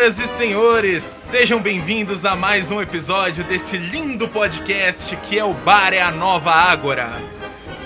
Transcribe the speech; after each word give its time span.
Senhoras 0.00 0.18
e 0.18 0.28
senhores, 0.28 1.02
sejam 1.04 1.60
bem-vindos 1.60 2.24
a 2.24 2.34
mais 2.34 2.70
um 2.70 2.80
episódio 2.80 3.44
desse 3.44 3.76
lindo 3.76 4.26
podcast 4.26 5.14
que 5.16 5.38
é 5.38 5.44
o 5.44 5.52
Bar 5.52 5.92
é 5.92 6.00
a 6.00 6.10
Nova 6.10 6.50
Ágora. 6.50 7.12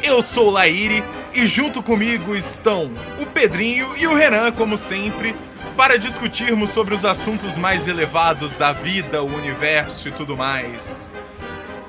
Eu 0.00 0.22
sou 0.22 0.48
Laíri 0.48 1.02
e 1.34 1.44
junto 1.44 1.82
comigo 1.82 2.36
estão 2.36 2.92
o 3.20 3.26
Pedrinho 3.26 3.96
e 3.96 4.06
o 4.06 4.14
Renan, 4.14 4.52
como 4.52 4.76
sempre, 4.76 5.34
para 5.76 5.98
discutirmos 5.98 6.70
sobre 6.70 6.94
os 6.94 7.04
assuntos 7.04 7.58
mais 7.58 7.88
elevados 7.88 8.56
da 8.56 8.72
vida, 8.72 9.20
o 9.20 9.34
universo 9.34 10.06
e 10.06 10.12
tudo 10.12 10.36
mais. 10.36 11.12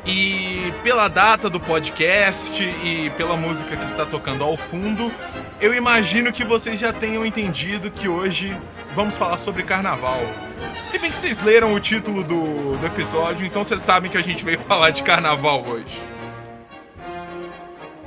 E 0.07 0.73
pela 0.81 1.07
data 1.07 1.51
do 1.51 1.59
podcast 1.59 2.63
e 2.63 3.11
pela 3.11 3.37
música 3.37 3.77
que 3.77 3.85
está 3.85 4.07
tocando 4.07 4.43
ao 4.43 4.57
fundo, 4.57 5.11
eu 5.61 5.71
imagino 5.71 6.33
que 6.33 6.43
vocês 6.43 6.79
já 6.79 6.91
tenham 6.91 7.23
entendido 7.23 7.91
que 7.91 8.07
hoje 8.07 8.57
vamos 8.95 9.17
falar 9.17 9.37
sobre 9.37 9.61
carnaval. 9.61 10.21
Se 10.85 10.97
bem 10.97 11.11
que 11.11 11.17
vocês 11.17 11.43
leram 11.43 11.73
o 11.73 11.79
título 11.81 12.23
do, 12.23 12.77
do 12.77 12.85
episódio, 12.85 13.45
então 13.45 13.61
vocês 13.61 13.81
sabem 13.81 14.09
que 14.09 14.17
a 14.17 14.21
gente 14.21 14.45
veio 14.45 14.57
falar 14.63 14.91
de 14.91 15.03
carnaval 15.03 15.65
hoje. 15.67 15.99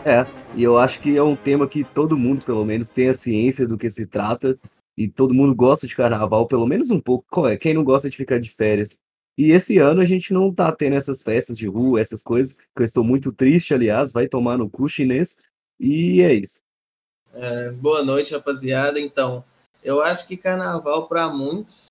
É, 0.04 0.24
e 0.54 0.62
eu 0.62 0.78
acho 0.78 0.98
que 1.00 1.14
é 1.14 1.22
um 1.22 1.36
tema 1.36 1.68
que 1.68 1.84
todo 1.84 2.16
mundo, 2.16 2.42
pelo 2.42 2.64
menos, 2.64 2.90
tem 2.90 3.08
a 3.08 3.14
ciência 3.14 3.68
do 3.68 3.76
que 3.76 3.90
se 3.90 4.06
trata, 4.06 4.58
e 4.96 5.06
todo 5.06 5.34
mundo 5.34 5.54
gosta 5.54 5.86
de 5.86 5.94
carnaval, 5.94 6.46
pelo 6.46 6.66
menos 6.66 6.90
um 6.90 6.98
pouco. 6.98 7.26
Quem 7.58 7.74
não 7.74 7.84
gosta 7.84 8.08
de 8.08 8.16
ficar 8.16 8.40
de 8.40 8.50
férias? 8.50 8.98
E 9.36 9.52
esse 9.52 9.76
ano 9.76 10.00
a 10.00 10.04
gente 10.04 10.32
não 10.32 10.52
tá 10.52 10.72
tendo 10.72 10.96
essas 10.96 11.22
festas 11.22 11.58
de 11.58 11.66
rua, 11.68 12.00
essas 12.00 12.22
coisas, 12.22 12.54
que 12.54 12.82
eu 12.82 12.84
estou 12.84 13.04
muito 13.04 13.30
triste, 13.30 13.74
aliás, 13.74 14.10
vai 14.10 14.26
tomar 14.26 14.56
no 14.56 14.70
cu 14.70 14.88
chinês, 14.88 15.36
e 15.78 16.22
é 16.22 16.32
isso. 16.32 16.60
É, 17.34 17.70
boa 17.72 18.02
noite, 18.02 18.32
rapaziada. 18.32 18.98
Então, 18.98 19.44
eu 19.82 20.02
acho 20.02 20.26
que 20.26 20.36
carnaval, 20.36 21.08
para 21.08 21.28
muitos, 21.28 21.86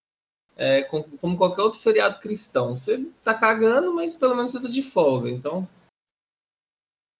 é 0.55 0.81
como 0.83 1.38
qualquer 1.38 1.61
outro 1.61 1.80
feriado 1.80 2.19
cristão. 2.19 2.75
Você 2.75 3.11
tá 3.23 3.33
cagando, 3.33 3.94
mas 3.94 4.16
pelo 4.16 4.35
menos 4.35 4.52
você 4.52 4.61
tá 4.61 4.69
de 4.69 4.81
folga, 4.81 5.29
então. 5.29 5.67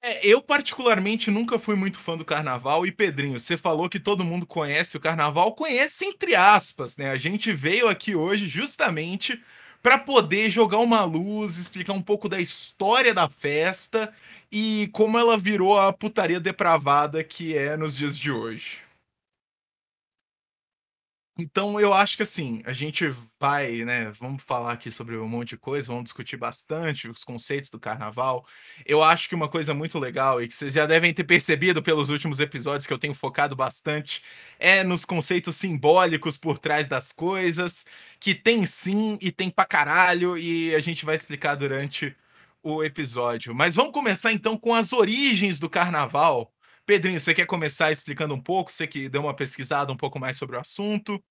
É, 0.02 0.26
eu, 0.26 0.42
particularmente, 0.42 1.32
nunca 1.32 1.60
fui 1.60 1.76
muito 1.76 2.00
fã 2.00 2.16
do 2.16 2.26
carnaval. 2.26 2.86
E, 2.86 2.92
Pedrinho, 2.92 3.40
você 3.40 3.58
falou 3.58 3.90
que 3.90 4.00
todo 4.00 4.24
mundo 4.24 4.46
conhece 4.46 4.96
o 4.96 5.00
carnaval. 5.00 5.56
Conhece 5.56 6.06
entre 6.06 6.36
aspas, 6.36 6.98
né? 6.98 7.10
A 7.10 7.18
gente 7.18 7.52
veio 7.52 7.88
aqui 7.88 8.16
hoje 8.16 8.48
justamente 8.48 9.44
para 9.82 9.98
poder 9.98 10.50
jogar 10.50 10.80
uma 10.80 11.04
luz, 11.04 11.58
explicar 11.58 11.94
um 11.94 12.02
pouco 12.02 12.28
da 12.28 12.40
história 12.40 13.14
da 13.14 13.30
festa 13.30 14.14
e 14.52 14.90
como 14.92 15.18
ela 15.18 15.38
virou 15.38 15.80
a 15.80 15.94
putaria 15.94 16.40
depravada 16.40 17.24
que 17.24 17.56
é 17.56 17.78
nos 17.78 17.96
dias 17.96 18.18
de 18.18 18.32
hoje. 18.32 18.87
Então 21.40 21.80
eu 21.80 21.94
acho 21.94 22.18
que 22.18 22.24
assim, 22.24 22.64
a 22.66 22.74
gente 22.74 23.10
vai, 23.40 23.84
né, 23.86 24.12
vamos 24.20 24.42
falar 24.42 24.72
aqui 24.72 24.90
sobre 24.90 25.16
um 25.18 25.28
monte 25.28 25.50
de 25.50 25.58
coisa, 25.58 25.88
vamos 25.88 26.06
discutir 26.06 26.36
bastante 26.36 27.08
os 27.08 27.24
conceitos 27.24 27.70
do 27.70 27.80
carnaval. 27.80 28.44
Eu 28.84 29.04
acho 29.04 29.30
que 29.30 29.36
uma 29.36 29.48
coisa 29.48 29.72
muito 29.72 30.00
legal 30.00 30.42
e 30.42 30.48
que 30.48 30.56
vocês 30.56 30.74
já 30.74 30.88
devem 30.88 31.14
ter 31.14 31.26
percebido 31.26 31.84
pelos 31.84 32.10
últimos 32.10 32.40
episódios 32.40 32.88
que 32.88 32.94
eu 32.94 32.98
tenho 32.98 33.14
focado 33.14 33.56
bastante 33.56 34.24
é 34.58 34.84
nos 34.84 35.06
conceitos 35.06 35.56
simbólicos 35.56 36.40
por 36.40 36.58
trás 36.58 36.88
das 36.88 37.12
coisas, 37.12 37.86
que 38.20 38.34
tem 38.34 38.66
sim 38.66 39.20
e 39.22 39.32
tem 39.32 39.50
pra 39.52 39.66
caralho 39.66 40.38
e 40.38 40.74
a 40.74 40.80
gente 40.80 41.06
vai 41.06 41.14
explicar 41.16 41.54
durante 41.56 42.16
o 42.64 42.84
episódio. 42.84 43.54
Mas 43.54 43.76
vamos 43.76 43.94
começar 43.94 44.34
então 44.34 44.58
com 44.58 44.74
as 44.74 44.92
origens 44.92 45.60
do 45.60 45.70
carnaval. 45.70 46.52
Pedrinho, 46.88 47.20
você 47.20 47.34
quer 47.34 47.46
começar 47.46 47.92
explicando 47.92 48.34
um 48.34 48.42
pouco? 48.42 48.72
Você 48.72 48.88
que 48.88 49.10
deu 49.10 49.22
uma 49.22 49.36
pesquisada 49.36 49.92
um 49.92 49.98
pouco 49.98 50.18
mais 50.18 50.38
sobre 50.38 50.56
o 50.56 50.60
assunto. 50.60 51.22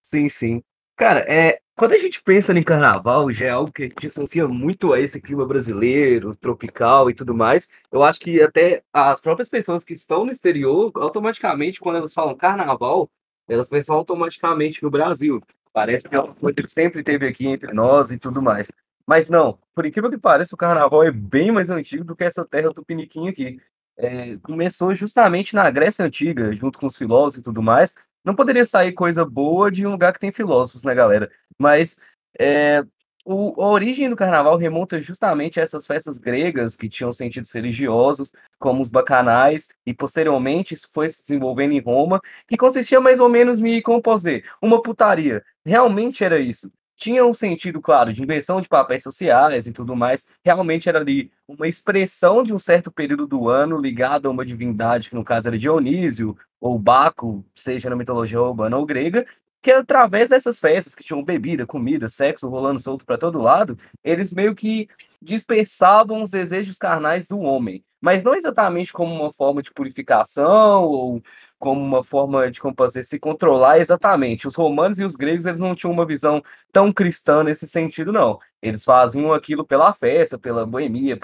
Sim, 0.00 0.28
sim. 0.28 0.62
Cara, 0.96 1.26
é, 1.28 1.58
quando 1.76 1.92
a 1.92 1.98
gente 1.98 2.22
pensa 2.22 2.56
em 2.56 2.62
carnaval, 2.62 3.32
já 3.32 3.46
é 3.46 3.50
algo 3.50 3.72
que 3.72 3.88
distancia 3.88 4.46
muito 4.46 4.92
a 4.92 5.00
esse 5.00 5.20
clima 5.20 5.44
brasileiro, 5.44 6.36
tropical 6.36 7.10
e 7.10 7.14
tudo 7.14 7.34
mais. 7.34 7.68
Eu 7.90 8.04
acho 8.04 8.20
que 8.20 8.40
até 8.40 8.84
as 8.92 9.20
próprias 9.20 9.48
pessoas 9.48 9.82
que 9.82 9.92
estão 9.92 10.24
no 10.24 10.30
exterior, 10.30 10.92
automaticamente, 10.94 11.80
quando 11.80 11.96
elas 11.96 12.14
falam 12.14 12.36
carnaval, 12.36 13.10
elas 13.48 13.68
pensam 13.68 13.96
automaticamente 13.96 14.84
no 14.84 14.90
Brasil. 14.90 15.42
Parece 15.72 16.08
que 16.08 16.14
é 16.14 16.20
uma 16.20 16.32
coisa 16.32 16.62
que 16.62 16.68
sempre 16.68 17.02
teve 17.02 17.26
aqui 17.26 17.48
entre 17.48 17.72
nós 17.74 18.12
e 18.12 18.18
tudo 18.18 18.40
mais. 18.40 18.70
Mas 19.04 19.28
não, 19.28 19.58
por 19.74 19.84
incrível 19.84 20.10
que 20.10 20.18
pareça, 20.18 20.54
o 20.54 20.58
carnaval 20.58 21.02
é 21.02 21.10
bem 21.10 21.50
mais 21.50 21.70
antigo 21.70 22.04
do 22.04 22.14
que 22.14 22.22
essa 22.22 22.44
terra 22.44 22.72
tupiniquim 22.72 23.28
aqui 23.28 23.60
é, 23.96 24.36
começou 24.38 24.94
justamente 24.94 25.54
na 25.54 25.70
Grécia 25.70 26.04
Antiga, 26.04 26.52
junto 26.52 26.78
com 26.78 26.86
os 26.86 26.96
filósofos 26.96 27.38
e 27.38 27.42
tudo 27.42 27.62
mais. 27.62 27.94
Não 28.24 28.34
poderia 28.34 28.64
sair 28.64 28.92
coisa 28.92 29.24
boa 29.24 29.70
de 29.70 29.86
um 29.86 29.92
lugar 29.92 30.12
que 30.12 30.20
tem 30.20 30.32
filósofos, 30.32 30.84
né, 30.84 30.94
galera? 30.94 31.30
Mas 31.58 31.98
é, 32.38 32.84
o, 33.24 33.60
a 33.62 33.68
origem 33.68 34.10
do 34.10 34.16
carnaval 34.16 34.56
remonta 34.56 35.00
justamente 35.00 35.58
a 35.58 35.62
essas 35.62 35.86
festas 35.86 36.18
gregas 36.18 36.76
que 36.76 36.88
tinham 36.88 37.12
sentidos 37.12 37.52
religiosos, 37.52 38.32
como 38.58 38.82
os 38.82 38.88
bacanais, 38.88 39.68
e 39.86 39.94
posteriormente 39.94 40.74
isso 40.74 40.88
foi 40.92 41.08
se 41.08 41.22
desenvolvendo 41.22 41.72
em 41.72 41.80
Roma, 41.80 42.20
que 42.46 42.56
consistia 42.56 43.00
mais 43.00 43.20
ou 43.20 43.28
menos 43.28 43.62
em, 43.62 43.80
como 43.80 44.02
posso 44.02 44.24
dizer, 44.24 44.44
uma 44.60 44.82
putaria. 44.82 45.44
Realmente 45.64 46.22
era 46.24 46.38
isso 46.38 46.70
tinha 46.96 47.24
um 47.24 47.34
sentido, 47.34 47.80
claro, 47.80 48.12
de 48.12 48.22
inversão 48.22 48.60
de 48.60 48.68
papéis 48.68 49.02
sociais 49.02 49.66
e 49.66 49.72
tudo 49.72 49.94
mais. 49.94 50.26
Realmente 50.44 50.88
era 50.88 50.98
ali 50.98 51.30
uma 51.46 51.68
expressão 51.68 52.42
de 52.42 52.54
um 52.54 52.58
certo 52.58 52.90
período 52.90 53.26
do 53.26 53.48
ano 53.48 53.78
ligado 53.78 54.26
a 54.26 54.30
uma 54.30 54.44
divindade, 54.44 55.10
que 55.10 55.14
no 55.14 55.24
caso 55.24 55.48
era 55.48 55.58
Dionísio, 55.58 56.36
ou 56.60 56.78
Baco, 56.78 57.44
seja 57.54 57.90
na 57.90 57.96
mitologia 57.96 58.40
urbana 58.40 58.76
ou 58.76 58.86
grega, 58.86 59.26
que 59.62 59.70
através 59.72 60.30
dessas 60.30 60.58
festas 60.58 60.94
que 60.94 61.04
tinham 61.04 61.24
bebida, 61.24 61.66
comida, 61.66 62.08
sexo 62.08 62.48
rolando 62.48 62.78
solto 62.80 63.04
para 63.04 63.18
todo 63.18 63.42
lado, 63.42 63.76
eles 64.02 64.32
meio 64.32 64.54
que 64.54 64.88
dispersavam 65.20 66.22
os 66.22 66.30
desejos 66.30 66.78
carnais 66.78 67.26
do 67.26 67.40
homem. 67.40 67.84
Mas 68.06 68.22
não 68.22 68.36
exatamente 68.36 68.92
como 68.92 69.12
uma 69.12 69.32
forma 69.32 69.60
de 69.60 69.72
purificação 69.72 70.84
ou 70.84 71.20
como 71.58 71.82
uma 71.82 72.04
forma 72.04 72.48
de 72.48 72.60
como 72.60 72.72
dizer, 72.86 73.02
se 73.02 73.18
controlar 73.18 73.80
exatamente. 73.80 74.46
Os 74.46 74.54
romanos 74.54 75.00
e 75.00 75.04
os 75.04 75.16
gregos 75.16 75.44
eles 75.44 75.58
não 75.58 75.74
tinham 75.74 75.92
uma 75.92 76.06
visão 76.06 76.40
tão 76.70 76.92
cristã 76.92 77.42
nesse 77.42 77.66
sentido, 77.66 78.12
não. 78.12 78.38
Eles 78.62 78.84
faziam 78.84 79.32
aquilo 79.32 79.66
pela 79.66 79.92
festa, 79.92 80.38
pela 80.38 80.64
boemia, 80.64 81.18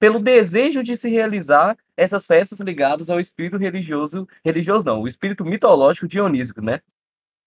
pelo 0.00 0.18
desejo 0.18 0.82
de 0.82 0.96
se 0.96 1.08
realizar 1.08 1.78
essas 1.96 2.26
festas 2.26 2.58
ligadas 2.58 3.08
ao 3.08 3.20
espírito 3.20 3.56
religioso, 3.56 4.26
religioso 4.44 4.84
não, 4.84 5.02
o 5.02 5.06
espírito 5.06 5.44
mitológico 5.44 6.08
dionísico, 6.08 6.60
né? 6.60 6.80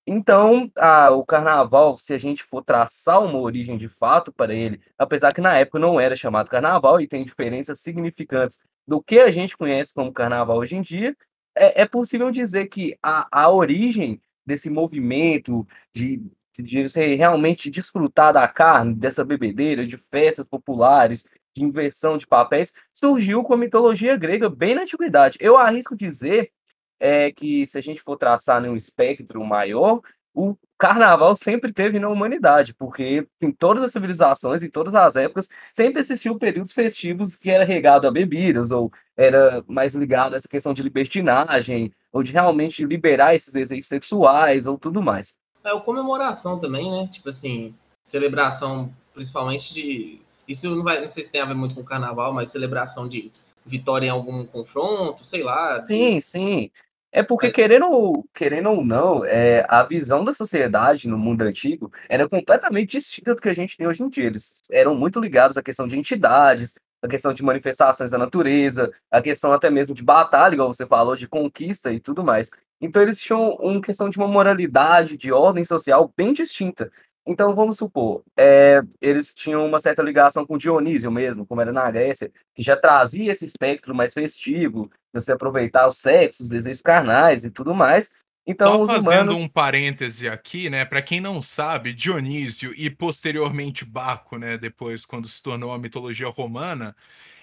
Então, 0.10 0.72
a, 0.78 1.12
o 1.12 1.26
carnaval, 1.26 1.98
se 1.98 2.14
a 2.14 2.18
gente 2.18 2.42
for 2.42 2.64
traçar 2.64 3.22
uma 3.22 3.38
origem 3.40 3.76
de 3.78 3.90
fato 3.90 4.32
para 4.32 4.54
ele, 4.54 4.80
apesar 4.98 5.34
que 5.34 5.42
na 5.42 5.58
época 5.58 5.80
não 5.80 6.00
era 6.00 6.16
chamado 6.16 6.50
carnaval 6.50 7.02
e 7.02 7.08
tem 7.08 7.26
diferenças 7.26 7.82
significantes 7.82 8.58
do 8.88 9.02
que 9.02 9.20
a 9.20 9.30
gente 9.30 9.58
conhece 9.58 9.94
como 9.94 10.14
carnaval 10.14 10.60
hoje 10.60 10.78
em 10.78 10.82
dia, 10.82 11.14
é, 11.54 11.82
é 11.82 11.86
possível 11.86 12.32
dizer 12.32 12.68
que 12.68 12.98
a, 13.04 13.28
a 13.30 13.52
origem 13.52 14.22
desse 14.46 14.70
movimento 14.70 15.68
de, 15.94 16.24
de 16.58 16.88
você 16.88 17.16
realmente 17.16 17.70
desfrutar 17.70 18.32
da 18.32 18.48
carne, 18.48 18.96
dessa 18.96 19.26
bebedeira, 19.26 19.86
de 19.86 19.98
festas 19.98 20.48
populares, 20.48 21.26
de 21.54 21.66
inversão 21.66 22.18
de 22.18 22.26
papéis, 22.26 22.74
surgiu 22.94 23.44
com 23.44 23.54
a 23.54 23.58
mitologia 23.58 24.16
grega 24.16 24.50
bem 24.50 24.74
na 24.74 24.84
antiguidade. 24.84 25.38
Eu 25.42 25.58
arrisco 25.58 25.98
dizer 25.98 26.54
é, 27.00 27.32
que, 27.32 27.66
se 27.66 27.78
a 27.78 27.82
gente 27.82 28.02
for 28.02 28.18
traçar 28.18 28.64
um 28.64 28.76
espectro 28.76 29.44
maior, 29.44 30.02
o 30.34 30.56
carnaval 30.78 31.36
sempre 31.36 31.74
teve 31.74 32.00
na 32.00 32.10
humanidade, 32.10 32.74
porque 32.74 33.28
em 33.42 33.52
todas 33.52 33.82
as 33.84 33.92
civilizações, 33.92 34.62
em 34.62 34.70
todas 34.70 34.94
as 34.94 35.16
épocas, 35.16 35.50
sempre 35.72 36.00
existiu 36.00 36.38
períodos 36.38 36.72
festivos 36.72 37.36
que 37.36 37.50
era 37.50 37.66
regado 37.66 38.08
a 38.08 38.12
bebidas, 38.12 38.70
ou 38.70 38.92
era 39.16 39.64
mais 39.68 39.96
ligado 39.96 40.34
a 40.34 40.36
essa 40.38 40.48
questão 40.48 40.74
de 40.74 40.84
libertinagem, 40.84 41.92
ou 42.12 42.22
de 42.22 42.32
realmente 42.32 42.86
liberar 42.86 43.34
esses 43.34 43.52
desejos 43.52 43.88
sexuais, 43.88 44.68
ou 44.68 44.78
tudo 44.78 45.02
mais. 45.02 45.36
É 45.64 45.74
o 45.74 45.82
comemoração 45.82 46.60
também, 46.60 46.92
né? 46.92 47.08
Tipo 47.12 47.30
assim, 47.30 47.74
celebração 48.04 48.94
principalmente 49.18 49.74
de. 49.74 50.22
Isso 50.48 50.74
não, 50.74 50.84
vai, 50.84 51.02
não 51.02 51.08
sei 51.08 51.24
se 51.24 51.32
tem 51.32 51.42
a 51.42 51.46
ver 51.46 51.56
muito 51.56 51.74
com 51.76 51.82
o 51.82 51.86
carnaval, 51.86 52.32
mas 52.32 52.52
celebração 52.52 53.10
de 53.10 53.32
vitória 53.66 54.06
em 54.06 54.12
algum 54.12 54.46
confronto, 54.46 55.26
sei 55.26 55.44
lá. 55.44 55.82
Sim, 55.82 56.20
sim. 56.22 56.72
É 57.18 57.24
porque, 57.24 57.52
querendo, 57.52 58.24
querendo 58.32 58.70
ou 58.70 58.86
não, 58.86 59.26
é, 59.26 59.66
a 59.68 59.82
visão 59.82 60.24
da 60.24 60.36
sociedade 60.36 61.08
no 61.08 61.18
mundo 61.18 61.42
antigo 61.42 61.92
era 62.08 62.30
completamente 62.30 62.92
distinta 62.92 63.34
do 63.34 63.42
que 63.42 63.50
a 63.50 63.56
gente 63.56 63.76
tem 63.76 63.88
hoje 63.88 64.04
em 64.04 64.08
dia. 64.08 64.28
Eles 64.28 64.62
eram 64.70 64.94
muito 64.94 65.20
ligados 65.20 65.58
à 65.58 65.64
questão 65.64 65.88
de 65.88 65.98
entidades, 65.98 66.76
à 67.02 67.08
questão 67.08 67.34
de 67.34 67.42
manifestações 67.42 68.12
da 68.12 68.20
natureza, 68.20 68.92
à 69.10 69.20
questão 69.20 69.52
até 69.52 69.68
mesmo 69.68 69.96
de 69.96 70.04
batalha, 70.04 70.54
igual 70.54 70.72
você 70.72 70.86
falou, 70.86 71.16
de 71.16 71.28
conquista 71.28 71.92
e 71.92 72.00
tudo 72.00 72.24
mais. 72.24 72.52
Então, 72.80 73.02
eles 73.02 73.20
tinham 73.20 73.56
uma 73.56 73.82
questão 73.82 74.12
de 74.12 74.20
uma 74.20 74.28
moralidade, 74.28 75.18
de 75.18 75.32
ordem 75.32 75.66
social 75.66 76.14
bem 76.16 76.34
distinta. 76.34 76.92
Então, 77.28 77.54
vamos 77.54 77.78
supor, 77.78 78.24
é, 78.38 78.82
eles 79.02 79.34
tinham 79.34 79.66
uma 79.66 79.80
certa 79.80 80.02
ligação 80.02 80.46
com 80.46 80.58
Dionísio 80.58 81.12
mesmo, 81.12 81.46
como 81.46 81.60
era 81.60 81.74
na 81.74 81.92
Grécia, 81.92 82.32
que 82.56 82.64
já 82.64 82.78
trazia 82.78 83.34
esse 83.34 83.44
espectro 83.44 83.94
mais 83.94 84.14
festivo, 84.14 84.90
você 85.14 85.34
aproveitar 85.34 85.88
o 85.88 85.92
sexo, 85.92 86.44
os 86.44 86.50
desejos 86.50 86.82
carnais 86.82 87.44
e 87.44 87.52
tudo 87.52 87.76
mais. 87.76 88.10
Então, 88.46 88.82
os 88.82 88.90
fazendo 88.90 89.32
humanos. 89.32 89.36
um 89.36 89.48
parêntese 89.50 90.30
aqui, 90.30 90.70
né? 90.70 90.86
Para 90.86 91.02
quem 91.02 91.20
não 91.20 91.42
sabe, 91.42 91.92
Dionísio 91.92 92.74
e 92.78 92.90
posteriormente 92.90 93.84
Baco, 93.84 94.38
né? 94.38 94.58
Depois, 94.58 95.04
quando 95.04 95.28
se 95.28 95.44
tornou 95.44 95.74
a 95.74 95.78
mitologia 95.78 96.30
romana, 96.30 96.96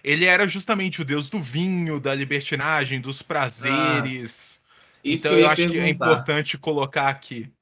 ele 0.03 0.25
era 0.25 0.49
justamente 0.49 1.03
o 1.03 1.05
deus 1.05 1.29
do 1.29 1.43
vinho, 1.43 2.01
da 2.01 2.15
libertinagem, 2.15 3.03
dos 3.03 3.21
prazeres. 3.21 4.65
Isso 5.05 5.27
então, 5.27 5.39
eu 5.39 5.45
eu 5.45 5.51
acho 5.51 5.69
que 5.69 5.79
é 5.79 5.83
perguntar. 5.83 5.89
importante 5.91 6.57
colocar 6.57 7.09
aqui. 7.09 7.53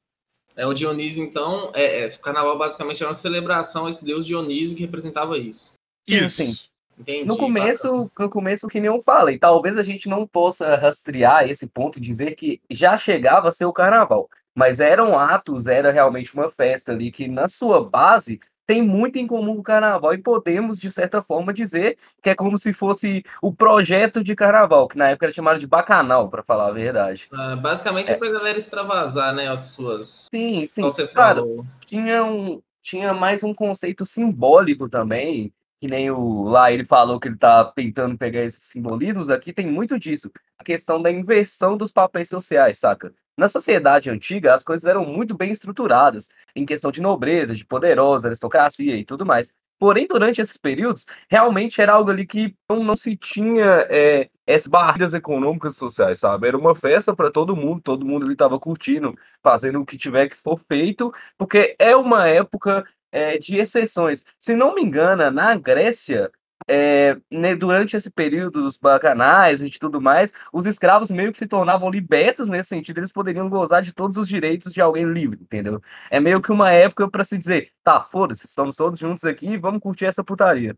É, 0.56 0.66
o 0.66 0.74
Dionísio, 0.74 1.24
então, 1.24 1.70
é, 1.74 2.00
é, 2.00 2.06
o 2.06 2.20
carnaval 2.20 2.58
basicamente 2.58 3.02
era 3.02 3.08
uma 3.08 3.14
celebração 3.14 3.86
a 3.86 3.90
esse 3.90 4.04
deus 4.04 4.26
Dionísio 4.26 4.76
que 4.76 4.82
representava 4.82 5.38
isso. 5.38 5.74
Sim, 6.08 6.24
Isso. 6.26 6.36
sim. 6.36 6.54
Entendi. 6.98 7.26
No 7.26 7.36
começo, 7.36 8.10
no 8.18 8.30
começo, 8.30 8.68
que 8.68 8.78
nem 8.78 8.88
eu 8.88 9.00
falei, 9.00 9.38
talvez 9.38 9.78
a 9.78 9.82
gente 9.82 10.08
não 10.08 10.26
possa 10.26 10.76
rastrear 10.76 11.48
esse 11.48 11.66
ponto 11.66 11.98
e 11.98 12.02
dizer 12.02 12.34
que 12.34 12.60
já 12.70 12.96
chegava 12.96 13.48
a 13.48 13.52
ser 13.52 13.64
o 13.64 13.72
carnaval. 13.72 14.28
Mas 14.54 14.78
eram 14.78 15.18
atos, 15.18 15.66
era 15.66 15.90
realmente 15.90 16.34
uma 16.34 16.50
festa 16.50 16.92
ali 16.92 17.10
que, 17.10 17.26
na 17.26 17.48
sua 17.48 17.82
base, 17.82 18.38
tem 18.66 18.82
muito 18.82 19.18
em 19.18 19.26
comum 19.26 19.54
com 19.54 19.60
o 19.60 19.64
carnaval. 19.64 20.14
E 20.14 20.18
podemos, 20.18 20.78
de 20.78 20.90
certa 20.90 21.22
forma, 21.22 21.52
dizer 21.52 21.96
que 22.22 22.30
é 22.30 22.34
como 22.34 22.56
se 22.58 22.72
fosse 22.72 23.24
o 23.40 23.52
projeto 23.52 24.22
de 24.22 24.34
carnaval, 24.34 24.88
que 24.88 24.96
na 24.96 25.08
época 25.08 25.26
era 25.26 25.34
chamado 25.34 25.58
de 25.58 25.66
bacanal, 25.66 26.28
para 26.28 26.42
falar 26.42 26.68
a 26.68 26.72
verdade. 26.72 27.28
Ah, 27.32 27.56
basicamente 27.56 28.10
é 28.10 28.16
pra 28.16 28.30
galera 28.30 28.58
extravasar, 28.58 29.34
né, 29.34 29.48
as 29.48 29.60
suas... 29.72 30.28
Sim, 30.32 30.66
sim. 30.66 30.82
Você 30.82 31.06
falou. 31.06 31.64
tinha, 31.86 32.24
um, 32.24 32.60
tinha 32.80 33.12
mais 33.12 33.42
um 33.42 33.54
conceito 33.54 34.04
simbólico 34.04 34.88
também, 34.88 35.52
que 35.82 35.88
nem 35.88 36.12
o 36.12 36.44
lá 36.44 36.70
ele 36.70 36.84
falou 36.84 37.18
que 37.18 37.26
ele 37.26 37.36
tá 37.36 37.64
tentando 37.64 38.16
pegar 38.16 38.44
esses 38.44 38.62
simbolismos, 38.66 39.28
aqui 39.30 39.52
tem 39.52 39.66
muito 39.66 39.98
disso. 39.98 40.30
A 40.56 40.62
questão 40.62 41.02
da 41.02 41.10
inversão 41.10 41.76
dos 41.76 41.90
papéis 41.90 42.28
sociais, 42.28 42.78
saca? 42.78 43.12
Na 43.36 43.48
sociedade 43.48 44.08
antiga, 44.08 44.54
as 44.54 44.62
coisas 44.62 44.86
eram 44.86 45.04
muito 45.04 45.36
bem 45.36 45.50
estruturadas, 45.50 46.28
em 46.54 46.64
questão 46.64 46.92
de 46.92 47.02
nobreza, 47.02 47.52
de 47.52 47.64
poderosa, 47.64 48.28
aristocracia 48.28 48.94
e 48.96 49.04
tudo 49.04 49.26
mais. 49.26 49.52
Porém, 49.76 50.06
durante 50.06 50.40
esses 50.40 50.56
períodos, 50.56 51.04
realmente 51.28 51.82
era 51.82 51.94
algo 51.94 52.12
ali 52.12 52.24
que 52.24 52.54
não, 52.70 52.84
não 52.84 52.94
se 52.94 53.16
tinha 53.16 53.84
é, 53.90 54.30
essas 54.46 54.68
barreiras 54.68 55.14
econômicas 55.14 55.74
e 55.74 55.78
sociais, 55.78 56.20
sabe? 56.20 56.46
Era 56.46 56.56
uma 56.56 56.76
festa 56.76 57.16
para 57.16 57.28
todo 57.28 57.56
mundo, 57.56 57.82
todo 57.82 58.06
mundo 58.06 58.24
ali 58.24 58.34
estava 58.34 58.56
curtindo, 58.60 59.18
fazendo 59.42 59.80
o 59.80 59.84
que 59.84 59.98
tiver 59.98 60.28
que 60.28 60.36
for 60.36 60.60
feito, 60.68 61.12
porque 61.36 61.74
é 61.76 61.96
uma 61.96 62.28
época 62.28 62.84
é, 63.12 63.38
de 63.38 63.58
exceções. 63.58 64.24
Se 64.40 64.56
não 64.56 64.74
me 64.74 64.82
engano, 64.82 65.30
na 65.30 65.54
Grécia, 65.54 66.30
é, 66.68 67.16
né, 67.30 67.54
durante 67.54 67.96
esse 67.96 68.10
período 68.10 68.62
dos 68.62 68.76
bacanais 68.76 69.62
e 69.62 69.70
de 69.70 69.78
tudo 69.78 70.00
mais, 70.00 70.32
os 70.52 70.66
escravos 70.66 71.10
meio 71.10 71.32
que 71.32 71.38
se 71.38 71.46
tornavam 71.46 71.90
libertos 71.90 72.48
nesse 72.48 72.70
sentido, 72.70 72.98
eles 72.98 73.12
poderiam 73.12 73.48
gozar 73.48 73.82
de 73.82 73.92
todos 73.92 74.16
os 74.16 74.28
direitos 74.28 74.72
de 74.72 74.80
alguém 74.80 75.04
livre, 75.04 75.38
entendeu? 75.42 75.82
É 76.10 76.20
meio 76.20 76.40
que 76.40 76.52
uma 76.52 76.70
época 76.70 77.10
para 77.10 77.24
se 77.24 77.38
dizer, 77.38 77.70
tá, 77.84 78.02
foda-se, 78.02 78.46
estamos 78.46 78.76
todos 78.76 78.98
juntos 78.98 79.24
aqui 79.24 79.56
vamos 79.56 79.80
curtir 79.80 80.06
essa 80.06 80.24
putaria. 80.24 80.76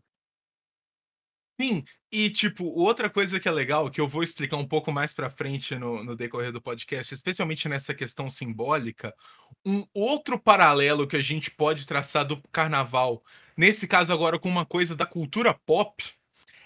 Sim, 1.59 1.85
e 2.11 2.29
tipo, 2.29 2.65
outra 2.65 3.09
coisa 3.09 3.39
que 3.39 3.47
é 3.47 3.51
legal, 3.51 3.89
que 3.89 4.01
eu 4.01 4.07
vou 4.07 4.21
explicar 4.21 4.57
um 4.57 4.67
pouco 4.67 4.91
mais 4.91 5.13
pra 5.13 5.29
frente 5.29 5.73
no, 5.75 6.03
no 6.03 6.15
decorrer 6.15 6.51
do 6.51 6.61
podcast, 6.61 7.13
especialmente 7.13 7.69
nessa 7.69 7.93
questão 7.93 8.29
simbólica, 8.29 9.13
um 9.65 9.85
outro 9.93 10.37
paralelo 10.37 11.07
que 11.07 11.15
a 11.15 11.21
gente 11.21 11.49
pode 11.49 11.87
traçar 11.87 12.25
do 12.25 12.41
carnaval, 12.51 13.23
nesse 13.55 13.87
caso 13.87 14.11
agora 14.11 14.37
com 14.37 14.49
uma 14.49 14.65
coisa 14.65 14.97
da 14.97 15.05
cultura 15.05 15.53
pop, 15.65 16.03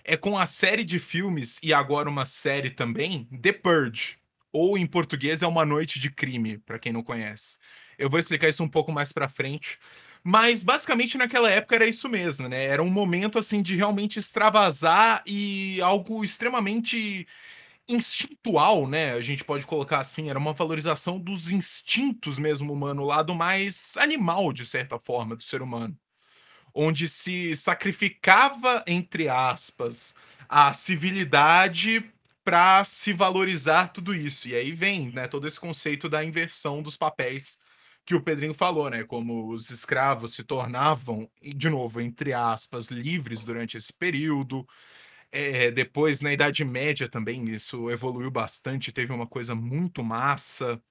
é 0.03 0.18
com 0.18 0.39
a 0.39 0.47
série 0.47 0.83
de 0.83 0.97
filmes, 0.97 1.59
e 1.62 1.71
agora 1.71 2.09
uma 2.09 2.25
série 2.25 2.71
também, 2.71 3.25
The 3.25 3.53
Purge, 3.53 4.18
ou 4.51 4.75
em 4.75 4.88
português 4.88 5.44
é 5.44 5.47
Uma 5.47 5.65
Noite 5.65 6.00
de 6.00 6.09
Crime, 6.09 6.57
pra 6.57 6.80
quem 6.80 6.92
não 6.92 7.03
conhece. 7.03 7.59
Eu 7.97 8.09
vou 8.09 8.19
explicar 8.19 8.50
isso 8.50 8.63
um 8.63 8.69
pouco 8.69 8.92
mais 8.92 9.13
pra 9.13 9.30
frente. 9.30 9.77
Mas 10.24 10.63
basicamente 10.63 11.18
naquela 11.18 11.50
época 11.50 11.75
era 11.75 11.88
isso 11.88 12.10
mesmo, 12.10 12.48
né? 12.50 12.66
Era 12.66 12.83
um 12.83 12.89
momento 12.89 13.39
assim 13.39 13.62
de 13.62 13.75
realmente 13.75 14.19
extravasar 14.19 15.24
e 15.25 15.80
algo 15.81 16.24
extremamente 16.24 17.27
instintual, 17.88 18.88
né? 18.88 19.13
A 19.13 19.21
gente 19.21 19.44
pode 19.44 19.66
colocar 19.66 20.00
assim, 20.00 20.30
era 20.30 20.39
uma 20.39 20.54
valorização 20.54 21.19
dos 21.19 21.51
instintos 21.51 22.38
mesmo 22.39 22.74
humano, 22.74 23.04
o 23.04 23.06
lado 23.06 23.33
mais 23.36 23.98
animal 23.98 24.54
de 24.54 24.66
certa 24.66 25.00
forma 25.00 25.36
do 25.36 25.44
ser 25.44 25.62
humano, 25.62 25.98
onde 26.74 27.07
se 27.10 27.56
sacrificava 27.56 28.83
entre 28.88 29.30
aspas 29.30 30.16
a 30.50 30.74
civilidade 30.74 32.04
para 32.44 32.83
se 32.83 33.13
valorizar 33.13 33.89
tudo 33.89 34.16
isso. 34.16 34.48
E 34.48 34.56
aí 34.56 34.71
vem, 34.71 35.12
né, 35.12 35.27
todo 35.27 35.48
esse 35.48 35.60
conceito 35.60 36.10
da 36.10 36.24
inversão 36.24 36.81
dos 36.81 36.98
papéis 36.98 37.62
que 38.09 38.15
o 38.15 38.23
Pedrinho 38.23 38.56
falou, 38.56 38.89
né? 38.89 39.03
Como 39.03 39.50
os 39.51 39.69
escravos 39.69 40.33
se 40.33 40.44
tornavam, 40.44 41.29
de 41.44 41.69
novo, 41.69 42.01
entre 42.01 42.33
aspas, 42.33 42.88
livres 42.88 43.45
durante 43.45 43.77
esse 43.77 43.94
período. 43.94 44.67
É, 45.31 45.69
depois, 45.69 46.19
na 46.19 46.33
Idade 46.33 46.65
Média 46.65 47.07
também, 47.07 47.47
isso 47.51 47.88
evoluiu 47.91 48.31
bastante, 48.31 48.91
teve 48.91 49.13
uma 49.13 49.27
coisa 49.27 49.53
muito 49.53 50.03
massa 50.03 50.81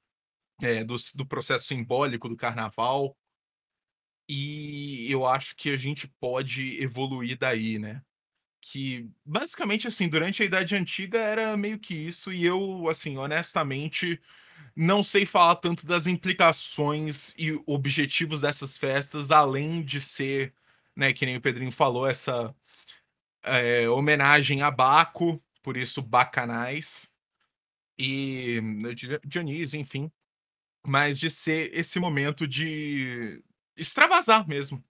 é, 0.62 0.84
do, 0.84 0.94
do 1.16 1.26
processo 1.26 1.64
simbólico 1.66 2.28
do 2.28 2.36
carnaval. 2.36 3.18
E 4.28 5.10
eu 5.10 5.26
acho 5.26 5.56
que 5.56 5.70
a 5.70 5.76
gente 5.76 6.06
pode 6.20 6.80
evoluir 6.80 7.36
daí, 7.36 7.80
né? 7.80 8.00
Que 8.60 9.10
basicamente 9.24 9.88
assim, 9.88 10.08
durante 10.08 10.40
a 10.44 10.46
Idade 10.46 10.76
Antiga 10.76 11.18
era 11.18 11.56
meio 11.56 11.80
que 11.80 11.96
isso, 11.96 12.32
e 12.32 12.44
eu, 12.44 12.88
assim, 12.88 13.16
honestamente, 13.16 14.20
não 14.80 15.02
sei 15.02 15.26
falar 15.26 15.56
tanto 15.56 15.84
das 15.84 16.06
implicações 16.06 17.34
e 17.36 17.60
objetivos 17.66 18.40
dessas 18.40 18.76
festas, 18.78 19.32
além 19.32 19.82
de 19.82 20.00
ser, 20.00 20.54
né, 20.94 21.12
que 21.12 21.26
nem 21.26 21.36
o 21.36 21.40
Pedrinho 21.40 21.72
falou, 21.72 22.06
essa 22.06 22.54
é, 23.42 23.90
homenagem 23.90 24.62
a 24.62 24.70
Baco, 24.70 25.42
por 25.64 25.76
isso 25.76 26.00
bacanais, 26.00 27.12
e 27.98 28.60
Dionísio, 29.26 29.80
enfim, 29.80 30.12
mas 30.86 31.18
de 31.18 31.28
ser 31.28 31.76
esse 31.76 31.98
momento 31.98 32.46
de 32.46 33.42
extravasar 33.76 34.46
mesmo. 34.46 34.80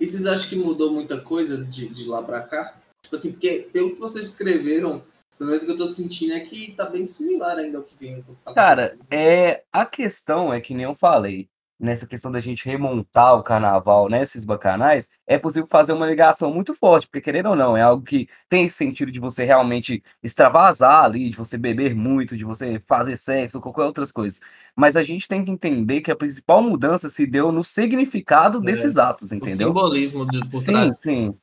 E 0.00 0.06
vocês 0.06 0.24
acham 0.24 0.48
que 0.48 0.56
mudou 0.56 0.90
muita 0.90 1.20
coisa 1.20 1.62
de, 1.62 1.86
de 1.90 2.06
lá 2.06 2.22
pra 2.22 2.40
cá? 2.40 2.80
Tipo 3.02 3.14
assim, 3.14 3.32
porque 3.32 3.68
pelo 3.70 3.92
que 3.92 4.00
vocês 4.00 4.24
escreveram, 4.24 5.04
pelo 5.36 5.48
menos 5.48 5.62
o 5.62 5.66
que 5.66 5.72
eu 5.72 5.76
tô 5.76 5.86
sentindo 5.86 6.32
é 6.34 6.40
que 6.40 6.72
tá 6.72 6.86
bem 6.86 7.04
similar 7.04 7.58
ainda 7.58 7.78
ao 7.78 7.84
que 7.84 7.96
vem. 7.96 8.22
Tá 8.44 8.52
Cara, 8.54 8.96
é, 9.10 9.62
a 9.72 9.84
questão 9.84 10.52
é 10.52 10.60
que 10.60 10.72
nem 10.74 10.84
eu 10.84 10.94
falei, 10.94 11.48
nessa 11.78 12.06
questão 12.06 12.32
da 12.32 12.40
gente 12.40 12.64
remontar 12.64 13.34
o 13.34 13.42
carnaval 13.42 14.08
nesses 14.08 14.44
bacanais, 14.44 15.10
é 15.26 15.38
possível 15.38 15.68
fazer 15.68 15.92
uma 15.92 16.06
ligação 16.06 16.52
muito 16.52 16.74
forte, 16.74 17.06
porque 17.06 17.20
querendo 17.20 17.50
ou 17.50 17.56
não, 17.56 17.76
é 17.76 17.82
algo 17.82 18.02
que 18.02 18.28
tem 18.48 18.64
esse 18.64 18.76
sentido 18.76 19.12
de 19.12 19.20
você 19.20 19.44
realmente 19.44 20.02
extravasar 20.22 21.04
ali, 21.04 21.28
de 21.28 21.36
você 21.36 21.58
beber 21.58 21.94
muito, 21.94 22.36
de 22.36 22.44
você 22.44 22.80
fazer 22.86 23.16
sexo, 23.16 23.58
ou 23.58 23.62
qualquer 23.62 23.82
outras 23.82 24.10
coisas. 24.10 24.40
Mas 24.74 24.96
a 24.96 25.02
gente 25.02 25.28
tem 25.28 25.44
que 25.44 25.50
entender 25.50 26.00
que 26.00 26.10
a 26.10 26.16
principal 26.16 26.62
mudança 26.62 27.10
se 27.10 27.26
deu 27.26 27.52
no 27.52 27.62
significado 27.62 28.60
desses 28.60 28.96
atos, 28.96 29.32
O 29.32 29.34
entendeu? 29.36 29.68
simbolismo 29.68 30.24
de, 30.30 30.40
por 30.48 30.62
Sim, 30.62 30.72
trás. 30.72 30.98
sim. 30.98 31.38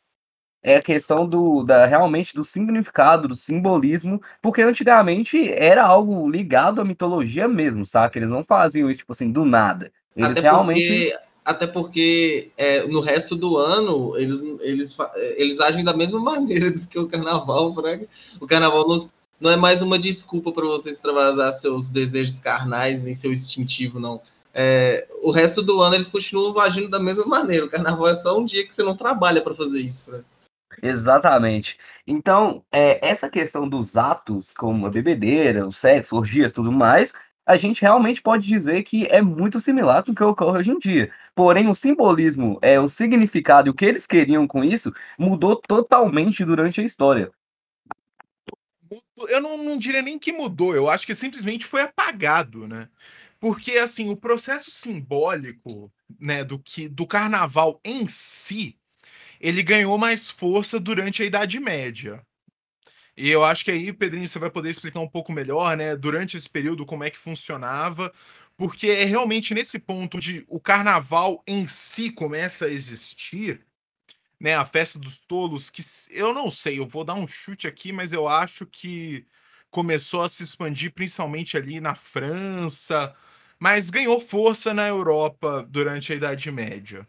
É 0.64 0.78
a 0.78 0.82
questão 0.82 1.28
do, 1.28 1.62
da, 1.62 1.86
realmente 1.86 2.34
do 2.34 2.44
significado, 2.46 3.28
do 3.28 3.36
simbolismo, 3.36 4.22
porque 4.42 4.62
antigamente 4.62 5.52
era 5.52 5.84
algo 5.84 6.30
ligado 6.30 6.80
à 6.80 6.86
mitologia 6.86 7.50
mesmo, 7.50 7.86
saca? 7.86 8.18
Eles 8.18 8.30
não 8.30 8.46
faziam 8.46 8.90
isso, 8.90 9.00
tipo 9.00 9.12
assim, 9.12 9.30
do 9.30 9.44
nada. 9.44 9.92
Eles 10.16 10.32
Até 10.32 10.40
realmente. 10.40 10.80
porque, 10.80 11.18
até 11.44 11.68
porque 11.68 12.52
é, 12.58 12.84
no 12.88 13.02
resto 13.02 13.36
do 13.36 13.58
ano 13.58 14.18
eles, 14.18 14.42
eles, 14.62 14.98
eles 15.36 15.60
agem 15.60 15.84
da 15.84 15.94
mesma 15.94 16.20
maneira 16.24 16.72
do 16.72 16.88
que 16.88 16.98
o 16.98 17.08
carnaval. 17.08 17.74
Fraga. 17.74 18.08
O 18.40 18.48
carnaval 18.48 18.88
não, 18.88 18.98
não 19.42 19.52
é 19.52 19.58
mais 19.58 19.82
uma 19.82 20.00
desculpa 20.00 20.54
para 20.54 20.66
você 20.66 20.92
extravasar 20.92 21.52
seus 21.52 21.90
desejos 21.90 22.40
carnais, 22.40 23.04
nem 23.04 23.14
seu 23.14 23.34
instintivo, 23.34 24.00
não. 24.00 24.22
É, 24.54 25.08
o 25.24 25.32
resto 25.32 25.62
do 25.62 25.82
ano 25.82 25.96
eles 25.96 26.08
continuam 26.08 26.58
agindo 26.60 26.88
da 26.88 27.00
mesma 27.00 27.26
maneira. 27.26 27.66
O 27.66 27.70
carnaval 27.70 28.08
é 28.08 28.16
só 28.16 28.40
um 28.40 28.46
dia 28.46 28.66
que 28.66 28.74
você 28.74 28.84
não 28.84 28.96
trabalha 28.96 29.42
para 29.42 29.54
fazer 29.54 29.82
isso. 29.82 30.06
Fraga. 30.06 30.33
Exatamente. 30.82 31.78
Então, 32.06 32.64
é, 32.72 33.06
essa 33.08 33.30
questão 33.30 33.68
dos 33.68 33.96
atos, 33.98 34.54
como 34.54 34.86
a 34.86 34.90
bebedeira, 34.90 35.68
o 35.68 35.72
sexo, 35.72 36.16
orgias, 36.16 36.54
tudo 36.54 36.72
mais, 36.72 37.14
a 37.46 37.56
gente 37.58 37.82
realmente 37.82 38.22
pode 38.22 38.48
dizer 38.48 38.84
que 38.84 39.06
é 39.08 39.22
muito 39.22 39.60
similar 39.60 40.04
com 40.04 40.12
o 40.12 40.16
que 40.16 40.24
ocorre 40.24 40.60
hoje 40.60 40.72
em 40.72 40.80
dia. 40.80 41.12
Porém, 41.36 41.68
o 41.68 41.76
simbolismo, 41.76 42.58
é, 42.62 42.80
o 42.80 42.88
significado 42.88 43.68
e 43.68 43.72
o 43.72 43.74
que 43.74 43.86
eles 43.86 44.08
queriam 44.08 44.48
com 44.48 44.64
isso 44.64 44.94
mudou 45.18 45.56
totalmente 45.56 46.46
durante 46.46 46.80
a 46.82 46.84
história. 46.84 47.32
Eu 49.28 49.42
não, 49.42 49.58
não 49.58 49.78
diria 49.78 50.02
nem 50.02 50.20
que 50.20 50.32
mudou, 50.32 50.76
eu 50.76 50.90
acho 50.90 51.06
que 51.06 51.16
simplesmente 51.16 51.66
foi 51.66 51.82
apagado, 51.82 52.68
né? 52.68 52.88
Porque 53.40 53.78
assim, 53.78 54.10
o 54.10 54.16
processo 54.16 54.72
simbólico, 54.72 55.92
né, 56.20 56.44
do 56.44 56.58
que 56.60 56.88
do 56.88 57.06
carnaval 57.06 57.82
em 57.84 58.08
si, 58.08 58.78
ele 59.44 59.62
ganhou 59.62 59.98
mais 59.98 60.30
força 60.30 60.80
durante 60.80 61.22
a 61.22 61.26
Idade 61.26 61.60
Média. 61.60 62.26
E 63.18 63.30
eu 63.30 63.44
acho 63.44 63.66
que 63.66 63.72
aí, 63.72 63.92
Pedrinho, 63.92 64.28
você 64.28 64.40
vai 64.40 64.50
poder 64.50 64.70
explicar 64.70 65.02
um 65.02 65.10
pouco 65.10 65.34
melhor, 65.34 65.76
né, 65.76 65.98
durante 65.98 66.38
esse 66.38 66.50
período, 66.50 66.86
como 66.86 67.04
é 67.04 67.10
que 67.12 67.18
funcionava, 67.20 68.12
porque 68.56 68.88
é 68.88 69.04
realmente 69.04 69.54
nesse 69.54 69.80
ponto 69.80 70.18
de 70.20 70.46
o 70.48 70.62
carnaval 70.62 71.44
em 71.46 71.68
si 71.68 72.10
começa 72.10 72.66
a 72.66 72.70
existir, 72.70 73.66
né, 74.40 74.56
a 74.56 74.66
festa 74.66 74.98
dos 74.98 75.20
tolos, 75.22 75.70
que 75.70 75.84
eu 76.12 76.34
não 76.34 76.50
sei, 76.50 76.80
eu 76.80 76.88
vou 76.88 77.04
dar 77.04 77.16
um 77.16 77.28
chute 77.28 77.68
aqui, 77.68 77.92
mas 77.92 78.14
eu 78.14 78.28
acho 78.30 78.66
que 78.66 79.26
começou 79.70 80.22
a 80.24 80.30
se 80.30 80.44
expandir 80.44 80.94
principalmente 80.94 81.58
ali 81.58 81.82
na 81.82 81.96
França, 81.96 83.14
mas 83.60 83.90
ganhou 83.90 84.22
força 84.22 84.74
na 84.74 84.88
Europa 84.88 85.68
durante 85.70 86.14
a 86.14 86.16
Idade 86.16 86.50
Média. 86.52 87.08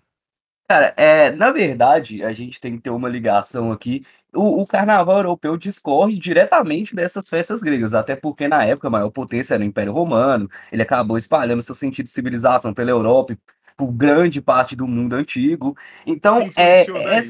Cara, 0.67 0.95
é, 0.97 1.31
na 1.31 1.51
verdade, 1.53 2.25
a 2.25 2.33
gente 2.33 2.59
tem 2.59 2.77
que 2.77 2.83
ter 2.83 2.91
uma 2.91 3.09
ligação 3.09 3.71
aqui. 3.71 4.05
O, 4.33 4.63
o 4.63 4.67
carnaval 4.67 5.19
europeu 5.19 5.59
discorre 5.59 6.19
diretamente 6.19 6.95
dessas 6.97 7.29
festas 7.29 7.61
gregas, 7.63 7.93
até 7.93 8.17
porque 8.17 8.49
na 8.49 8.65
época 8.65 8.89
a 8.89 8.91
maior 8.91 9.11
potência 9.11 9.55
era 9.55 9.63
o 9.63 9.67
Império 9.67 9.93
Romano, 9.93 10.49
ele 10.73 10.83
acabou 10.83 11.19
espalhando 11.19 11.61
seu 11.61 11.75
sentido 11.75 12.07
de 12.07 12.13
civilização 12.13 12.73
pela 12.73 12.91
Europa, 12.91 13.35
e 13.35 13.39
por 13.77 13.93
grande 13.93 14.41
parte 14.41 14.75
do 14.75 14.87
mundo 14.87 15.15
antigo. 15.15 15.77
Então, 16.07 16.39
é, 16.57 16.85
daí, 16.87 17.19
é, 17.19 17.23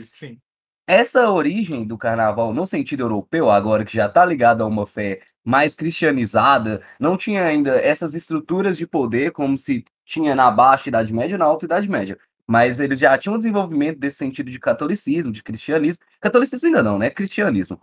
essa 0.87 1.29
origem 1.29 1.85
do 1.85 1.99
carnaval 1.99 2.55
no 2.55 2.67
sentido 2.67 3.03
europeu, 3.03 3.51
agora 3.51 3.85
que 3.85 3.95
já 3.97 4.07
está 4.07 4.25
ligado 4.25 4.63
a 4.63 4.67
uma 4.67 4.87
fé 4.87 5.21
mais 5.45 5.75
cristianizada, 5.75 6.83
não 7.01 7.17
tinha 7.17 7.45
ainda 7.45 7.81
essas 7.81 8.15
estruturas 8.15 8.77
de 8.77 8.87
poder 8.87 9.33
como 9.33 9.59
se 9.59 9.85
tinha 10.05 10.35
na 10.37 10.51
Baixa 10.51 10.89
Idade 10.89 11.13
Média 11.13 11.35
e 11.35 11.39
na 11.39 11.47
Alta 11.47 11.65
Idade 11.65 11.89
Média 11.89 12.17
mas 12.47 12.81
eles 12.81 12.99
já 12.99 13.17
tinham 13.19 13.35
um 13.35 13.39
desenvolvimento 13.39 13.99
desse 13.99 14.19
sentido 14.19 14.51
de 14.51 14.59
catolicismo, 14.59 15.33
de 15.33 15.43
cristianismo. 15.43 16.05
Catolicismo 16.21 16.67
ainda 16.67 16.83
não, 16.83 16.99
né? 16.99 17.11
Cristianismo. 17.11 17.81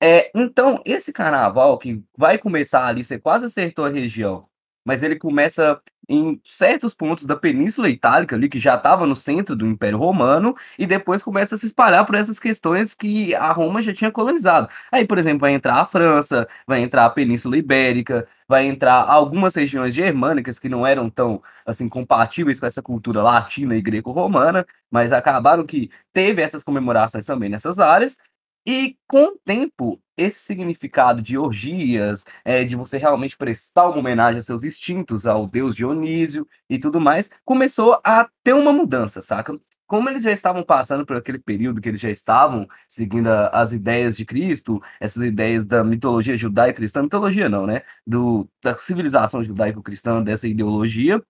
É, 0.00 0.30
então, 0.34 0.82
esse 0.84 1.12
carnaval 1.12 1.78
que 1.78 2.02
vai 2.16 2.38
começar 2.38 2.86
ali, 2.86 3.02
você 3.04 3.18
quase 3.18 3.46
acertou 3.46 3.84
a 3.86 3.90
região, 3.90 4.46
mas 4.84 5.02
ele 5.02 5.16
começa 5.16 5.80
em 6.08 6.40
certos 6.44 6.92
pontos 6.92 7.24
da 7.26 7.34
Península 7.34 7.88
Itálica, 7.88 8.36
ali 8.36 8.48
que 8.48 8.58
já 8.58 8.74
estava 8.74 9.06
no 9.06 9.16
centro 9.16 9.56
do 9.56 9.66
Império 9.66 9.98
Romano, 9.98 10.54
e 10.78 10.86
depois 10.86 11.22
começa 11.22 11.54
a 11.54 11.58
se 11.58 11.66
espalhar 11.66 12.04
por 12.04 12.14
essas 12.14 12.38
questões 12.38 12.94
que 12.94 13.34
a 13.34 13.50
Roma 13.52 13.80
já 13.80 13.94
tinha 13.94 14.12
colonizado. 14.12 14.68
Aí, 14.92 15.06
por 15.06 15.18
exemplo, 15.18 15.40
vai 15.40 15.54
entrar 15.54 15.76
a 15.76 15.86
França, 15.86 16.46
vai 16.66 16.82
entrar 16.82 17.06
a 17.06 17.10
Península 17.10 17.56
Ibérica, 17.56 18.26
vai 18.46 18.66
entrar 18.66 19.02
algumas 19.08 19.54
regiões 19.54 19.94
germânicas 19.94 20.58
que 20.58 20.68
não 20.68 20.86
eram 20.86 21.08
tão 21.08 21.42
assim 21.64 21.88
compatíveis 21.88 22.60
com 22.60 22.66
essa 22.66 22.82
cultura 22.82 23.22
latina 23.22 23.74
e 23.74 23.82
greco-romana, 23.82 24.66
mas 24.90 25.12
acabaram 25.12 25.64
que 25.64 25.90
teve 26.12 26.42
essas 26.42 26.62
comemorações 26.62 27.24
também 27.24 27.48
nessas 27.48 27.78
áreas, 27.78 28.18
e 28.66 28.96
com 29.06 29.24
o 29.26 29.38
tempo, 29.44 30.00
esse 30.16 30.40
significado 30.40 31.20
de 31.20 31.36
orgias, 31.36 32.24
é, 32.44 32.64
de 32.64 32.76
você 32.76 32.98
realmente 32.98 33.36
prestar 33.36 33.88
uma 33.88 33.98
homenagem 33.98 34.38
a 34.38 34.42
seus 34.42 34.64
instintos, 34.64 35.26
ao 35.26 35.46
deus 35.46 35.74
Dionísio 35.74 36.46
e 36.68 36.78
tudo 36.78 37.00
mais, 37.00 37.28
começou 37.44 38.00
a 38.04 38.28
ter 38.42 38.54
uma 38.54 38.72
mudança, 38.72 39.20
saca? 39.20 39.58
Como 39.86 40.08
eles 40.08 40.22
já 40.22 40.32
estavam 40.32 40.62
passando 40.62 41.04
por 41.04 41.16
aquele 41.16 41.38
período 41.38 41.80
que 41.80 41.88
eles 41.88 42.00
já 42.00 42.10
estavam 42.10 42.66
seguindo 42.88 43.28
a, 43.28 43.48
as 43.48 43.72
ideias 43.72 44.16
de 44.16 44.24
Cristo, 44.24 44.82
essas 44.98 45.22
ideias 45.22 45.66
da 45.66 45.84
mitologia 45.84 46.36
judaico-cristã, 46.36 47.02
mitologia 47.02 47.48
não, 47.48 47.66
né? 47.66 47.82
Do, 48.06 48.48
da 48.62 48.76
civilização 48.76 49.44
judaico-cristã, 49.44 50.22
dessa 50.22 50.48
ideologia, 50.48 51.22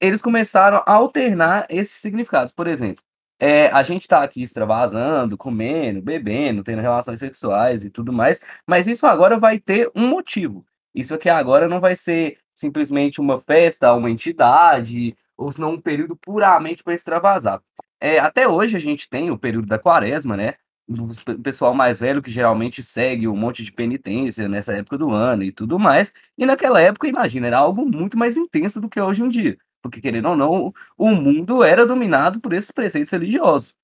eles 0.00 0.22
começaram 0.22 0.82
a 0.86 0.92
alternar 0.92 1.66
esses 1.68 1.94
significados. 2.00 2.52
Por 2.52 2.66
exemplo, 2.66 3.02
é, 3.38 3.68
a 3.68 3.82
gente 3.82 4.08
tá 4.08 4.22
aqui 4.22 4.42
extravasando, 4.42 5.36
comendo, 5.36 6.00
bebendo, 6.00 6.62
tendo 6.62 6.80
relações 6.80 7.18
sexuais 7.18 7.84
e 7.84 7.90
tudo 7.90 8.12
mais, 8.12 8.40
mas 8.66 8.86
isso 8.86 9.06
agora 9.06 9.38
vai 9.38 9.58
ter 9.58 9.90
um 9.94 10.08
motivo. 10.08 10.64
Isso 10.94 11.14
aqui 11.14 11.28
agora 11.28 11.68
não 11.68 11.80
vai 11.80 11.94
ser 11.94 12.38
simplesmente 12.54 13.20
uma 13.20 13.38
festa, 13.38 13.92
uma 13.92 14.10
entidade, 14.10 15.14
ou 15.36 15.52
senão 15.52 15.72
um 15.74 15.80
período 15.80 16.16
puramente 16.16 16.82
para 16.82 16.94
extravasar. 16.94 17.62
É, 18.00 18.18
até 18.18 18.48
hoje 18.48 18.76
a 18.76 18.80
gente 18.80 19.08
tem 19.08 19.30
o 19.30 19.38
período 19.38 19.66
da 19.66 19.78
quaresma, 19.78 20.36
né? 20.36 20.54
O 20.88 21.42
pessoal 21.42 21.74
mais 21.74 21.98
velho 21.98 22.22
que 22.22 22.30
geralmente 22.30 22.82
segue 22.82 23.26
um 23.26 23.36
monte 23.36 23.64
de 23.64 23.72
penitência 23.72 24.48
nessa 24.48 24.72
época 24.72 24.96
do 24.96 25.10
ano 25.10 25.42
e 25.42 25.52
tudo 25.52 25.78
mais. 25.78 26.14
E 26.38 26.46
naquela 26.46 26.80
época, 26.80 27.08
imagina, 27.08 27.48
era 27.48 27.58
algo 27.58 27.84
muito 27.84 28.16
mais 28.16 28.36
intenso 28.36 28.80
do 28.80 28.88
que 28.88 29.00
hoje 29.00 29.22
em 29.22 29.28
dia 29.28 29.58
porque 29.88 30.00
querendo 30.00 30.28
ou 30.28 30.36
não, 30.36 30.74
o 30.96 31.10
mundo 31.10 31.62
era 31.62 31.86
dominado 31.86 32.40
por 32.40 32.52
esses 32.52 32.70
preceitos 32.70 33.10
religiosos. 33.12 33.74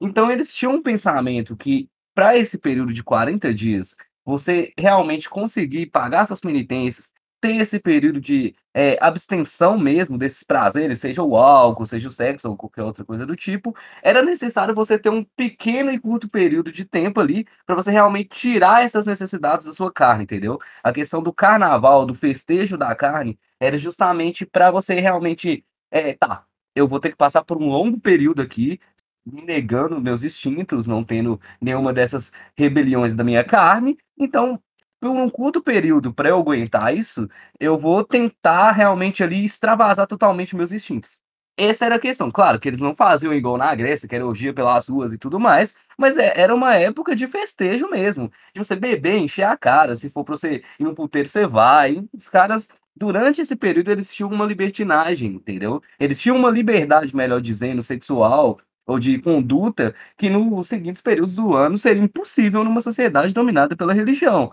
Então 0.00 0.30
eles 0.30 0.52
tinham 0.52 0.74
um 0.74 0.82
pensamento 0.82 1.56
que 1.56 1.88
para 2.14 2.36
esse 2.36 2.58
período 2.58 2.92
de 2.92 3.02
40 3.02 3.54
dias, 3.54 3.96
você 4.24 4.72
realmente 4.78 5.28
conseguir 5.28 5.86
pagar 5.86 6.26
suas 6.26 6.40
penitências, 6.40 7.10
ter 7.42 7.56
esse 7.56 7.80
período 7.80 8.20
de 8.20 8.54
é, 8.72 8.96
abstenção 9.00 9.76
mesmo 9.76 10.16
desses 10.16 10.44
prazeres, 10.44 11.00
seja 11.00 11.24
o 11.24 11.36
álcool, 11.36 11.84
seja 11.84 12.08
o 12.08 12.12
sexo 12.12 12.48
ou 12.48 12.56
qualquer 12.56 12.84
outra 12.84 13.04
coisa 13.04 13.26
do 13.26 13.34
tipo, 13.34 13.76
era 14.00 14.22
necessário 14.22 14.74
você 14.74 14.96
ter 14.96 15.08
um 15.10 15.24
pequeno 15.24 15.90
e 15.90 15.98
curto 15.98 16.28
período 16.28 16.70
de 16.70 16.84
tempo 16.84 17.20
ali 17.20 17.44
para 17.66 17.74
você 17.74 17.90
realmente 17.90 18.28
tirar 18.30 18.84
essas 18.84 19.06
necessidades 19.06 19.66
da 19.66 19.72
sua 19.72 19.92
carne, 19.92 20.22
entendeu? 20.22 20.60
A 20.84 20.92
questão 20.92 21.20
do 21.20 21.32
carnaval, 21.32 22.06
do 22.06 22.14
festejo 22.14 22.78
da 22.78 22.94
carne, 22.94 23.36
era 23.58 23.76
justamente 23.76 24.46
para 24.46 24.70
você 24.70 25.00
realmente, 25.00 25.64
é, 25.90 26.14
tá, 26.14 26.44
eu 26.76 26.86
vou 26.86 27.00
ter 27.00 27.10
que 27.10 27.16
passar 27.16 27.42
por 27.44 27.58
um 27.58 27.68
longo 27.68 28.00
período 28.00 28.40
aqui 28.40 28.78
me 29.26 29.42
negando 29.42 30.00
meus 30.00 30.22
instintos, 30.24 30.86
não 30.86 31.04
tendo 31.04 31.40
nenhuma 31.60 31.92
dessas 31.92 32.32
rebeliões 32.56 33.14
da 33.16 33.24
minha 33.24 33.44
carne, 33.44 33.96
então 34.18 34.60
por 35.02 35.10
um 35.10 35.28
curto 35.28 35.60
período 35.60 36.14
para 36.14 36.28
eu 36.28 36.38
aguentar 36.38 36.96
isso, 36.96 37.28
eu 37.58 37.76
vou 37.76 38.04
tentar 38.04 38.70
realmente 38.70 39.22
ali 39.22 39.44
extravasar 39.44 40.06
totalmente 40.06 40.54
meus 40.54 40.70
instintos. 40.70 41.20
Essa 41.56 41.86
era 41.86 41.96
a 41.96 41.98
questão. 41.98 42.30
Claro 42.30 42.60
que 42.60 42.68
eles 42.68 42.80
não 42.80 42.94
faziam 42.94 43.34
igual 43.34 43.58
na 43.58 43.74
Grécia, 43.74 44.08
que 44.08 44.14
era 44.14 44.24
orgia 44.26 44.54
pelas 44.54 44.88
ruas 44.88 45.12
e 45.12 45.18
tudo 45.18 45.40
mais, 45.40 45.74
mas 45.98 46.16
é, 46.16 46.32
era 46.40 46.54
uma 46.54 46.76
época 46.76 47.16
de 47.16 47.26
festejo 47.26 47.90
mesmo. 47.90 48.30
De 48.54 48.64
você 48.64 48.76
beber, 48.76 49.18
encher 49.18 49.42
a 49.44 49.56
cara. 49.56 49.96
Se 49.96 50.08
for 50.08 50.24
para 50.24 50.36
você 50.36 50.62
ir 50.78 50.84
no 50.84 50.94
puteiro, 50.94 51.28
você 51.28 51.46
vai. 51.46 52.02
Os 52.14 52.28
caras, 52.28 52.68
durante 52.96 53.40
esse 53.42 53.56
período, 53.56 53.90
eles 53.90 54.12
tinham 54.14 54.30
uma 54.30 54.46
libertinagem, 54.46 55.32
entendeu? 55.34 55.82
Eles 55.98 56.20
tinham 56.20 56.36
uma 56.36 56.48
liberdade, 56.50 57.14
melhor 57.14 57.40
dizendo, 57.40 57.82
sexual 57.82 58.58
ou 58.86 58.98
de 58.98 59.18
conduta 59.20 59.94
que 60.16 60.28
nos 60.30 60.68
seguintes 60.68 61.00
períodos 61.00 61.36
do 61.36 61.54
ano 61.54 61.76
seria 61.78 62.02
impossível 62.02 62.64
numa 62.64 62.80
sociedade 62.80 63.32
dominada 63.34 63.76
pela 63.76 63.92
religião. 63.92 64.52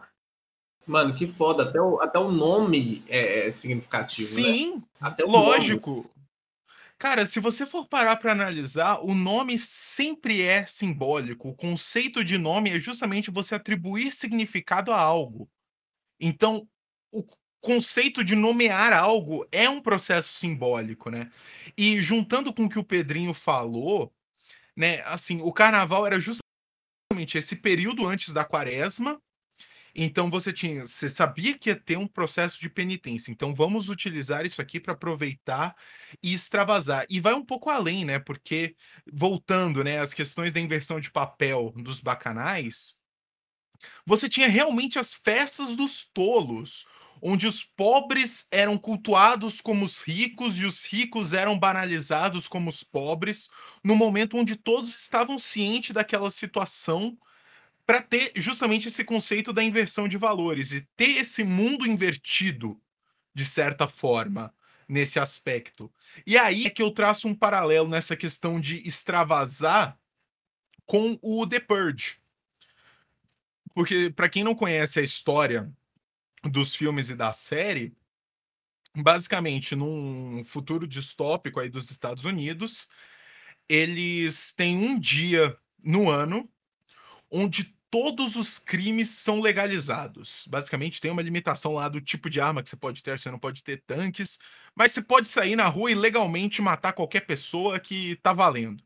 Mano, 0.86 1.14
que 1.14 1.28
foda. 1.28 1.64
Até 1.64 1.80
o, 1.80 2.02
até 2.02 2.20
o 2.20 2.32
nome 2.32 3.04
é, 3.08 3.48
é 3.48 3.52
significativo, 3.52 4.42
né? 4.42 4.44
Sim, 4.44 4.76
né? 4.76 4.82
até 5.00 5.24
lógico. 5.24 5.92
Nome. 5.92 6.10
Cara, 6.98 7.26
se 7.26 7.40
você 7.40 7.66
for 7.66 7.88
parar 7.88 8.18
para 8.18 8.34
analisar, 8.34 9.00
o 9.00 9.16
nome 9.16 9.58
sempre 9.58 10.42
é 10.42 10.66
simbólico. 10.66 11.50
O 11.50 11.56
conceito 11.56 12.26
de 12.26 12.38
nome 12.38 12.72
é 12.72 12.80
justamente 12.80 13.32
você 13.32 13.56
atribuir 13.56 14.12
significado 14.12 14.92
a 14.92 15.00
algo. 15.00 15.50
Então, 16.20 16.68
o 17.10 17.24
conceito 17.62 18.22
de 18.22 18.36
nomear 18.36 18.92
algo 18.92 19.48
é 19.50 19.70
um 19.70 19.82
processo 19.82 20.34
simbólico, 20.34 21.10
né? 21.10 21.32
E 21.78 22.02
juntando 22.02 22.54
com 22.54 22.66
o 22.66 22.70
que 22.70 22.80
o 22.80 22.84
Pedrinho 22.84 23.34
falou, 23.34 24.14
né, 24.76 25.02
assim, 25.06 25.42
o 25.42 25.54
carnaval 25.54 26.06
era 26.06 26.20
justamente 26.20 27.38
esse 27.38 27.58
período 27.58 28.06
antes 28.06 28.34
da 28.34 28.44
quaresma, 28.44 29.22
então 29.96 30.30
você 30.30 30.54
tinha, 30.54 30.86
você 30.86 31.10
sabia 31.10 31.58
que 31.58 31.70
ia 31.70 31.76
ter 31.76 31.98
um 31.98 32.08
processo 32.08 32.60
de 32.60 32.70
penitência. 32.70 33.32
Então 33.32 33.54
vamos 33.54 33.90
utilizar 33.90 34.46
isso 34.46 34.62
aqui 34.62 34.80
para 34.80 34.94
aproveitar 34.94 35.76
e 36.22 36.34
extravasar. 36.34 37.06
E 37.10 37.20
vai 37.20 37.34
um 37.34 37.46
pouco 37.46 37.70
além, 37.70 38.06
né? 38.06 38.20
Porque 38.20 38.76
voltando, 39.12 39.84
né, 39.84 40.00
às 40.00 40.14
questões 40.14 40.54
da 40.54 40.60
inversão 40.60 41.00
de 41.00 41.12
papel 41.12 41.74
dos 41.78 42.00
bacanais, 42.00 43.00
você 44.06 44.28
tinha 44.28 44.50
realmente 44.50 45.00
as 45.00 45.14
festas 45.14 45.76
dos 45.76 46.06
tolos, 46.14 46.86
onde 47.22 47.48
os 47.48 47.64
pobres 47.64 48.48
eram 48.52 48.78
cultuados 48.78 49.62
como 49.62 49.86
os 49.86 50.02
ricos 50.02 50.58
e 50.58 50.66
os 50.66 50.86
ricos 50.86 51.34
eram 51.34 51.58
banalizados 51.58 52.48
como 52.48 52.70
os 52.70 52.84
pobres, 52.84 53.50
no 53.84 53.96
momento 53.96 54.38
onde 54.38 54.56
todos 54.56 54.90
estavam 55.00 55.38
cientes 55.38 55.92
daquela 55.92 56.32
situação 56.32 57.18
para 57.90 58.04
ter 58.04 58.32
justamente 58.36 58.88
esse 58.88 59.04
conceito 59.04 59.52
da 59.52 59.64
inversão 59.64 60.08
de 60.08 60.16
valores 60.16 60.74
e 60.74 60.88
ter 60.96 61.18
esse 61.18 61.44
mundo 61.44 61.88
invertido, 61.88 62.80
de 63.34 63.44
certa 63.44 63.88
forma, 63.88 64.54
nesse 64.88 65.20
aspecto. 65.20 65.92
E 66.24 66.38
aí 66.38 66.68
é 66.68 66.70
que 66.70 66.84
eu 66.84 66.92
traço 66.92 67.28
um 67.28 67.34
paralelo 67.34 67.90
nessa 67.90 68.16
questão 68.16 68.62
de 68.62 68.88
extravasar 68.88 70.00
com 70.86 71.18
o 71.20 71.48
The 71.48 71.62
Purge. 71.62 72.20
Porque, 73.74 74.12
para 74.12 74.30
quem 74.30 74.44
não 74.44 74.54
conhece 74.54 75.00
a 75.00 75.04
história 75.04 75.74
dos 76.44 76.76
filmes 76.76 77.10
e 77.10 77.16
da 77.16 77.34
série, 77.34 77.98
basicamente, 78.96 79.76
num 79.76 80.44
futuro 80.46 80.86
distópico 80.86 81.60
aí 81.60 81.70
dos 81.70 81.90
Estados 81.90 82.24
Unidos, 82.24 82.88
eles 83.68 84.54
têm 84.54 84.78
um 84.78 85.00
dia 85.00 85.58
no 85.84 86.08
ano 86.08 86.48
onde 87.32 87.79
todos 87.92 88.36
os 88.36 88.60
crimes 88.60 89.10
são 89.10 89.42
legalizados. 89.42 90.46
Basicamente, 90.48 91.02
tem 91.02 91.12
uma 91.12 91.22
limitação 91.22 91.74
lá 91.74 91.90
do 91.90 92.02
tipo 92.02 92.30
de 92.30 92.40
arma 92.40 92.62
que 92.64 92.70
você 92.70 92.78
pode 92.78 93.02
ter, 93.04 93.18
você 93.18 93.32
não 93.32 93.40
pode 93.40 93.64
ter 93.64 93.84
tanques, 93.86 94.40
mas 94.76 94.92
você 94.92 95.02
pode 95.02 95.28
sair 95.28 95.56
na 95.56 95.68
rua 95.68 95.92
e 95.92 95.96
legalmente 95.96 96.62
matar 96.62 96.94
qualquer 96.94 97.22
pessoa 97.26 97.80
que 97.80 98.16
tá 98.18 98.34
valendo. 98.34 98.84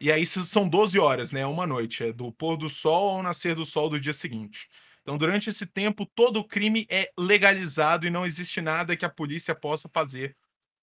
E 0.00 0.10
aí 0.10 0.26
são 0.26 0.68
12 0.68 0.98
horas, 0.98 1.30
né? 1.32 1.46
Uma 1.46 1.66
noite, 1.66 2.04
é 2.04 2.12
do 2.12 2.32
pôr 2.32 2.56
do 2.56 2.68
sol 2.68 3.16
ao 3.16 3.22
nascer 3.22 3.54
do 3.54 3.64
sol 3.64 3.90
do 3.90 4.00
dia 4.00 4.12
seguinte. 4.12 4.68
Então, 5.02 5.18
durante 5.18 5.50
esse 5.50 5.66
tempo, 5.66 6.06
todo 6.06 6.38
o 6.38 6.46
crime 6.46 6.86
é 6.90 7.10
legalizado 7.18 8.06
e 8.06 8.10
não 8.10 8.24
existe 8.24 8.60
nada 8.60 8.96
que 8.96 9.04
a 9.04 9.10
polícia 9.10 9.54
possa 9.54 9.88
fazer 9.92 10.36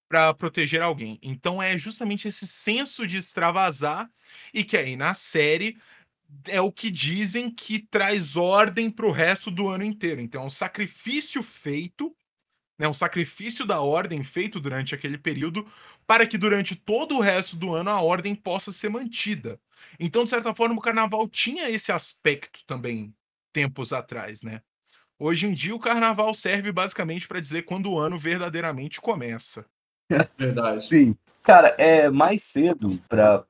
para 0.08 0.34
proteger 0.34 0.82
alguém. 0.82 1.20
Então, 1.22 1.62
é 1.62 1.78
justamente 1.78 2.28
esse 2.28 2.48
senso 2.48 3.06
de 3.06 3.18
extravasar 3.18 4.10
e 4.54 4.64
que 4.64 4.78
aí 4.78 4.96
na 4.96 5.14
série 5.14 5.78
é 6.48 6.62
o 6.62 6.72
que 6.72 6.90
dizem 6.90 7.50
que 7.50 7.80
traz 7.80 8.36
ordem 8.36 8.90
para 8.90 9.06
o 9.06 9.12
resto 9.12 9.50
do 9.50 9.68
ano 9.68 9.84
inteiro. 9.84 10.22
Então, 10.22 10.44
é 10.44 10.46
um 10.46 10.50
sacrifício 10.50 11.42
feito, 11.44 12.16
né, 12.80 12.88
um 12.88 12.94
sacrifício 12.94 13.66
da 13.66 13.82
ordem 13.82 14.24
feito 14.24 14.60
durante 14.60 14.94
aquele 14.94 15.18
período 15.18 15.66
para 16.06 16.26
que 16.26 16.38
durante 16.38 16.76
todo 16.76 17.18
o 17.18 17.22
resto 17.22 17.56
do 17.56 17.74
ano 17.74 17.90
a 17.90 18.02
ordem 18.02 18.36
possa 18.36 18.72
ser 18.72 18.90
mantida. 18.90 19.60
Então, 20.00 20.24
de 20.24 20.30
certa 20.30 20.54
forma, 20.54 20.76
o 20.76 20.82
carnaval 20.82 21.28
tinha 21.28 21.70
esse 21.70 21.92
aspecto 21.92 22.62
também 22.66 23.14
tempos 23.52 23.92
atrás, 23.92 24.42
né? 24.42 24.62
Hoje 25.20 25.48
em 25.48 25.54
dia 25.54 25.76
o 25.76 25.80
carnaval 25.80 26.32
serve 26.34 26.72
basicamente 26.72 27.28
para 27.28 27.40
dizer 27.40 27.64
quando 27.64 27.92
o 27.92 28.00
ano 28.00 28.20
verdadeiramente 28.20 29.02
começa. 29.02 29.66
Verdade. 30.38 30.86
Sim. 30.86 31.16
Cara, 31.42 31.70
é 31.78 32.10
mais 32.10 32.44
cedo 32.44 33.02
para 33.10 33.44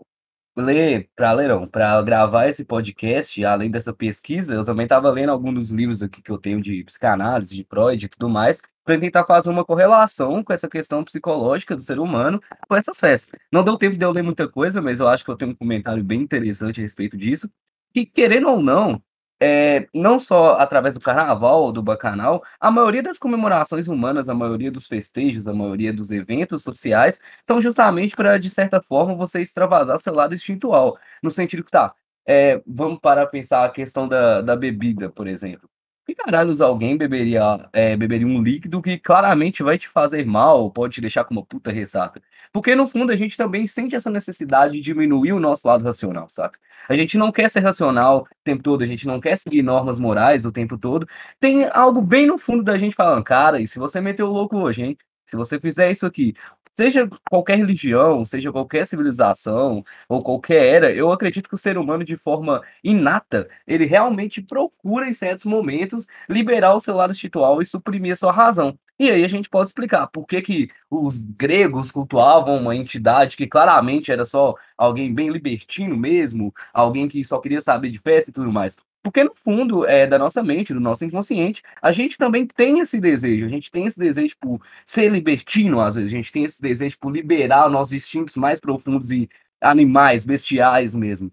ler, 0.58 1.10
para 1.16 1.32
ler, 1.32 1.50
não, 1.50 1.68
para 1.68 2.02
gravar 2.02 2.48
esse 2.48 2.66
podcast, 2.66 3.44
além 3.46 3.70
dessa 3.70 3.94
pesquisa, 3.94 4.56
eu 4.56 4.64
também 4.64 4.86
estava 4.86 5.10
lendo 5.12 5.30
alguns 5.32 5.54
dos 5.54 5.70
livros 5.70 6.02
aqui 6.02 6.22
que 6.22 6.32
eu 6.32 6.38
tenho 6.38 6.62
de 6.62 6.84
psicanálise, 6.84 7.56
de 7.56 7.64
Freud 7.64 8.06
e 8.06 8.10
tudo 8.10 8.28
mais, 8.28 8.60
para 8.84 9.00
tentar 9.00 9.26
fazer 9.26 9.50
uma 9.50 9.64
correlação 9.64 10.44
com 10.44 10.52
essa 10.52 10.68
questão 10.68 11.04
psicológica 11.04 11.76
do 11.76 11.82
ser 11.82 12.00
humano 12.00 12.42
com 12.68 12.76
essas 12.76 13.00
festas. 13.00 13.40
Não 13.52 13.64
deu 13.64 13.78
tempo 13.78 13.98
de 13.98 14.04
eu 14.04 14.12
ler 14.12 14.24
muita 14.24 14.48
coisa, 14.48 14.82
mas 14.82 15.00
eu 15.00 15.08
acho 15.08 15.24
que 15.24 15.30
eu 15.30 15.36
tenho 15.36 15.52
um 15.52 15.56
comentário 15.56 16.04
bem 16.04 16.22
interessante 16.22 16.80
a 16.80 16.84
respeito 16.84 17.16
disso. 17.18 17.50
E 17.94 18.06
querendo 18.06 18.48
ou 18.48 18.62
não, 18.62 19.02
é, 19.39 19.88
não 19.94 20.20
só 20.20 20.53
através 20.53 20.96
do 20.96 21.01
carnaval 21.01 21.63
ou 21.63 21.72
do 21.72 21.82
bacanal, 21.84 22.44
a 22.60 22.72
maioria 22.72 23.03
das 23.03 23.17
comemorações 23.20 23.88
humanas, 23.88 24.29
a 24.29 24.34
maioria 24.34 24.72
dos 24.72 24.88
festejos, 24.88 25.48
a 25.48 25.53
maioria 25.53 25.94
dos 25.94 26.12
eventos 26.12 26.63
sociais 26.63 27.20
são 27.46 27.62
justamente 27.62 28.15
para, 28.15 28.38
de 28.38 28.50
certa 28.50 28.82
forma, 28.82 29.15
você 29.15 29.41
extravasar 29.41 30.00
seu 30.00 30.13
lado 30.13 30.34
instintual. 30.36 30.98
No 31.22 31.32
sentido 31.32 31.63
que, 31.63 31.72
tá, 31.72 31.94
é, 32.25 32.62
vamos 32.65 33.00
para 33.00 33.25
pensar 33.27 33.65
a 33.65 33.70
questão 33.70 34.08
da, 34.08 34.41
da 34.41 34.56
bebida, 34.56 35.10
por 35.10 35.27
exemplo 35.27 35.70
que 36.08 36.16
caralhos 36.16 36.62
alguém 36.62 36.98
beberia, 36.98 37.70
é, 37.74 37.98
beberia 37.98 38.26
um 38.26 38.42
líquido 38.42 38.82
que 38.82 38.98
claramente 38.98 39.62
vai 39.62 39.78
te 39.78 39.90
fazer 39.90 40.26
mal, 40.26 40.72
pode 40.72 40.96
te 40.96 41.02
deixar 41.02 41.26
com 41.26 41.34
uma 41.34 41.46
puta 41.46 41.72
ressaca? 41.72 42.22
Porque 42.52 42.74
no 42.76 42.88
fundo 42.88 43.12
a 43.12 43.16
gente 43.16 43.36
também 43.36 43.68
sente 43.68 43.96
essa 43.96 44.10
necessidade 44.10 44.74
de 44.76 44.82
diminuir 44.82 45.34
o 45.34 45.40
nosso 45.40 45.68
lado 45.68 45.84
racional, 45.84 46.30
saca? 46.30 46.58
A 46.88 46.96
gente 46.96 47.18
não 47.18 47.32
quer 47.32 47.50
ser 47.50 47.60
racional 47.60 48.22
o 48.22 48.28
tempo 48.44 48.64
todo, 48.64 48.82
a 48.84 48.86
gente 48.86 49.06
não 49.06 49.20
quer 49.20 49.38
seguir 49.38 49.62
normas 49.62 50.00
morais 50.00 50.46
o 50.46 50.52
tempo 50.52 50.78
todo. 50.78 51.08
Tem 51.40 51.66
algo 51.66 52.02
bem 52.02 52.26
no 52.26 52.38
fundo 52.38 52.64
da 52.64 52.78
gente 52.78 52.96
falando, 52.96 53.24
cara, 53.24 53.60
e 53.60 53.68
se 53.68 53.78
você 53.78 54.00
meteu 54.00 54.28
o 54.28 54.32
louco 54.32 54.58
hoje, 54.58 54.84
hein? 54.84 54.98
Se 55.26 55.36
você 55.36 55.60
fizer 55.60 55.92
isso 55.92 56.06
aqui, 56.06 56.34
seja 56.77 57.10
qualquer 57.27 57.57
religião, 57.57 58.24
seja 58.24 58.51
qualquer 58.51 58.86
civilização 58.86 59.84
ou 60.07 60.22
qualquer 60.24 60.63
era, 60.75 60.93
eu 60.93 61.12
acredito 61.12 61.50
que 61.50 61.55
o 61.55 61.57
ser 61.57 61.75
humano, 61.75 62.03
de 62.03 62.16
forma 62.16 62.61
inata, 62.83 63.50
ele 63.66 63.85
realmente 63.85 64.44
procura, 64.44 65.09
em 65.09 65.13
certos 65.13 65.46
momentos, 65.46 66.05
liberar 66.29 66.75
o 66.75 66.79
seu 66.79 66.96
lado 66.96 67.11
espiritual 67.13 67.61
e 67.63 67.66
suprimir 67.66 68.13
a 68.13 68.16
sua 68.16 68.31
razão. 68.31 68.77
E 69.00 69.12
aí 69.12 69.24
a 69.24 69.27
gente 69.27 69.50
pode 69.50 69.70
explicar 69.70 70.07
por 70.07 70.25
que, 70.25 70.42
que 70.42 70.70
os 70.90 71.22
gregos 71.22 71.92
cultuavam 71.92 72.57
uma 72.57 72.75
entidade 72.75 73.38
que 73.38 73.46
claramente 73.46 74.12
era 74.12 74.25
só 74.25 74.55
alguém 74.77 75.14
bem 75.14 75.29
libertino 75.29 75.96
mesmo, 75.96 76.53
alguém 76.74 77.07
que 77.07 77.24
só 77.24 77.40
queria 77.40 77.62
saber 77.62 77.92
de 77.92 78.00
festa 78.00 78.31
e 78.31 78.33
tudo 78.33 78.51
mais. 78.51 78.75
Porque 79.03 79.24
no 79.24 79.33
fundo 79.36 79.86
é 79.86 80.05
da 80.07 80.18
nossa 80.20 80.44
mente, 80.44 80.74
do 80.74 80.79
nosso 80.79 81.05
inconsciente, 81.05 81.62
a 81.81 81.92
gente 81.92 82.18
também 82.18 82.46
tem 82.46 82.79
esse 82.79 83.00
desejo, 83.00 83.46
a 83.46 83.50
gente 83.50 83.72
tem 83.72 83.86
esse 83.86 83.98
desejo 83.98 84.36
por 84.40 84.60
ser 84.83 85.10
libertino, 85.10 85.79
às 85.79 85.96
vezes, 85.96 86.12
a 86.12 86.16
gente 86.18 86.31
tem 86.31 86.44
esse 86.44 86.62
desejo 86.62 86.98
por 87.00 87.12
liberar 87.12 87.68
os 87.68 87.72
nossos 87.72 87.94
instintos 87.94 88.36
mais 88.36 88.60
profundos 88.60 89.12
e 89.12 89.29
animais, 89.62 90.25
bestiais 90.25 90.94
mesmo. 90.94 91.31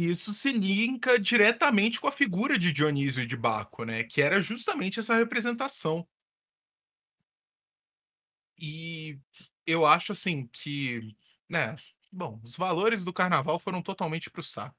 Isso 0.00 0.32
se 0.32 0.52
linka 0.52 1.18
diretamente 1.18 2.00
com 2.00 2.06
a 2.06 2.12
figura 2.12 2.56
de 2.56 2.72
Dionísio 2.72 3.26
de 3.26 3.36
Baco, 3.36 3.82
né? 3.84 4.04
Que 4.04 4.22
era 4.22 4.40
justamente 4.40 5.00
essa 5.00 5.16
representação. 5.16 6.06
E 8.56 9.18
eu 9.66 9.84
acho 9.84 10.12
assim 10.12 10.46
que, 10.52 11.16
né, 11.48 11.74
bom, 12.12 12.40
os 12.44 12.54
valores 12.54 13.04
do 13.04 13.12
carnaval 13.12 13.58
foram 13.58 13.82
totalmente 13.82 14.30
para 14.30 14.38
o 14.38 14.44
saco. 14.44 14.76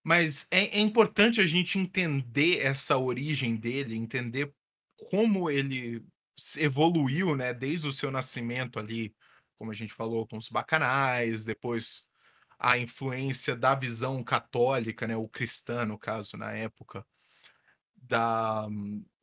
Mas 0.00 0.46
é, 0.48 0.78
é 0.78 0.78
importante 0.78 1.40
a 1.40 1.46
gente 1.46 1.76
entender 1.76 2.60
essa 2.60 2.96
origem 2.96 3.56
dele, 3.56 3.96
entender 3.96 4.54
como 5.10 5.50
ele 5.50 6.06
evoluiu, 6.56 7.34
né, 7.34 7.52
desde 7.52 7.88
o 7.88 7.92
seu 7.92 8.12
nascimento 8.12 8.78
ali, 8.78 9.12
como 9.58 9.72
a 9.72 9.74
gente 9.74 9.92
falou, 9.92 10.24
com 10.24 10.36
os 10.36 10.48
bacanais, 10.48 11.44
depois 11.44 12.08
a 12.62 12.78
influência 12.78 13.56
da 13.56 13.74
visão 13.74 14.22
católica, 14.22 15.04
né, 15.04 15.16
o 15.16 15.28
cristã, 15.28 15.84
no 15.84 15.98
caso, 15.98 16.36
na 16.36 16.52
época, 16.52 17.04
da 17.96 18.68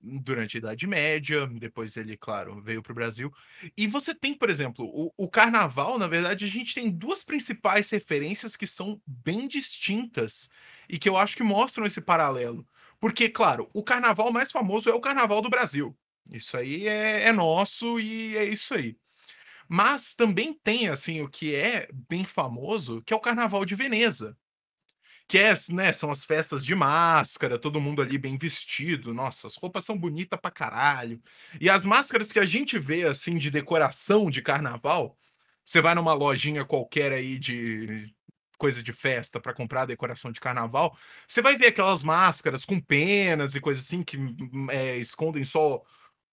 durante 0.01 0.55
a 0.55 0.59
Idade 0.59 0.87
Média, 0.87 1.45
depois 1.45 1.97
ele, 1.97 2.15
claro, 2.15 2.61
veio 2.61 2.81
para 2.81 2.91
o 2.93 2.95
Brasil. 2.95 3.33
E 3.75 3.85
você 3.85 4.15
tem, 4.15 4.33
por 4.33 4.49
exemplo, 4.49 4.85
o, 4.85 5.11
o, 5.17 5.29
carnaval, 5.29 5.97
na 5.99 6.07
verdade, 6.07 6.45
a 6.45 6.47
gente 6.47 6.73
tem 6.73 6.89
duas 6.89 7.21
principais 7.21 7.89
referências 7.89 8.55
que 8.55 8.65
são 8.65 9.01
bem 9.05 9.45
distintas 9.45 10.49
e 10.87 10.97
que 10.97 11.09
eu 11.09 11.17
acho 11.17 11.35
que 11.35 11.43
mostram 11.43 11.85
esse 11.85 11.99
paralelo. 11.99 12.65
Porque, 12.97 13.27
claro, 13.27 13.69
o 13.73 13.83
carnaval 13.83 14.31
mais 14.31 14.51
famoso 14.51 14.89
é 14.89 14.93
o 14.93 15.01
carnaval 15.01 15.41
do 15.41 15.49
Brasil. 15.49 15.93
Isso 16.31 16.55
aí 16.55 16.87
é, 16.87 17.23
é 17.23 17.33
nosso 17.33 17.99
e 17.99 18.37
é 18.37 18.45
isso 18.45 18.73
aí. 18.73 18.95
Mas 19.69 20.15
também 20.15 20.53
tem, 20.53 20.89
assim, 20.89 21.21
o 21.21 21.29
que 21.29 21.55
é 21.55 21.87
bem 22.09 22.25
famoso, 22.25 23.01
que 23.03 23.13
é 23.13 23.15
o 23.15 23.21
carnaval 23.21 23.63
de 23.63 23.75
Veneza 23.75 24.37
que 25.29 25.37
é, 25.37 25.53
né, 25.69 25.93
são 25.93 26.09
as 26.09 26.25
festas 26.25 26.65
de 26.65 26.73
máscara, 26.73 27.59
todo 27.59 27.79
mundo 27.79 28.01
ali 28.01 28.17
bem 28.17 28.35
vestido. 28.35 29.13
Nossa, 29.13 29.45
as 29.45 29.55
roupas 29.55 29.85
são 29.85 29.95
bonitas 29.95 30.39
pra 30.41 30.49
caralho. 30.49 31.21
E 31.61 31.69
as 31.69 31.85
máscaras 31.85 32.31
que 32.31 32.39
a 32.39 32.45
gente 32.45 32.79
vê, 32.79 33.03
assim, 33.03 33.37
de 33.37 33.51
decoração 33.51 34.27
de 34.31 34.41
carnaval, 34.41 35.15
você 35.63 35.81
vai 35.81 35.93
numa 35.93 36.15
lojinha 36.15 36.65
qualquer 36.65 37.13
aí 37.13 37.37
de 37.37 38.11
coisa 38.57 38.81
de 38.81 38.91
festa 38.91 39.39
para 39.39 39.53
comprar 39.53 39.85
decoração 39.85 40.31
de 40.31 40.39
carnaval, 40.39 40.97
você 41.27 41.43
vai 41.43 41.55
ver 41.55 41.67
aquelas 41.67 42.01
máscaras 42.01 42.65
com 42.65 42.81
penas 42.81 43.53
e 43.53 43.61
coisas 43.61 43.85
assim 43.85 44.03
que 44.03 44.17
é, 44.71 44.97
escondem 44.97 45.43
só, 45.43 45.81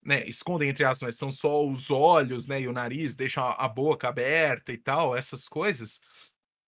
né, 0.07 0.25
escondem 0.27 0.69
entre 0.69 0.85
aspas, 0.85 1.03
mas 1.03 1.17
são 1.17 1.31
só 1.31 1.67
os 1.67 1.91
olhos, 1.91 2.47
né, 2.47 2.61
e 2.61 2.69
o 2.69 2.73
nariz, 2.73 3.17
deixam 3.17 3.45
a, 3.45 3.69
boca 3.69 4.09
aberta 4.09 4.73
e 4.73 4.79
tal, 4.79 5.17
essas 5.17 5.49
coisas 5.49 6.01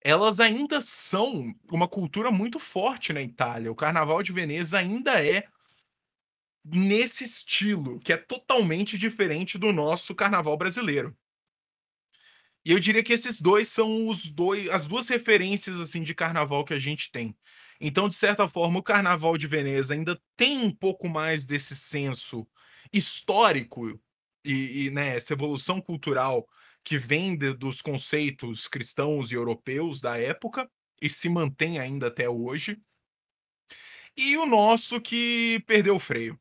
elas 0.00 0.38
ainda 0.38 0.80
são 0.80 1.52
uma 1.70 1.88
cultura 1.88 2.30
muito 2.30 2.58
forte 2.58 3.12
na 3.12 3.20
Itália. 3.20 3.70
O 3.70 3.74
Carnaval 3.74 4.22
de 4.22 4.32
Veneza 4.32 4.78
ainda 4.78 5.24
é 5.24 5.44
nesse 6.64 7.24
estilo, 7.24 7.98
que 8.00 8.12
é 8.12 8.16
totalmente 8.16 8.96
diferente 8.96 9.58
do 9.58 9.72
nosso 9.72 10.14
carnaval 10.14 10.56
brasileiro. 10.56 11.16
E 12.64 12.72
eu 12.72 12.78
diria 12.78 13.02
que 13.02 13.12
esses 13.12 13.40
dois 13.40 13.68
são 13.68 14.08
os 14.08 14.26
dois, 14.26 14.68
as 14.70 14.86
duas 14.86 15.08
referências 15.08 15.80
assim 15.80 16.02
de 16.02 16.14
carnaval 16.14 16.64
que 16.64 16.74
a 16.74 16.78
gente 16.78 17.10
tem. 17.10 17.36
Então, 17.80 18.08
de 18.08 18.16
certa 18.16 18.48
forma, 18.48 18.80
o 18.80 18.82
Carnaval 18.82 19.38
de 19.38 19.46
Veneza 19.46 19.94
ainda 19.94 20.20
tem 20.36 20.58
um 20.58 20.70
pouco 20.70 21.08
mais 21.08 21.44
desse 21.44 21.76
senso 21.76 22.46
histórico 22.92 23.98
e, 24.44 24.86
e 24.86 24.90
né, 24.90 25.16
essa 25.16 25.32
evolução 25.32 25.80
cultural 25.80 26.46
que 26.84 26.96
vem 26.98 27.36
de, 27.36 27.52
dos 27.54 27.82
conceitos 27.82 28.66
cristãos 28.66 29.30
e 29.30 29.34
europeus 29.34 30.00
da 30.00 30.18
época 30.18 30.70
e 31.00 31.08
se 31.10 31.28
mantém 31.28 31.78
ainda 31.78 32.08
até 32.08 32.28
hoje. 32.28 32.80
E 34.16 34.36
o 34.36 34.46
nosso 34.46 35.00
que 35.00 35.62
perdeu 35.66 35.96
o 35.96 36.00
freio. 36.00 36.38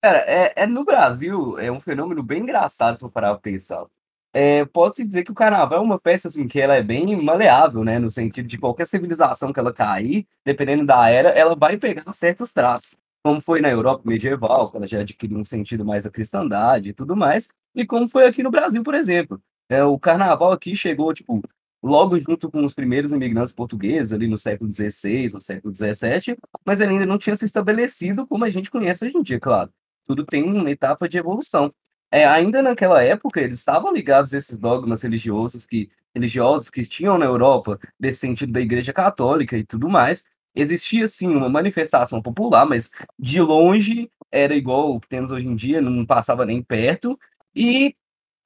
Cara, 0.00 0.18
é, 0.18 0.52
é 0.56 0.66
no 0.66 0.84
Brasil 0.84 1.58
é 1.58 1.70
um 1.70 1.80
fenômeno 1.80 2.22
bem 2.22 2.42
engraçado 2.42 2.96
se 2.96 3.04
eu 3.04 3.10
parar 3.10 3.32
pra 3.34 3.40
pensar. 3.40 3.84
É, 4.32 4.64
Pode-se 4.66 5.02
dizer 5.02 5.24
que 5.24 5.32
o 5.32 5.34
carnaval 5.34 5.78
é 5.78 5.82
uma 5.82 5.98
festa 5.98 6.28
assim, 6.28 6.46
que 6.46 6.60
ela 6.60 6.74
é 6.74 6.82
bem 6.82 7.16
maleável, 7.22 7.82
né? 7.82 7.98
No 7.98 8.10
sentido 8.10 8.46
de 8.46 8.58
qualquer 8.58 8.86
civilização 8.86 9.52
que 9.52 9.58
ela 9.58 9.72
cair, 9.72 10.28
dependendo 10.44 10.86
da 10.86 11.08
era, 11.08 11.30
ela 11.30 11.56
vai 11.56 11.76
pegar 11.78 12.12
certos 12.12 12.52
traços. 12.52 12.96
Como 13.26 13.40
foi 13.40 13.60
na 13.60 13.68
Europa 13.68 14.04
medieval, 14.08 14.70
que 14.70 14.76
ela 14.76 14.86
já 14.86 15.00
adquiriu 15.00 15.36
um 15.36 15.42
sentido 15.42 15.84
mais 15.84 16.04
da 16.04 16.10
cristandade 16.10 16.90
e 16.90 16.92
tudo 16.92 17.16
mais, 17.16 17.48
e 17.74 17.84
como 17.84 18.06
foi 18.06 18.24
aqui 18.24 18.40
no 18.40 18.52
Brasil, 18.52 18.84
por 18.84 18.94
exemplo. 18.94 19.42
É, 19.68 19.82
o 19.82 19.98
carnaval 19.98 20.52
aqui 20.52 20.76
chegou, 20.76 21.12
tipo, 21.12 21.42
logo 21.82 22.16
junto 22.20 22.48
com 22.48 22.64
os 22.64 22.72
primeiros 22.72 23.10
imigrantes 23.10 23.50
portugueses, 23.50 24.12
ali 24.12 24.28
no 24.28 24.38
século 24.38 24.72
XVI, 24.72 25.32
no 25.32 25.40
século 25.40 25.74
XVII, 25.74 26.36
mas 26.64 26.80
ele 26.80 26.92
ainda 26.92 27.04
não 27.04 27.18
tinha 27.18 27.34
se 27.34 27.44
estabelecido 27.44 28.28
como 28.28 28.44
a 28.44 28.48
gente 28.48 28.70
conhece 28.70 29.04
hoje 29.04 29.18
em 29.18 29.22
dia, 29.22 29.40
claro. 29.40 29.72
Tudo 30.04 30.24
tem 30.24 30.44
uma 30.44 30.70
etapa 30.70 31.08
de 31.08 31.18
evolução. 31.18 31.74
É, 32.12 32.24
ainda 32.24 32.62
naquela 32.62 33.02
época, 33.02 33.40
eles 33.40 33.58
estavam 33.58 33.92
ligados 33.92 34.32
a 34.34 34.38
esses 34.38 34.56
dogmas 34.56 35.02
religiosos 35.02 35.66
que, 35.66 35.90
religiosos 36.14 36.70
que 36.70 36.84
tinham 36.84 37.18
na 37.18 37.24
Europa, 37.26 37.76
desse 37.98 38.20
sentido 38.20 38.52
da 38.52 38.60
Igreja 38.60 38.92
Católica 38.92 39.58
e 39.58 39.64
tudo 39.64 39.88
mais. 39.88 40.22
Existia, 40.56 41.06
sim, 41.06 41.28
uma 41.28 41.50
manifestação 41.50 42.22
popular, 42.22 42.64
mas 42.64 42.90
de 43.18 43.40
longe 43.42 44.10
era 44.32 44.54
igual 44.56 44.94
o 44.94 45.00
que 45.00 45.08
temos 45.08 45.30
hoje 45.30 45.46
em 45.46 45.54
dia, 45.54 45.82
não 45.82 46.06
passava 46.06 46.46
nem 46.46 46.62
perto. 46.62 47.18
E 47.54 47.94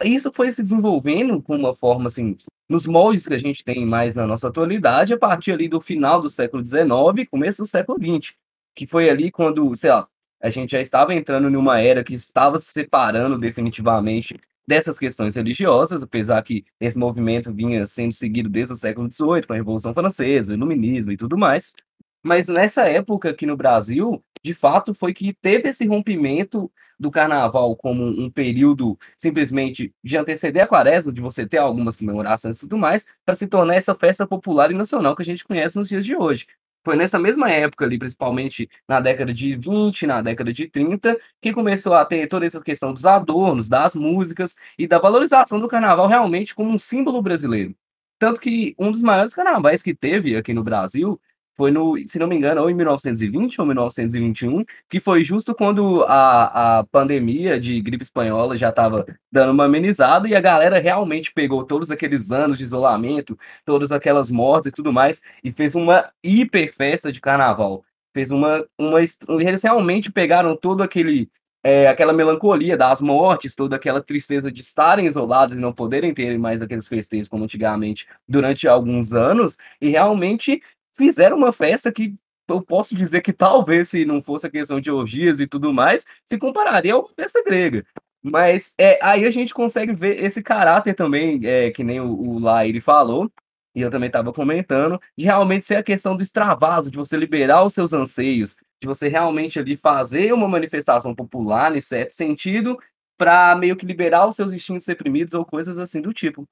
isso 0.04 0.32
foi 0.32 0.50
se 0.50 0.62
desenvolvendo 0.62 1.40
com 1.40 1.56
uma 1.56 1.72
forma, 1.72 2.08
assim, 2.08 2.36
nos 2.68 2.84
moldes 2.86 3.26
que 3.26 3.34
a 3.34 3.38
gente 3.38 3.64
tem 3.64 3.86
mais 3.86 4.14
na 4.14 4.26
nossa 4.26 4.48
atualidade, 4.48 5.14
a 5.14 5.18
partir 5.18 5.52
ali 5.52 5.68
do 5.68 5.80
final 5.80 6.20
do 6.20 6.28
século 6.28 6.66
XIX, 6.66 7.28
começo 7.30 7.62
do 7.62 7.68
século 7.68 7.98
XX, 7.98 8.34
que 8.74 8.86
foi 8.86 9.08
ali 9.08 9.30
quando, 9.30 9.74
sei 9.76 9.90
lá, 9.90 10.08
a 10.42 10.50
gente 10.50 10.72
já 10.72 10.80
estava 10.80 11.14
entrando 11.14 11.48
numa 11.48 11.80
era 11.80 12.02
que 12.02 12.14
estava 12.14 12.58
se 12.58 12.72
separando 12.72 13.38
definitivamente 13.38 14.40
dessas 14.66 14.98
questões 14.98 15.34
religiosas, 15.34 16.02
apesar 16.02 16.42
que 16.42 16.64
esse 16.80 16.98
movimento 16.98 17.52
vinha 17.52 17.84
sendo 17.86 18.12
seguido 18.12 18.48
desde 18.48 18.72
o 18.72 18.76
século 18.76 19.10
XVIII, 19.10 19.46
com 19.46 19.52
a 19.52 19.56
Revolução 19.56 19.92
Francesa, 19.92 20.52
o 20.52 20.54
Iluminismo 20.54 21.12
e 21.12 21.16
tudo 21.16 21.36
mais. 21.36 21.72
Mas 22.22 22.48
nessa 22.48 22.82
época 22.88 23.30
aqui 23.30 23.46
no 23.46 23.56
Brasil, 23.56 24.22
de 24.42 24.54
fato, 24.54 24.94
foi 24.94 25.12
que 25.14 25.34
teve 25.34 25.68
esse 25.68 25.86
rompimento 25.86 26.70
do 26.98 27.10
carnaval 27.10 27.74
como 27.76 28.04
um 28.04 28.30
período 28.30 28.98
simplesmente 29.16 29.94
de 30.04 30.16
anteceder 30.18 30.62
a 30.62 30.66
quaresma, 30.66 31.12
de 31.12 31.20
você 31.20 31.46
ter 31.46 31.58
algumas 31.58 31.96
comemorações 31.96 32.56
e 32.56 32.60
tudo 32.60 32.76
mais, 32.76 33.06
para 33.24 33.34
se 33.34 33.46
tornar 33.46 33.76
essa 33.76 33.94
festa 33.94 34.26
popular 34.26 34.70
e 34.70 34.74
nacional 34.74 35.16
que 35.16 35.22
a 35.22 35.24
gente 35.24 35.44
conhece 35.44 35.76
nos 35.78 35.88
dias 35.88 36.04
de 36.04 36.14
hoje. 36.14 36.46
Foi 36.82 36.96
nessa 36.96 37.18
mesma 37.18 37.50
época 37.50 37.84
ali, 37.84 37.98
principalmente 37.98 38.68
na 38.88 39.00
década 39.00 39.34
de 39.34 39.54
20, 39.54 40.06
na 40.06 40.22
década 40.22 40.52
de 40.52 40.66
30, 40.66 41.18
que 41.40 41.52
começou 41.52 41.94
a 41.94 42.04
ter 42.04 42.26
toda 42.26 42.46
essa 42.46 42.62
questão 42.62 42.92
dos 42.94 43.04
adornos, 43.04 43.68
das 43.68 43.94
músicas 43.94 44.56
e 44.78 44.86
da 44.86 44.98
valorização 44.98 45.60
do 45.60 45.68
carnaval 45.68 46.06
realmente 46.06 46.54
como 46.54 46.70
um 46.70 46.78
símbolo 46.78 47.20
brasileiro. 47.20 47.74
Tanto 48.18 48.40
que 48.40 48.74
um 48.78 48.90
dos 48.90 49.02
maiores 49.02 49.34
carnavais 49.34 49.82
que 49.82 49.94
teve 49.94 50.36
aqui 50.36 50.52
no 50.54 50.62
Brasil 50.62 51.20
foi 51.60 51.70
no, 51.70 51.94
se 52.08 52.18
não 52.18 52.26
me 52.26 52.34
engano, 52.36 52.62
ou 52.62 52.70
em 52.70 52.74
1920 52.74 53.60
ou 53.60 53.66
1921, 53.66 54.64
que 54.88 54.98
foi 54.98 55.22
justo 55.22 55.54
quando 55.54 56.02
a, 56.04 56.78
a 56.78 56.84
pandemia 56.84 57.60
de 57.60 57.78
gripe 57.82 58.02
espanhola 58.02 58.56
já 58.56 58.70
estava 58.70 59.04
dando 59.30 59.52
uma 59.52 59.66
amenizada 59.66 60.26
e 60.26 60.34
a 60.34 60.40
galera 60.40 60.78
realmente 60.78 61.30
pegou 61.30 61.62
todos 61.62 61.90
aqueles 61.90 62.30
anos 62.30 62.56
de 62.56 62.64
isolamento, 62.64 63.38
todas 63.62 63.92
aquelas 63.92 64.30
mortes 64.30 64.68
e 64.68 64.74
tudo 64.74 64.90
mais, 64.90 65.20
e 65.44 65.52
fez 65.52 65.74
uma 65.74 66.10
hiper 66.24 66.74
festa 66.74 67.12
de 67.12 67.20
carnaval. 67.20 67.84
Fez 68.14 68.30
uma, 68.30 68.64
uma. 68.78 68.98
Eles 69.02 69.62
realmente 69.62 70.10
pegaram 70.10 70.56
todo 70.56 70.82
aquele. 70.82 71.28
É, 71.62 71.88
aquela 71.88 72.14
melancolia 72.14 72.74
das 72.74 73.02
mortes, 73.02 73.54
toda 73.54 73.76
aquela 73.76 74.02
tristeza 74.02 74.50
de 74.50 74.62
estarem 74.62 75.04
isolados 75.04 75.54
e 75.54 75.58
não 75.58 75.74
poderem 75.74 76.14
ter 76.14 76.38
mais 76.38 76.62
aqueles 76.62 76.88
festejos 76.88 77.28
como 77.28 77.44
antigamente 77.44 78.08
durante 78.26 78.66
alguns 78.66 79.12
anos, 79.12 79.58
e 79.78 79.90
realmente 79.90 80.62
fizeram 81.00 81.38
uma 81.38 81.50
festa 81.50 81.90
que 81.90 82.14
eu 82.46 82.60
posso 82.60 82.94
dizer 82.94 83.22
que 83.22 83.32
talvez, 83.32 83.88
se 83.88 84.04
não 84.04 84.20
fosse 84.20 84.46
a 84.46 84.50
questão 84.50 84.80
de 84.80 84.90
orgias 84.90 85.40
e 85.40 85.46
tudo 85.46 85.72
mais, 85.72 86.04
se 86.26 86.36
compararia 86.36 86.92
a 86.92 86.98
uma 86.98 87.08
festa 87.14 87.42
grega. 87.42 87.86
Mas 88.22 88.74
é, 88.76 88.98
aí 89.02 89.24
a 89.24 89.30
gente 89.30 89.54
consegue 89.54 89.94
ver 89.94 90.22
esse 90.22 90.42
caráter 90.42 90.94
também, 90.94 91.40
é, 91.46 91.70
que 91.70 91.82
nem 91.82 92.00
o, 92.00 92.12
o 92.12 92.38
Laire 92.38 92.82
falou, 92.82 93.32
e 93.74 93.80
eu 93.80 93.90
também 93.90 94.08
estava 94.08 94.30
comentando, 94.30 95.00
de 95.16 95.24
realmente 95.24 95.64
ser 95.64 95.76
a 95.76 95.82
questão 95.82 96.14
do 96.14 96.22
extravaso, 96.22 96.90
de 96.90 96.98
você 96.98 97.16
liberar 97.16 97.64
os 97.64 97.72
seus 97.72 97.94
anseios, 97.94 98.54
de 98.82 98.86
você 98.86 99.08
realmente 99.08 99.58
ali 99.58 99.74
fazer 99.74 100.34
uma 100.34 100.48
manifestação 100.48 101.14
popular, 101.14 101.74
em 101.74 101.80
certo 101.80 102.10
sentido, 102.10 102.78
para 103.16 103.56
meio 103.56 103.76
que 103.76 103.86
liberar 103.86 104.26
os 104.26 104.36
seus 104.36 104.52
instintos 104.52 104.86
reprimidos 104.86 105.32
ou 105.32 105.46
coisas 105.46 105.78
assim 105.78 106.02
do 106.02 106.12
tipo. 106.12 106.46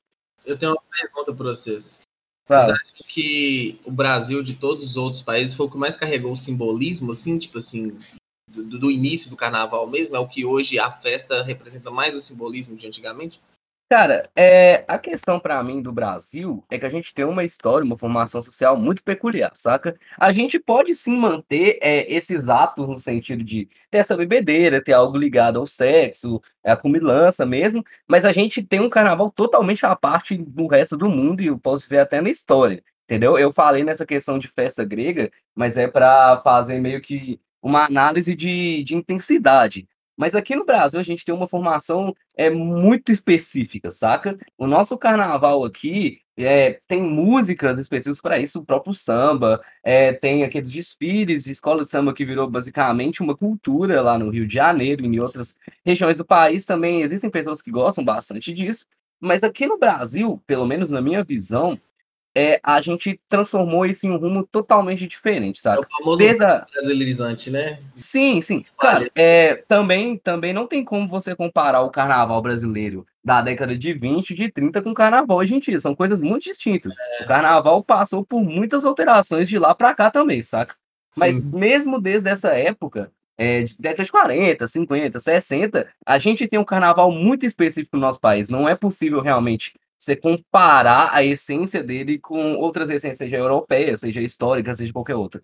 Eu 0.46 0.58
tenho 0.58 0.72
uma 0.72 0.82
pergunta 0.90 1.34
para 1.34 1.48
vocês. 1.48 2.07
Vocês 2.48 2.70
acham 2.70 3.04
que 3.06 3.78
o 3.84 3.90
Brasil, 3.90 4.42
de 4.42 4.54
todos 4.54 4.82
os 4.84 4.96
outros 4.96 5.20
países, 5.20 5.54
foi 5.54 5.66
o 5.66 5.70
que 5.70 5.76
mais 5.76 5.96
carregou 5.96 6.32
o 6.32 6.36
simbolismo, 6.36 7.12
assim, 7.12 7.38
tipo 7.38 7.58
assim, 7.58 7.98
do, 8.48 8.78
do, 8.78 8.90
início 8.90 9.28
do 9.28 9.36
carnaval 9.36 9.86
mesmo? 9.86 10.16
É 10.16 10.18
o 10.18 10.26
que 10.26 10.46
hoje 10.46 10.78
a 10.78 10.90
festa 10.90 11.42
representa 11.42 11.90
mais 11.90 12.14
o 12.14 12.20
simbolismo 12.20 12.74
de 12.74 12.86
antigamente? 12.86 13.38
Cara, 13.90 14.28
é, 14.36 14.84
a 14.86 14.98
questão 14.98 15.40
para 15.40 15.62
mim 15.62 15.80
do 15.80 15.90
Brasil 15.90 16.62
é 16.70 16.78
que 16.78 16.84
a 16.84 16.90
gente 16.90 17.14
tem 17.14 17.24
uma 17.24 17.42
história, 17.42 17.82
uma 17.86 17.96
formação 17.96 18.42
social 18.42 18.76
muito 18.76 19.02
peculiar, 19.02 19.50
saca? 19.54 19.98
A 20.18 20.30
gente 20.30 20.58
pode 20.58 20.94
sim 20.94 21.16
manter 21.16 21.78
é, 21.80 22.12
esses 22.12 22.50
atos 22.50 22.86
no 22.86 22.98
sentido 22.98 23.42
de 23.42 23.66
ter 23.90 23.98
essa 23.98 24.14
bebedeira, 24.14 24.84
ter 24.84 24.92
algo 24.92 25.16
ligado 25.16 25.58
ao 25.58 25.66
sexo, 25.66 26.42
a 26.62 26.76
cumilança 26.76 27.46
mesmo, 27.46 27.82
mas 28.06 28.26
a 28.26 28.32
gente 28.32 28.62
tem 28.62 28.78
um 28.78 28.90
carnaval 28.90 29.30
totalmente 29.30 29.86
à 29.86 29.96
parte 29.96 30.36
do 30.36 30.66
resto 30.66 30.94
do 30.94 31.08
mundo 31.08 31.40
e 31.40 31.46
eu 31.46 31.58
posso 31.58 31.84
dizer 31.84 32.00
até 32.00 32.20
na 32.20 32.28
história, 32.28 32.84
entendeu? 33.04 33.38
Eu 33.38 33.50
falei 33.50 33.84
nessa 33.84 34.04
questão 34.04 34.38
de 34.38 34.48
festa 34.48 34.84
grega, 34.84 35.30
mas 35.54 35.78
é 35.78 35.88
para 35.88 36.42
fazer 36.42 36.78
meio 36.78 37.00
que 37.00 37.40
uma 37.62 37.86
análise 37.86 38.36
de, 38.36 38.84
de 38.84 38.94
intensidade. 38.94 39.88
Mas 40.18 40.34
aqui 40.34 40.56
no 40.56 40.66
Brasil 40.66 40.98
a 40.98 41.02
gente 41.04 41.24
tem 41.24 41.32
uma 41.32 41.46
formação 41.46 42.12
é, 42.36 42.50
muito 42.50 43.12
específica, 43.12 43.88
saca? 43.88 44.36
O 44.58 44.66
nosso 44.66 44.98
carnaval 44.98 45.64
aqui 45.64 46.20
é, 46.36 46.80
tem 46.88 47.00
músicas 47.00 47.78
específicas 47.78 48.20
para 48.20 48.36
isso, 48.40 48.58
o 48.58 48.64
próprio 48.64 48.92
samba, 48.92 49.60
é, 49.80 50.12
tem 50.12 50.42
aqueles 50.42 50.72
desfiles 50.72 51.44
de 51.44 51.52
escola 51.52 51.84
de 51.84 51.90
samba 51.92 52.12
que 52.12 52.24
virou 52.24 52.50
basicamente 52.50 53.22
uma 53.22 53.36
cultura 53.36 54.02
lá 54.02 54.18
no 54.18 54.28
Rio 54.30 54.44
de 54.44 54.54
Janeiro 54.54 55.04
e 55.04 55.06
em 55.06 55.20
outras 55.20 55.56
regiões 55.86 56.18
do 56.18 56.24
país 56.24 56.66
também 56.66 57.02
existem 57.02 57.30
pessoas 57.30 57.62
que 57.62 57.70
gostam 57.70 58.04
bastante 58.04 58.52
disso. 58.52 58.86
Mas 59.20 59.44
aqui 59.44 59.68
no 59.68 59.78
Brasil, 59.78 60.42
pelo 60.48 60.66
menos 60.66 60.90
na 60.90 61.00
minha 61.00 61.22
visão, 61.22 61.78
é, 62.38 62.60
a 62.62 62.80
gente 62.80 63.20
transformou 63.28 63.84
isso 63.84 64.06
em 64.06 64.10
um 64.12 64.16
rumo 64.16 64.46
totalmente 64.46 65.08
diferente, 65.08 65.60
sabe? 65.60 65.78
É 65.78 65.80
o 65.80 65.98
famoso 65.98 66.18
Desde 66.18 66.44
brasileirizante, 66.72 67.50
né? 67.50 67.80
Sim, 67.92 68.40
sim. 68.40 68.64
Cara, 68.78 69.10
é, 69.16 69.56
também, 69.66 70.16
também 70.16 70.52
não 70.52 70.64
tem 70.64 70.84
como 70.84 71.08
você 71.08 71.34
comparar 71.34 71.82
o 71.82 71.90
carnaval 71.90 72.40
brasileiro 72.40 73.04
da 73.24 73.42
década 73.42 73.76
de 73.76 73.92
20, 73.92 74.36
de 74.36 74.52
30 74.52 74.80
com 74.82 74.90
o 74.90 74.94
carnaval 74.94 75.38
hoje 75.38 75.56
em 75.56 75.58
dia. 75.58 75.80
São 75.80 75.96
coisas 75.96 76.20
muito 76.20 76.44
distintas. 76.44 76.94
É, 76.96 77.24
o 77.24 77.26
carnaval 77.26 77.78
sim. 77.80 77.84
passou 77.84 78.24
por 78.24 78.40
muitas 78.40 78.84
alterações 78.84 79.48
de 79.48 79.58
lá 79.58 79.74
para 79.74 79.92
cá 79.92 80.08
também, 80.08 80.40
saca? 80.40 80.76
Mas 81.18 81.46
sim. 81.46 81.58
mesmo 81.58 82.00
desde 82.00 82.30
essa 82.30 82.50
época, 82.50 83.10
é, 83.36 83.64
de 83.64 83.76
década 83.80 84.04
de 84.04 84.12
40, 84.12 84.68
50, 84.68 85.18
60, 85.18 85.88
a 86.06 86.18
gente 86.20 86.46
tem 86.46 86.58
um 86.58 86.64
carnaval 86.64 87.10
muito 87.10 87.44
específico 87.44 87.96
no 87.96 88.02
nosso 88.02 88.20
país. 88.20 88.48
Não 88.48 88.68
é 88.68 88.76
possível 88.76 89.20
realmente 89.20 89.74
você 89.98 90.14
comparar 90.14 91.12
a 91.12 91.24
essência 91.24 91.82
dele 91.82 92.18
com 92.18 92.54
outras 92.54 92.88
essências, 92.88 93.18
seja 93.18 93.36
europeia, 93.36 93.96
seja 93.96 94.20
histórica, 94.20 94.72
seja 94.72 94.92
qualquer 94.92 95.16
outra. 95.16 95.42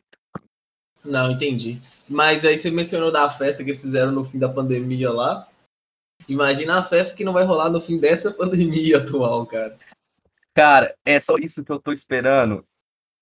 Não, 1.04 1.30
entendi. 1.30 1.80
Mas 2.08 2.44
aí 2.44 2.56
você 2.56 2.70
mencionou 2.70 3.10
da 3.10 3.28
festa 3.28 3.62
que 3.64 3.70
eles 3.70 3.82
fizeram 3.82 4.12
no 4.12 4.24
fim 4.24 4.38
da 4.38 4.48
pandemia 4.48 5.10
lá. 5.10 5.46
Imagina 6.28 6.78
a 6.78 6.82
festa 6.82 7.16
que 7.16 7.24
não 7.24 7.32
vai 7.32 7.44
rolar 7.44 7.68
no 7.68 7.80
fim 7.80 7.98
dessa 7.98 8.32
pandemia 8.32 8.98
atual, 8.98 9.46
cara. 9.46 9.76
Cara, 10.54 10.96
é 11.04 11.18
só 11.18 11.36
isso 11.36 11.64
que 11.64 11.72
eu 11.72 11.80
tô 11.80 11.92
esperando. 11.92 12.64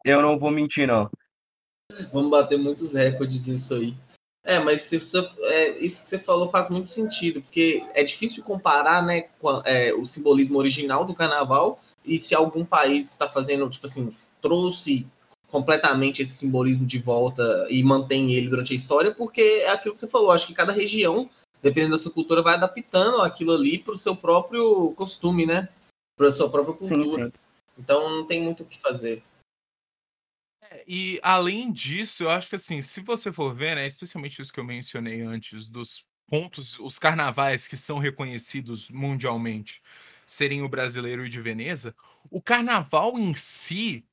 Eu 0.05 0.21
não 0.21 0.39
vou 0.39 0.51
mentir, 0.51 0.87
não. 0.87 1.11
Vamos 2.13 2.31
bater 2.31 2.59
muitos 2.59 2.93
recordes 2.93 3.47
nisso 3.47 3.75
aí. 3.75 3.95
É, 4.45 4.59
mas 4.59 4.83
se 4.83 4.99
você, 4.99 5.19
é, 5.43 5.79
isso 5.79 6.03
que 6.03 6.09
você 6.09 6.19
falou 6.19 6.51
faz 6.51 6.69
muito 6.69 6.89
sentido, 6.89 7.41
porque 7.41 7.85
é 7.95 8.03
difícil 8.03 8.43
comparar 8.43 9.01
né, 9.05 9.23
com, 9.39 9.63
é, 9.65 9.95
o 9.95 10.05
simbolismo 10.05 10.59
original 10.59 11.05
do 11.05 11.15
carnaval 11.15 11.79
e 12.05 12.19
se 12.19 12.35
algum 12.35 12.65
país 12.65 13.11
está 13.11 13.29
fazendo, 13.29 13.71
tipo 13.71 13.87
assim, 13.87 14.15
trouxe 14.41 15.07
completamente 15.49 16.23
esse 16.23 16.33
simbolismo 16.33 16.85
de 16.85 16.99
volta 16.99 17.67
e 17.71 17.85
mantém 17.85 18.33
ele 18.33 18.49
durante 18.49 18.73
a 18.73 18.77
história, 18.77 19.15
porque 19.15 19.41
é 19.41 19.71
aquilo 19.71 19.93
que 19.93 20.01
você 20.01 20.09
falou, 20.09 20.33
acho 20.33 20.47
que 20.47 20.55
cada 20.55 20.73
região, 20.73 21.31
dependendo 21.63 21.93
da 21.93 21.99
sua 21.99 22.11
cultura, 22.11 22.43
vai 22.43 22.55
adaptando 22.55 23.21
aquilo 23.21 23.53
ali 23.53 23.79
para 23.79 23.95
o 23.95 23.99
seu 23.99 24.17
próprio 24.17 24.93
costume, 24.97 25.47
né? 25.47 25.69
Para 26.17 26.29
a 26.29 26.33
sua 26.33 26.51
própria 26.51 26.75
cultura. 26.75 27.27
Sim, 27.27 27.31
sim. 27.31 27.33
Então 27.79 28.09
não 28.11 28.27
tem 28.27 28.43
muito 28.43 28.65
o 28.65 28.67
que 28.67 28.81
fazer 28.81 29.23
e 30.87 31.21
além 31.23 31.73
disso, 31.73 32.25
eu 32.25 32.31
acho 32.31 32.49
que 32.49 32.57
assim, 32.57 32.81
se 32.83 33.01
você 33.01 33.33
for 33.33 33.55
ver, 33.55 33.77
né, 33.77 33.87
especialmente 33.87 34.41
os 34.41 34.51
que 34.51 34.61
eu 34.61 34.65
mencionei 34.65 35.21
antes, 35.21 35.69
dos 35.69 36.07
pontos, 36.29 36.79
os 36.79 36.99
carnavais 36.99 37.67
que 37.67 37.77
são 37.77 37.99
reconhecidos 37.99 38.89
mundialmente 38.91 39.83
serem 40.27 40.63
o 40.63 40.69
brasileiro 40.69 41.27
e 41.27 41.29
de 41.29 41.41
Veneza, 41.41 41.95
o 42.31 42.41
carnaval 42.41 43.19
em 43.19 43.35
si, 43.35 44.05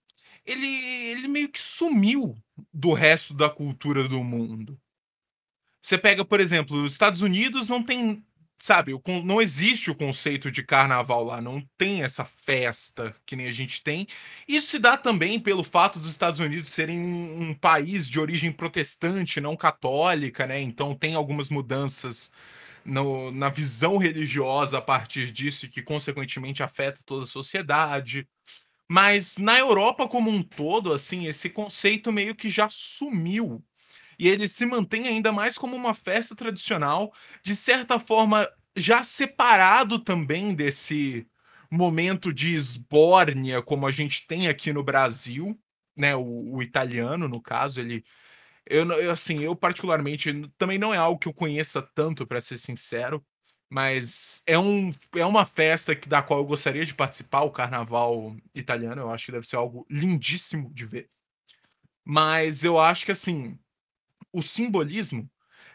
ele, 0.46 0.68
ele 0.68 1.28
meio 1.28 1.50
que 1.50 1.62
sumiu 1.62 2.36
do 2.74 2.94
resto 2.94 3.34
da 3.34 3.50
cultura 3.50 4.08
do 4.08 4.24
mundo. 4.24 4.80
Você 5.82 5.98
pega, 5.98 6.26
por 6.26 6.40
exemplo, 6.40 6.84
os 6.84 6.92
Estados 6.92 7.22
Unidos 7.22 7.70
não 7.70 7.82
tem 7.84 8.24
sabe, 8.60 8.93
não 9.24 9.41
existe 9.41 9.89
o 9.89 9.95
conceito 9.95 10.52
de 10.52 10.62
carnaval 10.62 11.24
lá, 11.24 11.41
não 11.41 11.62
tem 11.78 12.04
essa 12.04 12.26
festa 12.26 13.15
que 13.26 13.36
nem 13.36 13.48
a 13.48 13.52
gente 13.52 13.82
tem. 13.82 14.06
Isso 14.48 14.67
se 14.67 14.80
dá 14.80 14.98
também 14.98 15.39
pelo 15.39 15.63
fato 15.63 15.98
dos 16.00 16.12
Estados 16.12 16.39
Unidos 16.39 16.69
serem 16.69 17.00
um, 17.00 17.50
um 17.50 17.54
país 17.54 18.08
de 18.08 18.19
origem 18.19 18.52
protestante, 18.52 19.39
não 19.41 19.56
católica, 19.56 20.45
né? 20.45 20.60
Então 20.60 20.93
tem 20.93 21.15
algumas 21.15 21.50
mudanças 21.50 22.32
no, 22.84 23.32
na 23.32 23.50
visão 23.50 23.98
religiosa 23.98 24.80
a 24.80 24.82
partir 24.82 25.32
disso 25.32 25.65
e 25.65 25.69
que 25.69 25.82
consequentemente 25.82 26.62
afeta 26.62 27.02
toda 27.06 27.24
a 27.24 27.28
sociedade. 27.28 28.28
Mas 28.89 29.38
na 29.38 29.58
Europa 29.58 30.08
como 30.08 30.30
um 30.30 30.43
todo, 30.43 30.91
assim, 30.93 31.28
esse 31.28 31.50
conceito 31.50 32.12
meio 32.12 32.36
que 32.36 32.50
já 32.50 32.67
sumiu 32.69 33.63
e 34.20 34.28
ele 34.28 34.48
se 34.48 34.66
mantém 34.66 35.08
ainda 35.08 35.32
mais 35.32 35.58
como 35.58 35.76
uma 35.76 35.94
festa 35.94 36.36
tradicional, 36.36 37.14
de 37.44 37.56
certa 37.56 38.00
forma 38.00 38.48
já 38.76 39.04
separado 39.04 40.00
também 40.00 40.54
desse 40.54 41.26
momento 41.72 42.34
de 42.34 42.54
esbórnia 42.56 43.62
como 43.62 43.88
a 43.88 43.92
gente 43.92 44.28
tem 44.28 44.48
aqui 44.48 44.74
no 44.74 44.84
Brasil, 44.84 45.58
né? 45.96 46.16
O, 46.16 46.56
o 46.56 46.62
italiano, 46.62 47.28
no 47.28 47.42
caso, 47.42 47.80
ele 47.80 48.04
eu, 48.70 48.90
eu, 48.92 49.12
assim, 49.12 49.42
eu 49.42 49.56
particularmente 49.56 50.48
também 50.58 50.78
não 50.78 50.94
é 50.94 50.98
algo 50.98 51.20
que 51.20 51.28
eu 51.28 51.34
conheça 51.34 51.82
tanto, 51.82 52.28
para 52.28 52.40
ser 52.40 52.58
sincero, 52.60 53.26
mas 53.70 54.44
é, 54.48 54.58
um, 54.60 54.92
é 55.16 55.26
uma 55.26 55.46
festa 55.46 55.96
que, 55.96 56.08
da 56.10 56.22
qual 56.22 56.40
eu 56.40 56.46
gostaria 56.46 56.86
de 56.86 56.94
participar, 56.94 57.42
o 57.42 57.52
carnaval 57.52 58.36
italiano. 58.56 59.02
Eu 59.02 59.10
acho 59.12 59.26
que 59.28 59.32
deve 59.32 59.48
ser 59.48 59.56
algo 59.58 59.86
lindíssimo 59.90 60.72
de 60.74 60.86
ver. 60.86 61.10
Mas 62.06 62.64
eu 62.64 62.80
acho 62.80 63.06
que 63.06 63.12
assim, 63.12 63.58
o 64.32 64.42
simbolismo, 64.42 65.30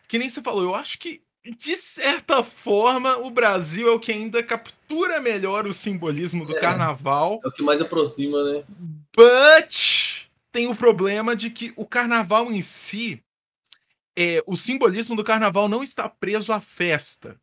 que 0.09 0.19
nem 0.19 0.29
você 0.29 0.41
falou, 0.41 0.63
eu 0.63 0.75
acho 0.75 0.99
que, 0.99 1.23
de 1.59 1.77
certa 1.77 2.43
forma, 2.43 3.17
o 3.19 3.31
Brasil 3.31 3.89
é 3.89 3.91
o 3.91 4.01
que 4.01 4.13
ainda 4.13 4.43
captura 4.43 5.21
melhor 5.21 5.67
o 5.67 5.75
simbolismo 5.75 6.47
do 6.47 6.57
é, 6.57 6.61
carnaval. 6.61 7.41
É 7.45 7.49
o 7.49 7.53
que 7.53 7.63
mais 7.63 7.81
aproxima, 7.81 8.43
né? 8.45 8.65
But 9.15 10.29
tem 10.51 10.69
o 10.69 10.77
problema 10.77 11.35
de 11.35 11.51
que 11.51 11.73
o 11.77 11.87
carnaval 11.87 12.51
em 12.53 12.63
si, 12.63 13.23
é, 14.17 14.43
o 14.47 14.57
simbolismo 14.57 15.17
do 15.17 15.25
carnaval 15.25 15.69
não 15.69 15.83
está 15.83 16.09
preso 16.09 16.53
à 16.53 16.61
festa. 16.61 17.41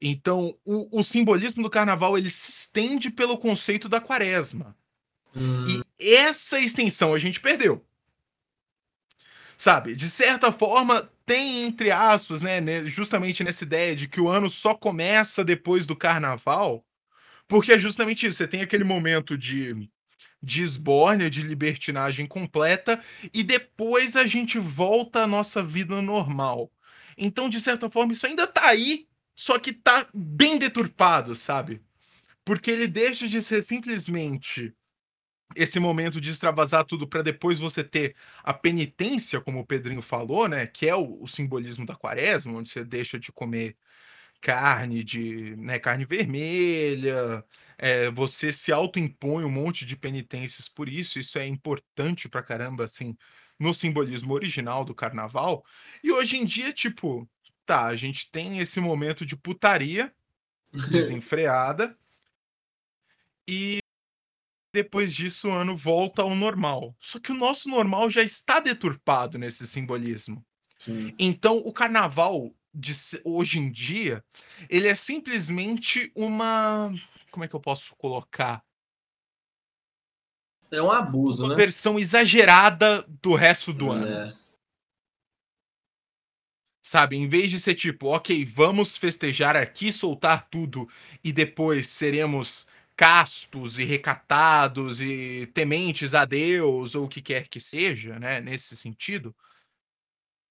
Então, 0.00 0.56
o, 0.64 1.00
o 1.00 1.02
simbolismo 1.02 1.62
do 1.62 1.70
carnaval 1.70 2.16
ele 2.16 2.30
se 2.30 2.50
estende 2.50 3.10
pelo 3.10 3.38
conceito 3.38 3.88
da 3.88 4.00
quaresma. 4.00 4.76
Hum. 5.34 5.82
E 5.98 6.14
essa 6.14 6.60
extensão 6.60 7.12
a 7.12 7.18
gente 7.18 7.40
perdeu 7.40 7.84
sabe? 9.56 9.94
De 9.94 10.08
certa 10.10 10.52
forma, 10.52 11.10
tem, 11.24 11.64
entre 11.64 11.90
aspas, 11.90 12.42
né, 12.42 12.60
justamente 12.84 13.42
nessa 13.42 13.64
ideia 13.64 13.96
de 13.96 14.08
que 14.08 14.20
o 14.20 14.28
ano 14.28 14.48
só 14.48 14.74
começa 14.74 15.44
depois 15.44 15.86
do 15.86 15.96
carnaval, 15.96 16.84
porque 17.48 17.72
é 17.72 17.78
justamente 17.78 18.26
isso, 18.26 18.38
você 18.38 18.48
tem 18.48 18.62
aquele 18.62 18.84
momento 18.84 19.36
de, 19.36 19.88
de 20.42 20.62
esbórnia, 20.62 21.30
de 21.30 21.42
libertinagem 21.42 22.26
completa, 22.26 23.02
e 23.32 23.42
depois 23.42 24.16
a 24.16 24.26
gente 24.26 24.58
volta 24.58 25.22
à 25.22 25.26
nossa 25.26 25.62
vida 25.62 26.00
normal. 26.02 26.70
Então, 27.16 27.48
de 27.48 27.60
certa 27.60 27.88
forma, 27.88 28.12
isso 28.12 28.26
ainda 28.26 28.46
tá 28.46 28.66
aí, 28.66 29.06
só 29.34 29.58
que 29.58 29.72
tá 29.72 30.06
bem 30.14 30.58
deturpado, 30.58 31.34
sabe? 31.34 31.82
Porque 32.44 32.70
ele 32.70 32.86
deixa 32.86 33.26
de 33.28 33.40
ser 33.42 33.62
simplesmente 33.62 34.74
esse 35.56 35.80
momento 35.80 36.20
de 36.20 36.30
extravasar 36.30 36.84
tudo 36.84 37.06
para 37.08 37.22
depois 37.22 37.58
você 37.58 37.82
ter 37.82 38.14
a 38.42 38.52
penitência, 38.54 39.40
como 39.40 39.60
o 39.60 39.66
Pedrinho 39.66 40.02
falou, 40.02 40.48
né? 40.48 40.66
Que 40.66 40.88
é 40.88 40.94
o, 40.94 41.22
o, 41.22 41.26
simbolismo 41.26 41.86
da 41.86 41.96
quaresma, 41.96 42.52
onde 42.52 42.68
você 42.70 42.84
deixa 42.84 43.18
de 43.18 43.32
comer 43.32 43.76
carne 44.40 45.02
de 45.02 45.56
né, 45.56 45.78
carne 45.78 46.04
vermelha, 46.04 47.44
é, 47.78 48.10
você 48.10 48.52
se 48.52 48.70
autoimpõe 48.72 49.44
um 49.44 49.50
monte 49.50 49.84
de 49.84 49.96
penitências 49.96 50.68
por 50.68 50.88
isso, 50.88 51.18
isso 51.18 51.38
é 51.38 51.46
importante 51.46 52.28
pra 52.28 52.42
caramba, 52.42 52.84
assim, 52.84 53.16
no 53.58 53.72
simbolismo 53.74 54.34
original 54.34 54.84
do 54.84 54.94
carnaval. 54.94 55.64
E 56.02 56.12
hoje 56.12 56.36
em 56.36 56.44
dia, 56.44 56.72
tipo, 56.72 57.28
tá, 57.64 57.86
a 57.86 57.96
gente 57.96 58.30
tem 58.30 58.58
esse 58.58 58.80
momento 58.80 59.24
de 59.26 59.36
putaria 59.36 60.12
desenfreada. 60.90 61.96
e 63.48 63.80
depois 64.76 65.14
disso 65.14 65.48
o 65.48 65.52
ano 65.52 65.74
volta 65.74 66.20
ao 66.20 66.34
normal. 66.34 66.94
Só 67.00 67.18
que 67.18 67.32
o 67.32 67.34
nosso 67.34 67.68
normal 67.68 68.10
já 68.10 68.22
está 68.22 68.60
deturpado 68.60 69.38
nesse 69.38 69.66
simbolismo. 69.66 70.44
Sim. 70.78 71.14
Então 71.18 71.56
o 71.58 71.72
carnaval 71.72 72.54
de 72.74 72.92
hoje 73.24 73.58
em 73.58 73.70
dia, 73.70 74.22
ele 74.68 74.86
é 74.86 74.94
simplesmente 74.94 76.12
uma, 76.14 76.92
como 77.30 77.42
é 77.42 77.48
que 77.48 77.56
eu 77.56 77.60
posso 77.60 77.96
colocar? 77.96 78.62
É 80.70 80.82
um 80.82 80.90
abuso, 80.90 81.44
uma 81.44 81.50
né? 81.50 81.56
versão 81.56 81.98
exagerada 81.98 83.02
do 83.22 83.34
resto 83.34 83.72
do 83.72 83.94
é. 83.94 83.96
ano. 83.96 84.38
Sabe, 86.82 87.16
em 87.16 87.26
vez 87.26 87.50
de 87.50 87.58
ser 87.58 87.74
tipo, 87.74 88.08
ok, 88.08 88.44
vamos 88.44 88.96
festejar 88.96 89.56
aqui, 89.56 89.90
soltar 89.90 90.48
tudo 90.50 90.86
e 91.24 91.32
depois 91.32 91.88
seremos 91.88 92.66
castos 92.96 93.78
e 93.78 93.84
recatados 93.84 95.00
e 95.00 95.48
tementes 95.52 96.14
a 96.14 96.24
Deus 96.24 96.94
ou 96.94 97.04
o 97.04 97.08
que 97.08 97.20
quer 97.20 97.48
que 97.48 97.60
seja, 97.60 98.18
né, 98.18 98.40
nesse 98.40 98.76
sentido. 98.76 99.36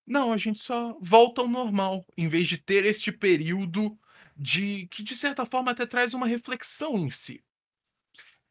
Não, 0.06 0.32
a 0.32 0.38
gente 0.38 0.60
só 0.60 0.96
volta 1.02 1.42
ao 1.42 1.48
normal, 1.48 2.06
em 2.16 2.28
vez 2.28 2.48
de 2.48 2.58
ter 2.60 2.86
este 2.86 3.12
período 3.12 3.98
de 4.38 4.88
que 4.88 5.02
de 5.02 5.16
certa 5.16 5.46
forma 5.46 5.72
até 5.72 5.86
traz 5.86 6.14
uma 6.14 6.28
reflexão 6.28 6.98
em 6.98 7.10
si. 7.10 7.44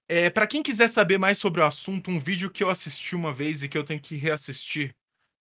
É, 0.09 0.29
para 0.29 0.47
quem 0.47 0.63
quiser 0.63 0.89
saber 0.89 1.19
mais 1.19 1.39
sobre 1.39 1.61
o 1.61 1.65
assunto, 1.65 2.11
um 2.11 2.19
vídeo 2.19 2.51
que 2.51 2.63
eu 2.63 2.69
assisti 2.69 3.15
uma 3.15 3.33
vez 3.33 3.63
e 3.63 3.69
que 3.69 3.79
eu 3.79 3.85
tenho 3.85 4.01
que 4.01 4.17
reassistir 4.17 4.95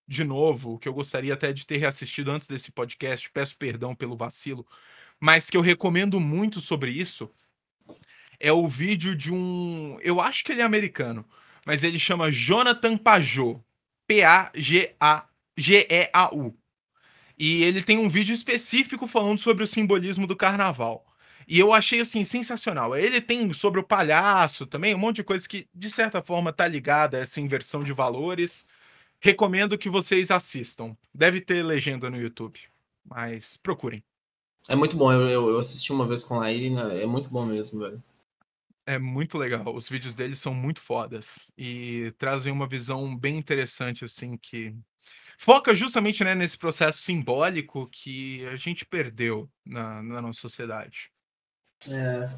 de 0.07 0.23
novo, 0.23 0.77
que 0.79 0.87
eu 0.87 0.93
gostaria 0.93 1.33
até 1.33 1.51
de 1.51 1.65
ter 1.65 1.77
reassistido 1.77 2.31
antes 2.31 2.47
desse 2.47 2.71
podcast, 2.71 3.29
peço 3.31 3.57
perdão 3.57 3.95
pelo 3.95 4.15
vacilo, 4.15 4.65
mas 5.19 5.49
que 5.49 5.57
eu 5.57 5.61
recomendo 5.61 6.19
muito 6.19 6.61
sobre 6.61 6.91
isso, 6.91 7.33
é 8.43 8.51
o 8.51 8.67
vídeo 8.67 9.15
de 9.15 9.33
um. 9.33 9.97
Eu 10.01 10.19
acho 10.19 10.43
que 10.43 10.51
ele 10.51 10.59
é 10.61 10.65
americano, 10.65 11.25
mas 11.65 11.81
ele 11.81 11.97
chama 11.97 12.29
Jonathan 12.29 12.97
Pajot. 12.97 13.61
P-A-G-A-G-E-A-U. 14.05 14.93
E 17.39 17.63
ele 17.63 17.81
tem 17.81 17.97
um 17.97 18.09
vídeo 18.09 18.33
específico 18.33 19.07
falando 19.07 19.39
sobre 19.39 19.63
o 19.63 19.67
simbolismo 19.67 20.27
do 20.27 20.35
carnaval. 20.35 21.05
E 21.47 21.57
eu 21.57 21.71
achei 21.71 22.01
assim 22.01 22.25
sensacional. 22.25 22.97
Ele 22.97 23.21
tem 23.21 23.51
sobre 23.53 23.79
o 23.79 23.83
palhaço 23.83 24.65
também, 24.65 24.93
um 24.93 24.97
monte 24.97 25.15
de 25.17 25.23
coisa 25.23 25.47
que 25.47 25.65
de 25.73 25.89
certa 25.89 26.21
forma 26.21 26.51
tá 26.51 26.67
ligada 26.67 27.17
a 27.17 27.21
essa 27.21 27.39
inversão 27.39 27.81
de 27.81 27.93
valores. 27.93 28.67
Recomendo 29.21 29.77
que 29.77 29.89
vocês 29.89 30.29
assistam. 30.31 30.97
Deve 31.13 31.39
ter 31.39 31.63
legenda 31.63 32.09
no 32.09 32.19
YouTube, 32.19 32.59
mas 33.05 33.55
procurem. 33.55 34.03
É 34.67 34.75
muito 34.75 34.97
bom. 34.97 35.13
Eu, 35.13 35.49
eu 35.49 35.57
assisti 35.57 35.93
uma 35.93 36.05
vez 36.05 36.25
com 36.25 36.41
a 36.41 36.51
Irina, 36.51 36.93
é 36.93 37.05
muito 37.05 37.29
bom 37.29 37.45
mesmo, 37.45 37.79
velho. 37.79 38.03
É 38.85 38.99
muito 38.99 39.37
legal. 39.37 39.73
Os 39.73 39.87
vídeos 39.87 40.13
dele 40.13 40.35
são 40.35 40.53
muito 40.53 40.81
fodas 40.81 41.51
e 41.57 42.13
trazem 42.17 42.51
uma 42.51 42.67
visão 42.67 43.15
bem 43.17 43.37
interessante, 43.37 44.03
assim, 44.03 44.37
que 44.37 44.75
foca 45.37 45.73
justamente, 45.73 46.23
né, 46.23 46.35
nesse 46.35 46.57
processo 46.57 46.99
simbólico 46.99 47.89
que 47.89 48.45
a 48.47 48.55
gente 48.55 48.85
perdeu 48.85 49.49
na, 49.65 50.03
na 50.03 50.21
nossa 50.21 50.41
sociedade. 50.41 51.09
É. 51.89 52.37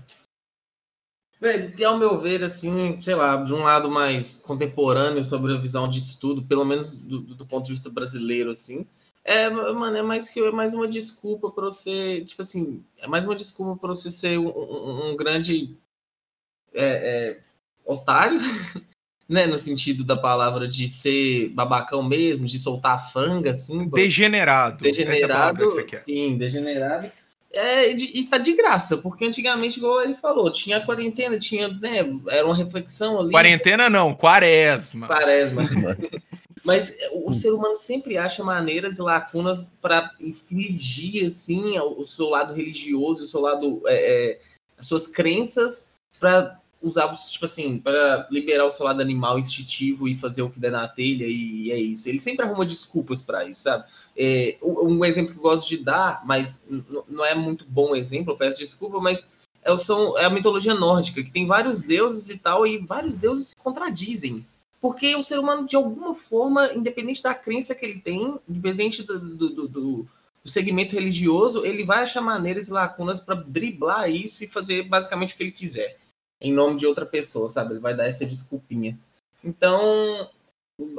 Bem, 1.42 1.84
ao 1.84 1.98
meu 1.98 2.18
ver, 2.18 2.44
assim, 2.44 3.00
sei 3.02 3.16
lá, 3.16 3.38
de 3.38 3.54
um 3.54 3.64
lado 3.64 3.90
mais 3.90 4.36
contemporâneo 4.36 5.24
sobre 5.24 5.54
a 5.54 5.58
visão 5.58 5.90
de 5.90 5.98
estudo, 5.98 6.46
pelo 6.46 6.64
menos 6.64 6.92
do, 6.92 7.22
do 7.22 7.46
ponto 7.46 7.66
de 7.66 7.74
vista 7.74 7.90
brasileiro, 7.90 8.52
assim, 8.52 8.88
é, 9.24 9.50
mano, 9.50 9.98
é 9.98 10.02
mais 10.02 10.30
que 10.30 10.40
é 10.40 10.52
mais 10.52 10.74
uma 10.74 10.88
desculpa 10.88 11.52
para 11.52 11.66
você, 11.66 12.24
tipo 12.24 12.42
assim, 12.42 12.84
é 13.00 13.08
mais 13.08 13.26
uma 13.26 13.36
desculpa 13.36 13.80
para 13.80 13.90
você 13.90 14.10
ser 14.10 14.40
um, 14.40 14.48
um, 14.48 15.10
um 15.10 15.18
grande 15.18 15.76
é, 16.76 16.86
é, 16.86 17.38
otário, 17.86 18.40
né? 19.28 19.46
No 19.46 19.58
sentido 19.58 20.04
da 20.04 20.16
palavra 20.16 20.68
de 20.68 20.88
ser 20.88 21.50
babacão 21.50 22.04
mesmo, 22.04 22.46
de 22.46 22.60
soltar 22.60 23.12
franga, 23.12 23.52
assim. 23.52 23.88
Degenerado. 23.90 24.84
Degenerado, 24.84 25.70
sim, 25.90 26.38
degenerado. 26.38 27.12
É, 27.52 27.90
e 27.90 28.26
tá 28.26 28.38
de 28.38 28.52
graça, 28.52 28.98
porque 28.98 29.24
antigamente, 29.24 29.78
igual 29.78 30.02
ele 30.02 30.14
falou, 30.14 30.52
tinha 30.52 30.86
quarentena, 30.86 31.40
tinha, 31.40 31.70
né, 31.70 32.00
era 32.30 32.46
uma 32.46 32.56
reflexão 32.56 33.18
ali. 33.22 33.32
Quarentena 33.32 33.90
não, 33.90 34.14
quaresma. 34.14 35.08
Quaresma. 35.08 35.64
Mas 36.66 36.98
o 37.14 37.32
ser 37.34 37.52
humano 37.52 37.76
sempre 37.76 38.18
acha 38.18 38.44
maneiras 38.44 38.98
e 38.98 39.02
lacunas 39.02 39.74
para 39.80 40.12
infligir, 40.20 41.26
assim, 41.26 41.80
o 41.80 42.04
seu 42.04 42.28
lado 42.28 42.54
religioso, 42.54 43.24
o 43.24 43.28
seu 43.28 43.40
lado, 43.40 43.82
é, 43.86 43.94
é, 44.32 44.40
as 44.78 44.88
suas 44.88 45.08
crenças 45.08 45.94
para 46.20 46.60
usar, 46.82 47.12
tipo 47.14 47.46
assim, 47.46 47.80
para 47.80 48.28
liberar 48.30 48.66
o 48.66 48.84
lado 48.84 49.02
animal 49.02 49.40
instintivo 49.40 50.08
e 50.08 50.16
fazer 50.16 50.42
o 50.42 50.50
que 50.50 50.60
der 50.60 50.72
na 50.72 50.88
telha, 50.88 51.26
e 51.26 51.72
é 51.72 51.78
isso. 51.78 52.08
Ele 52.08 52.20
sempre 52.20 52.46
arruma 52.46 52.66
desculpas 52.66 53.22
para 53.22 53.46
isso, 53.46 53.64
sabe? 53.64 53.86
É, 54.18 54.58
um 54.62 55.04
exemplo 55.04 55.34
que 55.34 55.40
eu 55.40 55.44
gosto 55.44 55.68
de 55.68 55.78
dar, 55.78 56.22
mas 56.26 56.66
não 57.10 57.26
é 57.26 57.34
muito 57.36 57.66
bom 57.68 57.96
exemplo, 57.96 58.34
eu 58.34 58.38
peço 58.38 58.60
desculpa, 58.60 59.00
mas 59.00 59.36
é, 59.64 59.76
são, 59.78 60.18
é 60.18 60.26
a 60.26 60.30
mitologia 60.30 60.76
nórdica, 60.76 61.24
que 61.24 61.32
tem 61.32 61.46
vários 61.46 61.82
deuses 61.82 62.30
e 62.30 62.38
tal, 62.38 62.66
e 62.68 62.78
vários 62.78 63.16
deuses 63.16 63.50
se 63.50 63.64
contradizem. 63.64 64.46
Porque 64.80 65.16
o 65.16 65.24
ser 65.24 65.40
humano, 65.40 65.66
de 65.66 65.76
alguma 65.76 66.14
forma, 66.14 66.72
independente 66.74 67.24
da 67.24 67.34
crença 67.34 67.74
que 67.74 67.84
ele 67.84 68.00
tem, 68.00 68.38
independente 68.48 69.02
do, 69.02 69.20
do, 69.20 69.68
do, 69.68 69.68
do 70.46 70.52
segmento 70.52 70.94
religioso, 70.94 71.66
ele 71.66 71.84
vai 71.84 72.04
achar 72.04 72.22
maneiras 72.22 72.68
e 72.68 72.72
lacunas 72.72 73.20
para 73.20 73.34
driblar 73.34 74.08
isso 74.08 74.44
e 74.44 74.48
fazer 74.48 74.84
basicamente 74.84 75.34
o 75.34 75.38
que 75.38 75.44
ele 75.44 75.52
quiser, 75.52 75.98
em 76.46 76.54
nome 76.54 76.78
de 76.78 76.86
outra 76.86 77.06
pessoa, 77.06 77.50
sabe? 77.50 77.74
Ele 77.74 77.80
vai 77.80 77.96
dar 77.96 78.06
essa 78.06 78.26
desculpinha. 78.26 78.98
Então, 79.44 80.30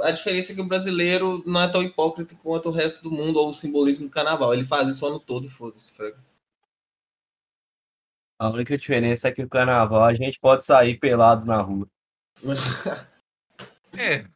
a 0.03 0.11
diferença 0.11 0.53
é 0.53 0.55
que 0.55 0.61
o 0.61 0.67
brasileiro 0.67 1.43
não 1.47 1.63
é 1.63 1.69
tão 1.69 1.83
hipócrita 1.83 2.35
quanto 2.43 2.69
o 2.69 2.73
resto 2.73 3.03
do 3.03 3.11
mundo 3.11 3.39
ou 3.39 3.51
o 3.51 3.55
simbolismo 3.55 4.07
do 4.07 4.11
carnaval. 4.11 4.53
Ele 4.53 4.65
faz 4.65 4.89
isso 4.89 5.05
o 5.05 5.09
ano 5.09 5.21
todo 5.21 5.49
foda-se, 5.49 5.95
Frank. 5.97 6.17
A 8.39 8.51
única 8.51 8.77
diferença 8.77 9.29
é 9.29 9.33
que 9.33 9.43
o 9.43 9.49
carnaval 9.49 10.05
a 10.05 10.15
gente 10.15 10.39
pode 10.39 10.65
sair 10.65 10.99
pelado 10.99 11.47
na 11.47 11.61
rua. 11.61 11.89
é. 13.99 14.27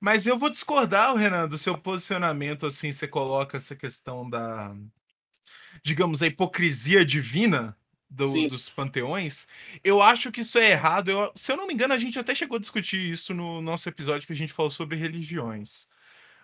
Mas 0.00 0.26
eu 0.26 0.38
vou 0.38 0.48
discordar, 0.48 1.16
Renan, 1.16 1.48
do 1.48 1.58
seu 1.58 1.76
posicionamento, 1.76 2.66
assim, 2.66 2.92
você 2.92 3.08
coloca 3.08 3.56
essa 3.56 3.74
questão 3.74 4.28
da, 4.30 4.72
digamos, 5.82 6.22
a 6.22 6.28
hipocrisia 6.28 7.04
divina 7.04 7.76
do, 8.10 8.48
dos 8.48 8.68
panteões. 8.68 9.46
Eu 9.84 10.02
acho 10.02 10.32
que 10.32 10.40
isso 10.40 10.58
é 10.58 10.70
errado. 10.70 11.10
Eu, 11.10 11.32
se 11.34 11.52
eu 11.52 11.56
não 11.56 11.66
me 11.66 11.74
engano, 11.74 11.94
a 11.94 11.98
gente 11.98 12.18
até 12.18 12.34
chegou 12.34 12.56
a 12.56 12.60
discutir 12.60 13.10
isso 13.10 13.34
no 13.34 13.60
nosso 13.60 13.88
episódio 13.88 14.26
que 14.26 14.32
a 14.32 14.36
gente 14.36 14.52
falou 14.52 14.70
sobre 14.70 14.96
religiões. 14.96 15.88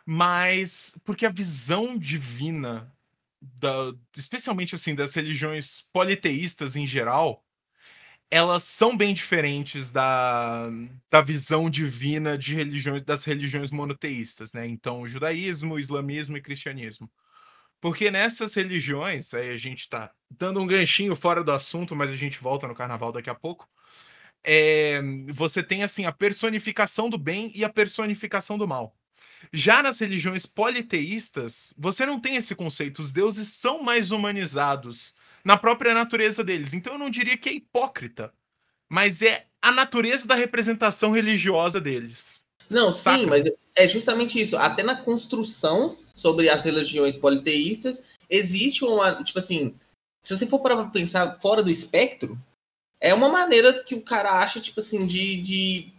Mas 0.06 1.00
porque 1.04 1.24
a 1.24 1.30
visão 1.30 1.96
divina 1.96 2.92
da, 3.40 3.92
especialmente 4.16 4.74
assim 4.74 4.94
das 4.94 5.14
religiões 5.14 5.82
politeístas 5.92 6.76
em 6.76 6.86
geral, 6.86 7.44
elas 8.30 8.64
são 8.64 8.96
bem 8.96 9.14
diferentes 9.14 9.92
da, 9.92 10.68
da 11.10 11.20
visão 11.20 11.70
divina 11.70 12.36
de 12.36 12.54
religiões 12.54 13.02
das 13.02 13.24
religiões 13.24 13.70
monoteístas, 13.70 14.52
né? 14.52 14.66
Então, 14.66 15.02
o 15.02 15.08
judaísmo, 15.08 15.74
o 15.74 15.78
islamismo 15.78 16.36
e 16.36 16.42
cristianismo. 16.42 17.10
Porque 17.84 18.10
nessas 18.10 18.54
religiões, 18.54 19.34
aí 19.34 19.50
a 19.50 19.58
gente 19.58 19.80
está 19.80 20.10
dando 20.30 20.58
um 20.58 20.66
ganchinho 20.66 21.14
fora 21.14 21.44
do 21.44 21.52
assunto, 21.52 21.94
mas 21.94 22.10
a 22.10 22.16
gente 22.16 22.40
volta 22.40 22.66
no 22.66 22.74
carnaval 22.74 23.12
daqui 23.12 23.28
a 23.28 23.34
pouco. 23.34 23.68
É, 24.42 25.02
você 25.34 25.62
tem 25.62 25.82
assim 25.82 26.06
a 26.06 26.10
personificação 26.10 27.10
do 27.10 27.18
bem 27.18 27.52
e 27.54 27.62
a 27.62 27.68
personificação 27.68 28.56
do 28.56 28.66
mal. 28.66 28.96
Já 29.52 29.82
nas 29.82 29.98
religiões 29.98 30.46
politeístas, 30.46 31.74
você 31.76 32.06
não 32.06 32.18
tem 32.18 32.36
esse 32.36 32.54
conceito. 32.54 33.00
Os 33.00 33.12
deuses 33.12 33.48
são 33.48 33.82
mais 33.82 34.10
humanizados 34.10 35.14
na 35.44 35.58
própria 35.58 35.92
natureza 35.92 36.42
deles. 36.42 36.72
Então 36.72 36.94
eu 36.94 36.98
não 36.98 37.10
diria 37.10 37.36
que 37.36 37.50
é 37.50 37.52
hipócrita, 37.52 38.32
mas 38.88 39.20
é 39.20 39.44
a 39.60 39.70
natureza 39.70 40.26
da 40.26 40.34
representação 40.34 41.10
religiosa 41.10 41.82
deles. 41.82 42.42
Não, 42.70 42.90
Saca? 42.90 43.18
sim, 43.18 43.26
mas 43.26 43.44
é 43.76 43.86
justamente 43.86 44.40
isso. 44.40 44.56
Até 44.56 44.82
na 44.82 44.96
construção 44.96 45.98
sobre 46.14 46.48
as 46.48 46.64
religiões 46.64 47.16
politeístas, 47.16 48.12
existe 48.30 48.84
uma. 48.84 49.22
Tipo 49.22 49.38
assim, 49.38 49.74
se 50.22 50.36
você 50.36 50.46
for 50.46 50.60
para 50.60 50.84
pensar 50.86 51.34
fora 51.40 51.62
do 51.62 51.70
espectro, 51.70 52.38
é 53.00 53.12
uma 53.12 53.28
maneira 53.28 53.72
que 53.82 53.94
o 53.94 54.02
cara 54.02 54.40
acha, 54.40 54.60
tipo 54.60 54.80
assim, 54.80 55.04
de, 55.06 55.36
de 55.38 55.92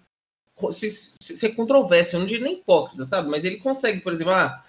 se, 0.72 0.90
ser 1.20 1.50
controverso, 1.50 2.16
eu 2.16 2.22
não 2.22 2.28
diria 2.28 2.46
nem 2.46 2.56
hipócrita, 2.56 3.04
sabe? 3.04 3.30
Mas 3.30 3.46
ele 3.46 3.58
consegue, 3.58 4.02
por 4.02 4.12
exemplo, 4.12 4.34
ah, 4.34 4.64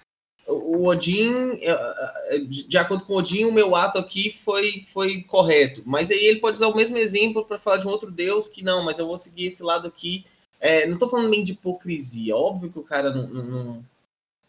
o 0.47 0.85
Odin, 0.85 1.59
é, 1.61 2.35
é, 2.35 2.39
de 2.39 2.77
acordo 2.77 3.05
com 3.05 3.13
o 3.13 3.17
Odin, 3.17 3.45
o 3.45 3.51
meu 3.51 3.75
ato 3.75 3.97
aqui 3.97 4.31
foi, 4.31 4.83
foi 4.87 5.23
correto. 5.23 5.81
Mas 5.85 6.09
aí 6.09 6.25
ele 6.25 6.39
pode 6.39 6.55
usar 6.55 6.67
o 6.67 6.75
mesmo 6.75 6.97
exemplo 6.97 7.43
para 7.43 7.59
falar 7.59 7.77
de 7.77 7.87
um 7.87 7.91
outro 7.91 8.09
Deus 8.09 8.47
que 8.47 8.63
não, 8.63 8.83
mas 8.83 8.97
eu 8.97 9.07
vou 9.07 9.17
seguir 9.17 9.45
esse 9.45 9.61
lado 9.61 9.87
aqui. 9.87 10.25
É, 10.59 10.85
não 10.85 10.93
estou 10.93 11.09
falando 11.09 11.29
nem 11.29 11.43
de 11.43 11.51
hipocrisia. 11.51 12.35
Óbvio 12.35 12.71
que 12.71 12.79
o 12.79 12.83
cara 12.83 13.13
não. 13.13 13.27
não, 13.27 13.85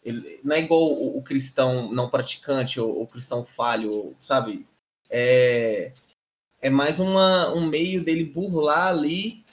ele, 0.03 0.39
não 0.43 0.55
é 0.55 0.59
igual 0.59 0.81
o, 0.81 1.17
o, 1.17 1.21
cristão 1.21 1.91
não 1.91 2.09
praticante 2.09 2.79
ou 2.79 3.01
o 3.01 3.07
cristão 3.07 3.45
falho, 3.45 4.15
sabe? 4.19 4.65
É, 5.09 5.91
é 6.61 6.69
mais 6.69 6.99
uma, 6.99 7.53
um 7.53 7.65
meio 7.65 8.03
dele 8.03 8.23
burlar 8.23 8.87
ali 8.87 9.43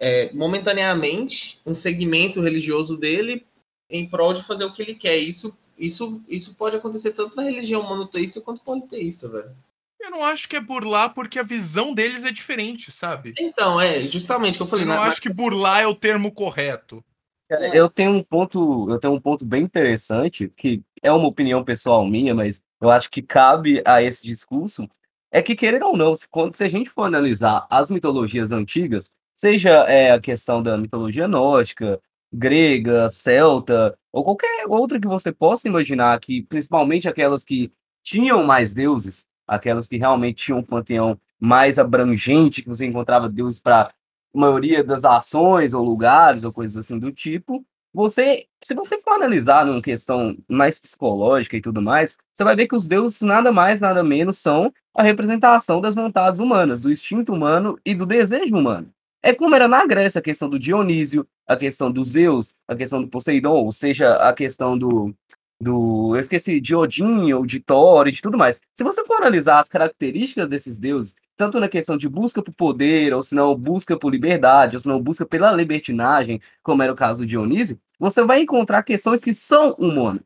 é, 0.00 0.32
momentaneamente 0.32 1.60
um 1.66 1.74
segmento 1.74 2.40
religioso 2.40 2.96
dele 2.98 3.46
em 3.88 4.08
prol 4.08 4.32
de 4.32 4.42
fazer 4.42 4.64
o 4.64 4.72
que 4.72 4.80
ele 4.80 4.94
quer. 4.94 5.16
Isso, 5.18 5.56
isso, 5.78 6.24
isso 6.26 6.56
pode 6.56 6.76
acontecer 6.76 7.12
tanto 7.12 7.36
na 7.36 7.42
religião 7.42 7.82
monoteísta 7.82 8.40
quanto 8.40 8.64
politeísta, 8.64 9.28
velho. 9.28 9.54
Eu 10.00 10.10
não 10.10 10.24
acho 10.24 10.48
que 10.48 10.56
é 10.56 10.60
burlar 10.60 11.12
porque 11.12 11.38
a 11.38 11.42
visão 11.42 11.92
deles 11.92 12.24
é 12.24 12.32
diferente, 12.32 12.90
sabe? 12.90 13.34
Então, 13.38 13.78
é, 13.78 14.08
justamente 14.08 14.54
o 14.54 14.56
que 14.56 14.62
eu 14.62 14.66
falei. 14.66 14.84
Eu 14.84 14.88
não 14.88 14.94
na, 14.94 15.02
acho 15.02 15.18
na... 15.18 15.22
que 15.22 15.28
burlar 15.28 15.82
é 15.82 15.86
o 15.86 15.94
termo 15.94 16.32
correto. 16.32 17.04
É, 17.50 17.76
eu 17.78 17.88
tenho 17.88 18.12
um 18.12 18.22
ponto, 18.22 18.90
eu 18.90 18.98
tenho 18.98 19.14
um 19.14 19.20
ponto 19.20 19.44
bem 19.44 19.64
interessante, 19.64 20.48
que 20.56 20.82
é 21.02 21.10
uma 21.12 21.28
opinião 21.28 21.64
pessoal 21.64 22.06
minha, 22.06 22.34
mas 22.34 22.62
eu 22.80 22.90
acho 22.90 23.10
que 23.10 23.22
cabe 23.22 23.82
a 23.84 24.02
esse 24.02 24.24
discurso, 24.24 24.88
é 25.32 25.42
que, 25.42 25.54
querer 25.54 25.82
ou 25.82 25.96
não, 25.96 26.14
se, 26.14 26.28
quando, 26.28 26.56
se 26.56 26.64
a 26.64 26.68
gente 26.68 26.90
for 26.90 27.04
analisar 27.04 27.66
as 27.70 27.88
mitologias 27.88 28.52
antigas, 28.52 29.10
Seja 29.40 29.70
é, 29.88 30.12
a 30.12 30.20
questão 30.20 30.62
da 30.62 30.76
mitologia 30.76 31.26
nórdica, 31.26 31.98
grega, 32.30 33.08
celta, 33.08 33.98
ou 34.12 34.22
qualquer 34.22 34.66
outra 34.68 35.00
que 35.00 35.06
você 35.08 35.32
possa 35.32 35.66
imaginar, 35.66 36.20
que 36.20 36.42
principalmente 36.42 37.08
aquelas 37.08 37.42
que 37.42 37.72
tinham 38.02 38.44
mais 38.44 38.70
deuses, 38.70 39.24
aquelas 39.48 39.88
que 39.88 39.96
realmente 39.96 40.44
tinham 40.44 40.58
um 40.58 40.62
panteão 40.62 41.18
mais 41.40 41.78
abrangente, 41.78 42.60
que 42.60 42.68
você 42.68 42.84
encontrava 42.84 43.30
deuses 43.30 43.58
para 43.58 43.90
maioria 44.32 44.84
das 44.84 45.04
ações 45.04 45.74
ou 45.74 45.84
lugares 45.84 46.44
ou 46.44 46.52
coisas 46.52 46.76
assim 46.76 46.98
do 46.98 47.12
tipo, 47.12 47.64
você, 47.92 48.46
se 48.62 48.74
você 48.74 49.00
for 49.00 49.14
analisar 49.14 49.66
numa 49.66 49.82
questão 49.82 50.36
mais 50.48 50.78
psicológica 50.78 51.56
e 51.56 51.60
tudo 51.60 51.82
mais, 51.82 52.16
você 52.32 52.44
vai 52.44 52.54
ver 52.54 52.68
que 52.68 52.76
os 52.76 52.86
deuses 52.86 53.20
nada 53.20 53.50
mais, 53.50 53.80
nada 53.80 54.02
menos 54.02 54.38
são 54.38 54.72
a 54.94 55.02
representação 55.02 55.80
das 55.80 55.94
vontades 55.94 56.38
humanas, 56.38 56.82
do 56.82 56.90
instinto 56.90 57.32
humano 57.32 57.78
e 57.84 57.94
do 57.94 58.06
desejo 58.06 58.56
humano. 58.56 58.92
É 59.22 59.34
como 59.34 59.54
era 59.54 59.68
na 59.68 59.84
Grécia 59.86 60.20
a 60.20 60.22
questão 60.22 60.48
do 60.48 60.58
Dionísio, 60.58 61.26
a 61.46 61.56
questão 61.56 61.90
do 61.90 62.02
Zeus, 62.04 62.52
a 62.66 62.74
questão 62.74 63.02
do 63.02 63.08
Poseidon, 63.08 63.64
ou 63.64 63.72
seja, 63.72 64.14
a 64.14 64.32
questão 64.32 64.78
do, 64.78 65.14
do 65.60 66.14
eu 66.16 66.20
esqueci, 66.20 66.60
de 66.60 66.74
Odin 66.74 67.32
ou 67.32 67.44
de 67.44 67.60
Thor 67.60 68.08
e 68.08 68.12
de 68.12 68.22
tudo 68.22 68.38
mais. 68.38 68.60
Se 68.72 68.82
você 68.82 69.04
for 69.04 69.18
analisar 69.18 69.60
as 69.60 69.68
características 69.68 70.48
desses 70.48 70.78
deuses, 70.78 71.14
tanto 71.36 71.60
na 71.60 71.68
questão 71.68 71.96
de 71.96 72.08
busca 72.08 72.42
por 72.42 72.52
poder, 72.52 73.12
ou 73.14 73.22
se 73.22 73.34
não 73.34 73.54
busca 73.54 73.98
por 73.98 74.10
liberdade, 74.10 74.76
ou 74.76 74.80
se 74.80 74.88
não 74.88 75.00
busca 75.00 75.26
pela 75.26 75.52
libertinagem, 75.52 76.40
como 76.62 76.82
era 76.82 76.92
o 76.92 76.96
caso 76.96 77.20
do 77.20 77.26
Dionísio, 77.26 77.78
você 77.98 78.22
vai 78.24 78.40
encontrar 78.42 78.82
questões 78.82 79.22
que 79.22 79.34
são 79.34 79.76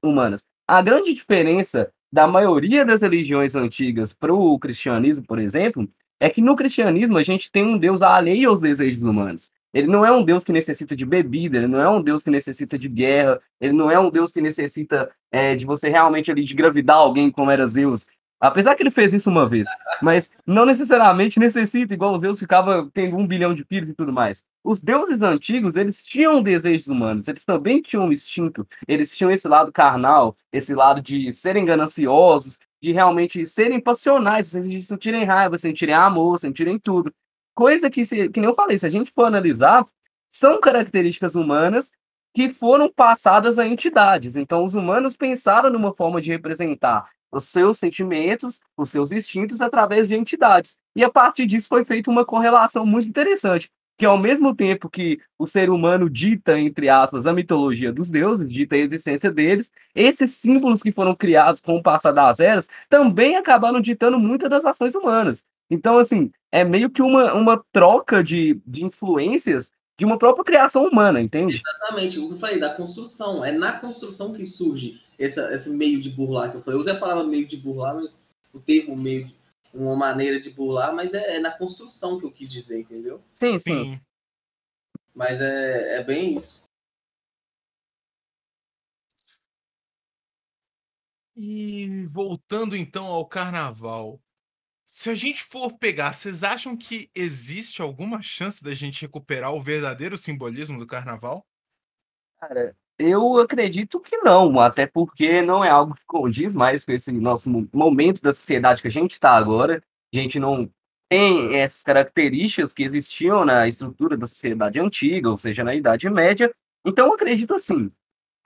humanas. 0.02 0.42
A 0.66 0.80
grande 0.80 1.12
diferença 1.12 1.90
da 2.12 2.26
maioria 2.26 2.84
das 2.84 3.02
religiões 3.02 3.56
antigas 3.56 4.12
para 4.12 4.32
o 4.32 4.58
cristianismo, 4.58 5.26
por 5.26 5.38
exemplo, 5.38 5.88
é 6.20 6.30
que 6.30 6.40
no 6.40 6.54
cristianismo 6.54 7.18
a 7.18 7.22
gente 7.24 7.50
tem 7.50 7.64
um 7.64 7.76
Deus 7.76 8.02
alheio 8.02 8.48
aos 8.48 8.60
desejos 8.60 9.02
humanos. 9.02 9.50
Ele 9.74 9.88
não 9.88 10.06
é 10.06 10.12
um 10.12 10.24
Deus 10.24 10.44
que 10.44 10.52
necessita 10.52 10.94
de 10.94 11.04
bebida, 11.04 11.58
ele 11.58 11.66
não 11.66 11.80
é 11.80 11.90
um 11.90 12.00
Deus 12.00 12.22
que 12.22 12.30
necessita 12.30 12.78
de 12.78 12.88
guerra, 12.88 13.40
ele 13.60 13.72
não 13.72 13.90
é 13.90 13.98
um 13.98 14.08
Deus 14.08 14.30
que 14.30 14.40
necessita 14.40 15.10
é, 15.32 15.56
de 15.56 15.66
você 15.66 15.88
realmente 15.88 16.30
ali 16.30 16.44
de 16.44 16.54
gravidar 16.54 16.96
alguém 16.96 17.28
como 17.28 17.50
era 17.50 17.66
Zeus. 17.66 18.06
Apesar 18.40 18.74
que 18.74 18.82
ele 18.82 18.90
fez 18.90 19.12
isso 19.12 19.30
uma 19.30 19.48
vez, 19.48 19.66
mas 20.02 20.30
não 20.46 20.66
necessariamente 20.66 21.40
necessita, 21.40 21.94
igual 21.94 22.16
Zeus 22.18 22.38
ficava 22.38 22.88
tendo 22.92 23.16
um 23.16 23.26
bilhão 23.26 23.54
de 23.54 23.64
filhos 23.64 23.88
e 23.88 23.94
tudo 23.94 24.12
mais. 24.12 24.42
Os 24.62 24.80
deuses 24.80 25.22
antigos, 25.22 25.76
eles 25.76 26.04
tinham 26.04 26.42
desejos 26.42 26.86
humanos, 26.86 27.26
eles 27.26 27.44
também 27.44 27.80
tinham 27.80 28.04
um 28.04 28.12
instinto, 28.12 28.68
eles 28.86 29.16
tinham 29.16 29.30
esse 29.30 29.48
lado 29.48 29.72
carnal, 29.72 30.36
esse 30.52 30.74
lado 30.74 31.00
de 31.00 31.32
serem 31.32 31.64
gananciosos, 31.64 32.58
de 32.82 32.92
realmente 32.92 33.46
serem 33.46 33.80
passionais, 33.80 34.52
de 34.52 34.82
sentirem 34.82 35.24
raiva, 35.24 35.56
sentirem 35.56 35.94
amor, 35.94 36.38
sentirem 36.38 36.78
tudo. 36.78 37.12
Coisa 37.54 37.88
que, 37.88 38.04
se, 38.04 38.28
que 38.28 38.40
nem 38.40 38.48
eu 38.48 38.54
falei, 38.54 38.76
se 38.76 38.86
a 38.86 38.90
gente 38.90 39.10
for 39.12 39.24
analisar, 39.24 39.86
são 40.28 40.60
características 40.60 41.34
humanas 41.34 41.90
que 42.34 42.48
foram 42.48 42.92
passadas 42.92 43.58
a 43.58 43.66
entidades. 43.66 44.34
Então, 44.34 44.64
os 44.64 44.74
humanos 44.74 45.16
pensaram 45.16 45.70
numa 45.70 45.94
forma 45.94 46.20
de 46.20 46.30
representar 46.30 47.08
os 47.30 47.48
seus 47.48 47.78
sentimentos, 47.78 48.60
os 48.76 48.90
seus 48.90 49.12
instintos 49.12 49.60
através 49.60 50.08
de 50.08 50.16
entidades. 50.16 50.76
E 50.96 51.04
a 51.04 51.10
partir 51.10 51.46
disso 51.46 51.68
foi 51.68 51.84
feita 51.84 52.10
uma 52.10 52.24
correlação 52.24 52.84
muito 52.84 53.08
interessante 53.08 53.70
que 53.96 54.04
ao 54.04 54.18
mesmo 54.18 54.54
tempo 54.54 54.90
que 54.90 55.20
o 55.38 55.46
ser 55.46 55.70
humano 55.70 56.10
dita, 56.10 56.58
entre 56.58 56.88
aspas, 56.88 57.26
a 57.26 57.32
mitologia 57.32 57.92
dos 57.92 58.08
deuses, 58.08 58.50
dita 58.50 58.74
a 58.74 58.78
existência 58.78 59.30
deles, 59.30 59.70
esses 59.94 60.32
símbolos 60.32 60.82
que 60.82 60.90
foram 60.90 61.14
criados 61.14 61.60
com 61.60 61.76
o 61.76 61.82
passar 61.82 62.12
das 62.12 62.40
eras 62.40 62.66
também 62.88 63.36
acabaram 63.36 63.80
ditando 63.80 64.18
muitas 64.18 64.50
das 64.50 64.64
ações 64.64 64.94
humanas. 64.94 65.44
Então, 65.70 65.96
assim, 65.96 66.30
é 66.54 66.62
meio 66.62 66.88
que 66.88 67.02
uma, 67.02 67.34
uma 67.34 67.64
troca 67.72 68.22
de, 68.22 68.62
de 68.64 68.84
influências 68.84 69.72
de 69.98 70.04
uma 70.04 70.16
própria 70.16 70.44
criação 70.44 70.86
humana, 70.86 71.20
entende? 71.20 71.60
Exatamente, 71.60 72.20
o 72.20 72.28
que 72.28 72.34
eu 72.34 72.38
falei, 72.38 72.60
da 72.60 72.72
construção. 72.72 73.44
É 73.44 73.50
na 73.50 73.72
construção 73.72 74.32
que 74.32 74.44
surge 74.44 75.02
essa, 75.18 75.52
esse 75.52 75.70
meio 75.70 76.00
de 76.00 76.10
burlar 76.10 76.52
que 76.52 76.58
eu 76.58 76.62
falei. 76.62 76.76
Eu 76.76 76.80
usei 76.80 76.92
a 76.92 76.98
palavra 76.98 77.24
meio 77.24 77.44
de 77.44 77.56
burlar, 77.56 77.96
mas 77.96 78.28
o 78.52 78.60
termo 78.60 78.96
meio 78.96 79.26
de, 79.26 79.34
uma 79.74 79.96
maneira 79.96 80.38
de 80.38 80.50
burlar, 80.50 80.94
mas 80.94 81.12
é, 81.12 81.38
é, 81.38 81.40
na 81.40 81.50
construção 81.50 82.20
que 82.20 82.26
eu 82.26 82.30
quis 82.30 82.52
dizer, 82.52 82.82
entendeu? 82.82 83.20
Sim, 83.32 83.58
sim. 83.58 84.00
Mas 85.12 85.40
é, 85.40 85.96
é 85.96 86.04
bem 86.04 86.36
isso. 86.36 86.66
E 91.34 92.06
voltando 92.06 92.76
então 92.76 93.06
ao 93.06 93.26
carnaval. 93.26 94.20
Se 94.96 95.10
a 95.10 95.14
gente 95.14 95.42
for 95.42 95.76
pegar, 95.76 96.14
vocês 96.14 96.44
acham 96.44 96.76
que 96.76 97.10
existe 97.16 97.82
alguma 97.82 98.22
chance 98.22 98.62
da 98.62 98.72
gente 98.72 99.02
recuperar 99.02 99.52
o 99.52 99.60
verdadeiro 99.60 100.16
simbolismo 100.16 100.78
do 100.78 100.86
carnaval? 100.86 101.44
Cara, 102.38 102.76
eu 102.96 103.40
acredito 103.40 103.98
que 103.98 104.16
não, 104.18 104.60
até 104.60 104.86
porque 104.86 105.42
não 105.42 105.64
é 105.64 105.68
algo 105.68 105.96
que 105.96 106.04
condiz 106.06 106.54
mais 106.54 106.84
com 106.84 106.92
esse 106.92 107.10
nosso 107.10 107.50
momento 107.72 108.22
da 108.22 108.30
sociedade 108.30 108.80
que 108.80 108.86
a 108.86 108.90
gente 108.90 109.10
está 109.10 109.32
agora. 109.32 109.82
A 110.14 110.16
gente 110.16 110.38
não 110.38 110.70
tem 111.08 111.56
essas 111.56 111.82
características 111.82 112.72
que 112.72 112.84
existiam 112.84 113.44
na 113.44 113.66
estrutura 113.66 114.16
da 114.16 114.28
sociedade 114.28 114.78
antiga, 114.78 115.28
ou 115.28 115.36
seja, 115.36 115.64
na 115.64 115.74
Idade 115.74 116.08
Média. 116.08 116.54
Então, 116.86 117.08
eu 117.08 117.14
acredito 117.14 117.52
assim. 117.52 117.90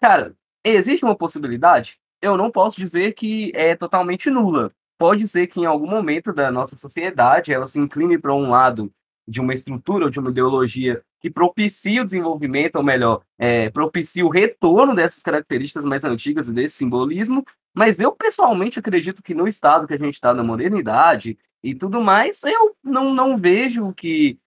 Cara, 0.00 0.34
existe 0.64 1.04
uma 1.04 1.14
possibilidade? 1.14 2.00
Eu 2.22 2.38
não 2.38 2.50
posso 2.50 2.80
dizer 2.80 3.12
que 3.12 3.52
é 3.54 3.76
totalmente 3.76 4.30
nula, 4.30 4.72
pode 4.98 5.28
ser 5.28 5.46
que 5.46 5.60
em 5.60 5.64
algum 5.64 5.88
momento 5.88 6.32
da 6.32 6.50
nossa 6.50 6.76
sociedade 6.76 7.52
ela 7.52 7.66
se 7.66 7.78
incline 7.78 8.18
para 8.18 8.34
um 8.34 8.50
lado 8.50 8.92
de 9.26 9.40
uma 9.40 9.54
estrutura 9.54 10.06
ou 10.06 10.10
de 10.10 10.18
uma 10.18 10.30
ideologia 10.30 11.02
que 11.20 11.30
propicie 11.30 12.00
o 12.00 12.04
desenvolvimento, 12.04 12.76
ou 12.76 12.82
melhor, 12.82 13.22
é, 13.38 13.70
propicie 13.70 14.22
o 14.22 14.28
retorno 14.28 14.94
dessas 14.94 15.22
características 15.22 15.84
mais 15.84 16.04
antigas 16.04 16.48
e 16.48 16.52
desse 16.52 16.76
simbolismo, 16.76 17.44
mas 17.74 18.00
eu 18.00 18.12
pessoalmente 18.12 18.78
acredito 18.78 19.22
que 19.22 19.34
no 19.34 19.46
estado 19.46 19.86
que 19.86 19.94
a 19.94 19.98
gente 19.98 20.14
está 20.14 20.32
na 20.32 20.42
modernidade 20.42 21.38
e 21.62 21.74
tudo 21.74 22.00
mais, 22.00 22.42
eu 22.44 22.74
não, 22.82 23.12
não 23.14 23.36
vejo 23.36 23.92
que 23.92 24.38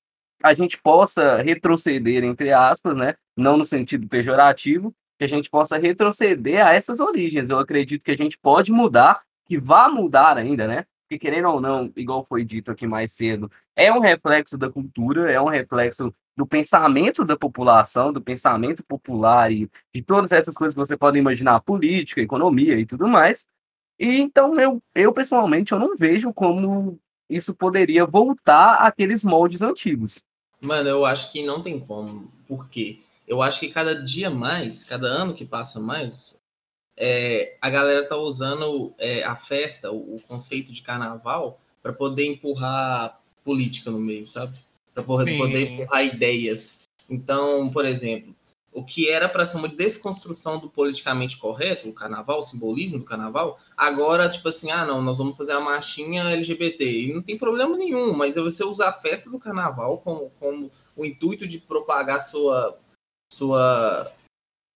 a 0.43 0.53
gente 0.53 0.81
possa 0.81 1.41
retroceder, 1.41 2.23
entre 2.23 2.51
aspas, 2.51 2.95
né? 2.95 3.15
não 3.37 3.57
no 3.57 3.65
sentido 3.65 4.07
pejorativo, 4.07 4.93
que 5.17 5.25
a 5.25 5.27
gente 5.27 5.49
possa 5.49 5.77
retroceder 5.77 6.65
a 6.65 6.73
essas 6.73 6.99
origens. 6.99 7.49
Eu 7.49 7.59
acredito 7.59 8.03
que 8.03 8.11
a 8.11 8.17
gente 8.17 8.37
pode 8.39 8.71
mudar 8.71 9.21
que 9.51 9.57
vá 9.57 9.89
mudar 9.89 10.37
ainda, 10.37 10.65
né? 10.65 10.85
Porque 11.03 11.19
querendo 11.19 11.49
ou 11.49 11.59
não, 11.59 11.91
igual 11.97 12.25
foi 12.25 12.45
dito 12.45 12.71
aqui 12.71 12.87
mais 12.87 13.11
cedo, 13.11 13.51
é 13.75 13.91
um 13.91 13.99
reflexo 13.99 14.57
da 14.57 14.69
cultura, 14.69 15.29
é 15.29 15.41
um 15.41 15.49
reflexo 15.49 16.15
do 16.37 16.47
pensamento 16.47 17.25
da 17.25 17.35
população, 17.35 18.13
do 18.13 18.21
pensamento 18.21 18.81
popular 18.81 19.51
e 19.51 19.69
de 19.93 20.01
todas 20.01 20.31
essas 20.31 20.55
coisas 20.55 20.73
que 20.73 20.79
você 20.79 20.95
pode 20.95 21.19
imaginar, 21.19 21.59
política, 21.59 22.21
economia 22.21 22.79
e 22.79 22.85
tudo 22.85 23.09
mais. 23.09 23.45
E 23.99 24.21
então 24.21 24.53
eu, 24.53 24.81
eu 24.95 25.11
pessoalmente 25.11 25.73
eu 25.73 25.79
não 25.79 25.97
vejo 25.97 26.33
como 26.33 26.97
isso 27.29 27.53
poderia 27.53 28.05
voltar 28.05 28.75
àqueles 28.75 29.21
moldes 29.21 29.61
antigos. 29.61 30.21
Mano, 30.61 30.87
eu 30.87 31.05
acho 31.05 31.29
que 31.33 31.43
não 31.43 31.61
tem 31.61 31.77
como. 31.77 32.31
Por 32.47 32.69
quê? 32.69 33.01
Eu 33.27 33.41
acho 33.41 33.59
que 33.59 33.67
cada 33.67 34.01
dia 34.01 34.29
mais, 34.29 34.85
cada 34.85 35.07
ano 35.07 35.33
que 35.33 35.43
passa 35.43 35.77
mais, 35.81 36.40
é, 37.03 37.57
a 37.59 37.67
galera 37.67 38.07
tá 38.07 38.15
usando 38.15 38.93
é, 38.99 39.23
a 39.23 39.35
festa, 39.35 39.91
o, 39.91 40.15
o, 40.15 40.21
conceito 40.27 40.71
de 40.71 40.83
carnaval, 40.83 41.59
para 41.81 41.91
poder 41.91 42.27
empurrar 42.27 43.19
política 43.43 43.89
no 43.89 43.99
meio, 43.99 44.27
sabe? 44.27 44.55
Para 44.93 45.01
poder, 45.01 45.35
poder 45.35 45.71
empurrar 45.71 46.05
ideias. 46.05 46.83
Então, 47.09 47.71
por 47.71 47.85
exemplo, 47.85 48.35
o 48.71 48.83
que 48.85 49.09
era 49.09 49.27
para 49.27 49.47
ser 49.47 49.57
uma 49.57 49.67
desconstrução 49.67 50.59
do 50.59 50.69
politicamente 50.69 51.37
correto, 51.37 51.89
o 51.89 51.93
carnaval, 51.93 52.37
o 52.37 52.43
simbolismo 52.43 52.99
do 52.99 53.05
carnaval, 53.05 53.57
agora, 53.75 54.29
tipo 54.29 54.47
assim, 54.47 54.69
ah, 54.69 54.85
não, 54.85 55.01
nós 55.01 55.17
vamos 55.17 55.35
fazer 55.35 55.53
a 55.53 55.59
marchinha 55.59 56.29
LGBT. 56.29 56.85
E 56.85 57.11
não 57.11 57.23
tem 57.23 57.35
problema 57.35 57.75
nenhum, 57.75 58.13
mas 58.13 58.35
você 58.35 58.63
usar 58.63 58.89
a 58.89 58.93
festa 58.93 59.27
do 59.31 59.39
carnaval 59.39 59.97
como, 59.97 60.31
como 60.39 60.69
o 60.95 61.03
intuito 61.03 61.47
de 61.47 61.57
propagar 61.57 62.21
sua, 62.21 62.77
sua, 63.33 64.11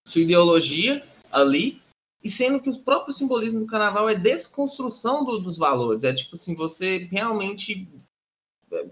sua 0.04 0.22
ideologia 0.22 1.06
ali, 1.30 1.80
e 2.26 2.28
sendo 2.28 2.60
que 2.60 2.68
o 2.68 2.80
próprio 2.80 3.12
simbolismo 3.12 3.60
do 3.60 3.66
carnaval 3.66 4.08
é 4.08 4.14
desconstrução 4.16 5.24
do, 5.24 5.38
dos 5.38 5.56
valores. 5.56 6.02
É 6.02 6.12
tipo 6.12 6.34
assim, 6.34 6.56
você 6.56 7.06
realmente, 7.08 7.88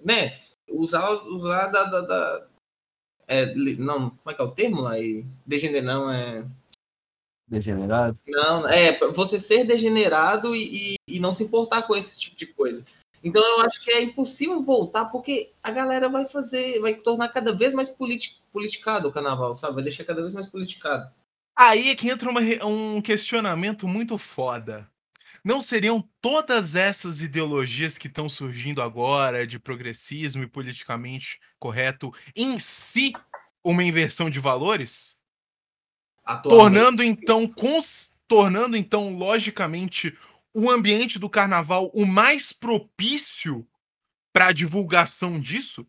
né, 0.04 0.38
usar, 0.70 1.10
usar 1.10 1.66
da, 1.66 1.82
da, 1.82 2.00
da 2.02 2.46
é, 3.26 3.52
não, 3.76 4.10
como 4.10 4.30
é 4.30 4.34
que 4.34 4.40
é 4.40 4.44
o 4.44 4.52
termo 4.52 4.82
lá? 4.82 4.92
Degenerar, 5.44 5.84
não, 5.84 6.08
é... 6.08 6.46
Degenerado? 7.48 8.16
Não, 8.24 8.68
é 8.68 8.96
você 9.08 9.36
ser 9.36 9.64
degenerado 9.64 10.54
e, 10.54 10.92
e, 10.92 11.16
e, 11.16 11.18
não 11.18 11.32
se 11.32 11.42
importar 11.42 11.82
com 11.82 11.96
esse 11.96 12.20
tipo 12.20 12.36
de 12.36 12.46
coisa. 12.46 12.86
Então 13.20 13.42
eu 13.42 13.66
acho 13.66 13.82
que 13.82 13.90
é 13.90 14.00
impossível 14.00 14.62
voltar 14.62 15.06
porque 15.06 15.50
a 15.60 15.72
galera 15.72 16.08
vai 16.08 16.28
fazer, 16.28 16.78
vai 16.80 16.94
tornar 16.94 17.30
cada 17.30 17.52
vez 17.52 17.72
mais 17.72 17.90
politi 17.90 18.40
politicado 18.52 19.08
o 19.08 19.12
carnaval, 19.12 19.52
sabe? 19.54 19.74
Vai 19.74 19.82
deixar 19.82 20.04
cada 20.04 20.20
vez 20.20 20.34
mais 20.34 20.46
politicado. 20.46 21.12
Aí 21.56 21.90
é 21.90 21.94
que 21.94 22.08
entra 22.08 22.28
uma, 22.28 22.40
um 22.64 23.00
questionamento 23.00 23.86
muito 23.86 24.18
foda. 24.18 24.90
Não 25.44 25.60
seriam 25.60 26.08
todas 26.20 26.74
essas 26.74 27.20
ideologias 27.20 27.98
que 27.98 28.06
estão 28.06 28.28
surgindo 28.28 28.80
agora, 28.80 29.46
de 29.46 29.58
progressismo 29.58 30.42
e 30.42 30.48
politicamente 30.48 31.38
correto, 31.58 32.12
em 32.34 32.58
si 32.58 33.12
uma 33.62 33.84
inversão 33.84 34.30
de 34.30 34.40
valores? 34.40 35.18
tornando 36.42 37.04
então, 37.04 37.46
cons, 37.46 38.14
tornando 38.26 38.76
então, 38.76 39.14
logicamente, 39.14 40.16
o 40.54 40.70
ambiente 40.70 41.18
do 41.18 41.28
carnaval 41.28 41.90
o 41.94 42.06
mais 42.06 42.52
propício 42.52 43.68
para 44.32 44.46
a 44.46 44.52
divulgação 44.52 45.38
disso? 45.38 45.86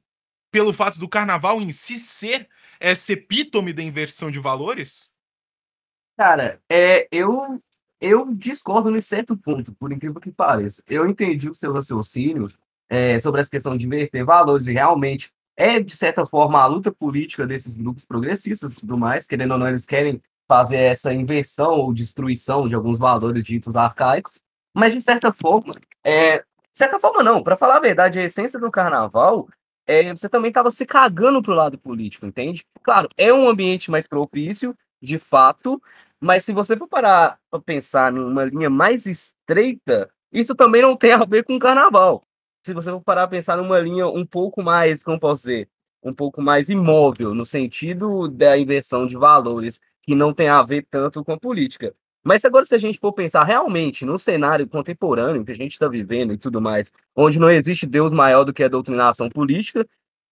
Pelo 0.52 0.74
fato 0.74 1.00
do 1.00 1.10
carnaval 1.10 1.62
em 1.62 1.72
si 1.72 1.98
ser 1.98 2.50
essa 2.80 3.14
epítome 3.14 3.72
da 3.72 3.82
inversão 3.82 4.30
de 4.30 4.40
valores? 4.40 5.15
Cara, 6.18 6.62
é, 6.70 7.08
eu, 7.12 7.62
eu 8.00 8.34
discordo 8.34 8.96
em 8.96 9.02
certo 9.02 9.36
ponto, 9.38 9.74
por 9.74 9.92
incrível 9.92 10.22
que 10.22 10.32
pareça. 10.32 10.82
Eu 10.88 11.08
entendi 11.08 11.50
o 11.50 11.56
seu 11.56 11.74
raciocínio 11.74 12.48
é, 12.90 13.20
sobre 13.20 13.42
essa 13.42 13.50
questão 13.50 13.78
de 13.78 13.86
inverter 13.86 14.24
valores 14.24 14.68
e 14.68 14.74
realmente 14.74 15.32
é, 15.58 15.80
de 15.80 15.96
certa 15.96 16.26
forma, 16.26 16.60
a 16.62 16.66
luta 16.66 16.92
política 16.92 17.48
desses 17.48 17.76
grupos 17.76 18.04
progressistas 18.04 18.74
e 18.74 18.80
tudo 18.80 18.98
mais, 18.98 19.26
querendo 19.26 19.52
ou 19.52 19.58
não, 19.58 19.68
eles 19.70 19.86
querem 19.86 20.22
fazer 20.48 20.78
essa 20.78 21.14
inversão 21.14 21.80
ou 21.80 21.94
destruição 21.94 22.68
de 22.68 22.76
alguns 22.76 22.98
valores 22.98 23.44
ditos 23.44 23.76
arcaicos, 23.76 24.42
mas 24.74 24.94
de 24.94 25.02
certa 25.02 25.32
forma, 25.32 25.74
é, 26.04 26.40
de 26.40 26.44
certa 26.74 27.00
forma 27.00 27.24
não, 27.24 27.42
para 27.42 27.56
falar 27.58 27.78
a 27.78 27.80
verdade, 27.80 28.20
a 28.20 28.24
essência 28.24 28.60
do 28.60 28.70
carnaval 28.70 29.48
é, 29.88 30.10
você 30.14 30.28
também 30.28 30.50
estava 30.50 30.72
se 30.72 30.86
cagando 30.86 31.42
pro 31.42 31.54
lado 31.54 31.78
político, 31.78 32.26
entende? 32.26 32.66
Claro, 32.84 33.08
é 33.16 33.32
um 33.32 33.48
ambiente 33.48 33.90
mais 33.92 34.08
propício, 34.08 34.76
de 35.02 35.20
fato, 35.20 35.82
mas 36.20 36.46
se 36.46 36.54
você 36.54 36.78
for 36.78 36.88
parar 36.88 37.40
para 37.50 37.60
pensar 37.60 38.12
numa 38.12 38.46
linha 38.46 38.70
mais 38.70 39.06
estreita, 39.06 40.10
isso 40.32 40.56
também 40.56 40.82
não 40.82 40.96
tem 40.96 41.12
a 41.14 41.26
ver 41.26 41.44
com 41.44 41.58
carnaval. 41.60 42.24
Se 42.66 42.74
você 42.74 42.90
for 42.92 43.02
parar 43.02 43.28
para 43.28 43.38
pensar 43.38 43.58
numa 43.58 43.80
linha 43.80 44.08
um 44.08 44.26
pouco 44.26 44.64
mais, 44.64 45.04
como 45.04 45.20
posso 45.20 45.44
dizer, 45.44 45.70
um 46.04 46.14
pouco 46.14 46.42
mais 46.42 46.70
imóvel, 46.70 47.34
no 47.34 47.46
sentido 47.46 48.28
da 48.28 48.58
inversão 48.58 49.08
de 49.08 49.18
valores, 49.18 49.80
que 50.04 50.16
não 50.16 50.34
tem 50.34 50.48
a 50.48 50.62
ver 50.62 50.86
tanto 50.90 51.24
com 51.24 51.34
a 51.34 51.40
política. 51.40 51.96
Mas 52.24 52.44
agora, 52.44 52.66
se 52.66 52.74
a 52.74 52.78
gente 52.80 53.00
for 53.00 53.14
pensar 53.14 53.44
realmente 53.44 54.04
no 54.04 54.18
cenário 54.18 54.68
contemporâneo 54.68 55.46
que 55.46 55.52
a 55.52 55.56
gente 55.56 55.74
está 55.74 55.88
vivendo 55.88 56.34
e 56.34 56.38
tudo 56.38 56.60
mais, 56.60 56.92
onde 57.16 57.40
não 57.40 57.50
existe 57.50 57.86
Deus 57.86 58.12
maior 58.12 58.44
do 58.44 58.54
que 58.54 58.64
a 58.64 58.68
doutrinação 58.68 59.30
política, 59.30 59.88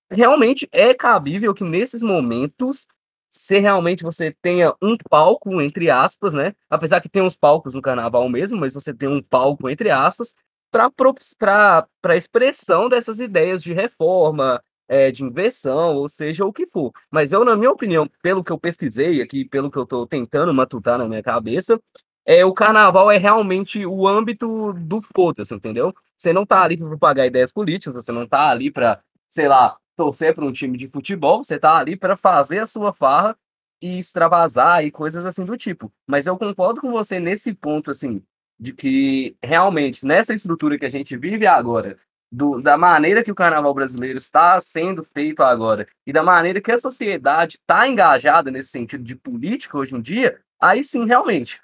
realmente 0.10 0.68
é 0.72 0.94
cabível 0.94 1.54
que 1.54 1.64
nesses 1.64 2.02
momentos 2.02 2.88
se 3.34 3.58
realmente 3.58 4.04
você 4.04 4.32
tenha 4.44 4.76
um 4.80 4.96
palco, 5.10 5.60
entre 5.60 5.90
aspas, 5.90 6.36
né? 6.36 6.54
Apesar 6.70 7.02
que 7.02 7.10
tem 7.10 7.24
uns 7.24 7.36
palcos 7.36 7.74
no 7.74 7.82
carnaval 7.82 8.30
mesmo, 8.30 8.60
mas 8.60 8.76
você 8.76 8.94
tem 8.94 9.10
um 9.10 9.24
palco, 9.24 9.68
entre 9.68 9.90
aspas, 9.90 10.36
para 10.72 12.16
expressão 12.16 12.88
dessas 12.88 13.20
ideias 13.20 13.64
de 13.64 13.74
reforma, 13.74 14.64
é, 14.88 15.10
de 15.10 15.24
inversão, 15.24 15.96
ou 15.96 16.08
seja, 16.08 16.46
o 16.46 16.54
que 16.54 16.68
for. 16.68 16.92
Mas 17.10 17.34
eu, 17.34 17.44
na 17.44 17.56
minha 17.56 17.72
opinião, 17.72 18.08
pelo 18.22 18.44
que 18.44 18.52
eu 18.52 18.60
pesquisei 18.60 19.20
aqui, 19.20 19.46
pelo 19.46 19.72
que 19.72 19.80
eu 19.80 19.84
estou 19.84 20.06
tentando 20.06 20.54
matutar 20.54 21.00
na 21.00 21.08
minha 21.08 21.24
cabeça, 21.24 21.82
é, 22.24 22.46
o 22.46 22.54
carnaval 22.54 23.10
é 23.10 23.18
realmente 23.18 23.84
o 23.84 24.08
âmbito 24.08 24.74
do 24.74 25.02
foda-se, 25.02 25.56
entendeu? 25.56 25.92
Você 26.16 26.32
não 26.32 26.46
tá 26.46 26.62
ali 26.62 26.78
para 26.78 26.88
propagar 26.88 27.26
ideias 27.26 27.52
políticas, 27.52 27.96
você 27.96 28.12
não 28.12 28.28
tá 28.28 28.48
ali 28.50 28.70
para, 28.70 29.02
sei 29.28 29.48
lá, 29.48 29.76
torcer 29.96 30.34
para 30.34 30.46
um 30.46 30.52
time 30.52 30.78
de 30.78 30.88
futebol, 30.88 31.44
você 31.44 31.60
tá 31.60 31.78
ali 31.78 31.96
para 31.96 32.16
fazer 32.16 32.60
a 32.60 32.68
sua 32.68 32.94
farra 32.94 33.38
e 33.82 34.00
extravasar 34.00 34.84
e 34.86 34.92
coisas 34.92 35.26
assim 35.26 35.44
do 35.44 35.58
tipo. 35.58 35.92
Mas 36.08 36.26
eu 36.26 36.38
concordo 36.38 36.82
com 36.82 36.92
você 36.92 37.20
nesse 37.20 37.54
ponto, 37.54 37.92
assim, 37.92 38.24
de 38.60 38.74
que 38.74 39.36
realmente 39.44 40.06
nessa 40.06 40.34
estrutura 40.34 40.80
que 40.80 40.86
a 40.86 40.90
gente 40.90 41.18
vive 41.18 41.46
agora, 41.46 41.98
do, 42.32 42.60
da 42.60 42.78
maneira 42.78 43.24
que 43.24 43.32
o 43.32 43.36
carnaval 43.36 43.74
brasileiro 43.74 44.18
está 44.18 44.60
sendo 44.60 45.04
feito 45.04 45.44
agora 45.44 45.88
e 46.06 46.12
da 46.12 46.24
maneira 46.24 46.60
que 46.60 46.72
a 46.72 46.78
sociedade 46.78 47.58
está 47.58 47.88
engajada 47.88 48.50
nesse 48.50 48.70
sentido 48.70 49.04
de 49.04 49.16
política 49.16 49.78
hoje 49.78 49.96
em 49.96 50.02
dia, 50.02 50.40
aí 50.60 50.84
sim, 50.84 51.06
realmente. 51.06 51.62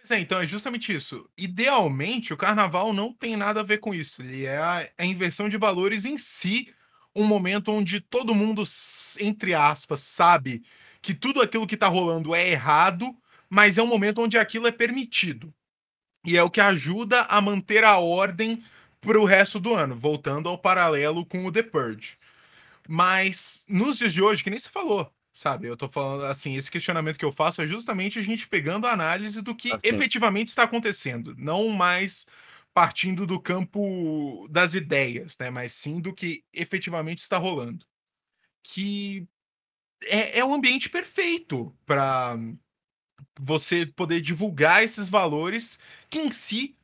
Pois 0.00 0.10
é, 0.12 0.20
então 0.20 0.40
é 0.40 0.46
justamente 0.46 0.94
isso. 0.94 1.28
Idealmente, 1.36 2.32
o 2.32 2.36
carnaval 2.36 2.92
não 2.92 3.12
tem 3.12 3.36
nada 3.36 3.60
a 3.60 3.64
ver 3.64 3.78
com 3.78 3.92
isso. 3.94 4.22
Ele 4.22 4.44
é 4.44 4.56
a, 4.58 4.88
a 4.96 5.04
inversão 5.04 5.48
de 5.48 5.56
valores 5.58 6.04
em 6.04 6.16
si, 6.16 6.72
um 7.14 7.24
momento 7.24 7.72
onde 7.72 8.00
todo 8.00 8.34
mundo, 8.34 8.62
entre 9.20 9.54
aspas, 9.54 10.00
sabe 10.00 10.62
que 11.02 11.14
tudo 11.14 11.40
aquilo 11.42 11.66
que 11.66 11.74
está 11.74 11.88
rolando 11.88 12.34
é 12.34 12.48
errado, 12.48 13.16
mas 13.50 13.76
é 13.78 13.82
um 13.82 13.86
momento 13.86 14.22
onde 14.22 14.38
aquilo 14.38 14.66
é 14.68 14.72
permitido. 14.72 15.52
E 16.24 16.36
é 16.36 16.42
o 16.42 16.50
que 16.50 16.60
ajuda 16.60 17.22
a 17.22 17.40
manter 17.40 17.84
a 17.84 17.98
ordem 17.98 18.62
para 19.00 19.20
o 19.20 19.24
resto 19.24 19.60
do 19.60 19.74
ano, 19.74 19.96
voltando 19.96 20.48
ao 20.48 20.58
paralelo 20.58 21.26
com 21.26 21.46
o 21.46 21.52
The 21.52 21.62
Purge. 21.62 22.18
Mas 22.88 23.64
nos 23.68 23.98
dias 23.98 24.12
de 24.12 24.22
hoje, 24.22 24.44
que 24.44 24.50
nem 24.50 24.58
se 24.58 24.70
falou, 24.70 25.12
sabe? 25.38 25.68
Eu 25.68 25.76
tô 25.76 25.88
falando 25.88 26.24
assim, 26.24 26.56
esse 26.56 26.68
questionamento 26.68 27.16
que 27.16 27.24
eu 27.24 27.30
faço 27.30 27.62
é 27.62 27.66
justamente 27.66 28.18
a 28.18 28.22
gente 28.22 28.48
pegando 28.48 28.88
a 28.88 28.92
análise 28.92 29.40
do 29.40 29.54
que 29.54 29.72
assim. 29.72 29.80
efetivamente 29.84 30.48
está 30.48 30.64
acontecendo, 30.64 31.32
não 31.38 31.68
mais 31.68 32.26
partindo 32.74 33.24
do 33.24 33.40
campo 33.40 34.48
das 34.50 34.74
ideias, 34.74 35.38
né? 35.38 35.48
Mas 35.48 35.72
sim 35.72 36.00
do 36.00 36.12
que 36.12 36.44
efetivamente 36.52 37.18
está 37.18 37.38
rolando. 37.38 37.86
Que 38.64 39.28
é, 40.06 40.40
é 40.40 40.44
um 40.44 40.54
ambiente 40.54 40.90
perfeito 40.90 41.72
para 41.86 42.36
você 43.38 43.86
poder 43.86 44.20
divulgar 44.20 44.82
esses 44.82 45.08
valores 45.08 45.78
que 46.10 46.18
em 46.18 46.32
si 46.32 46.76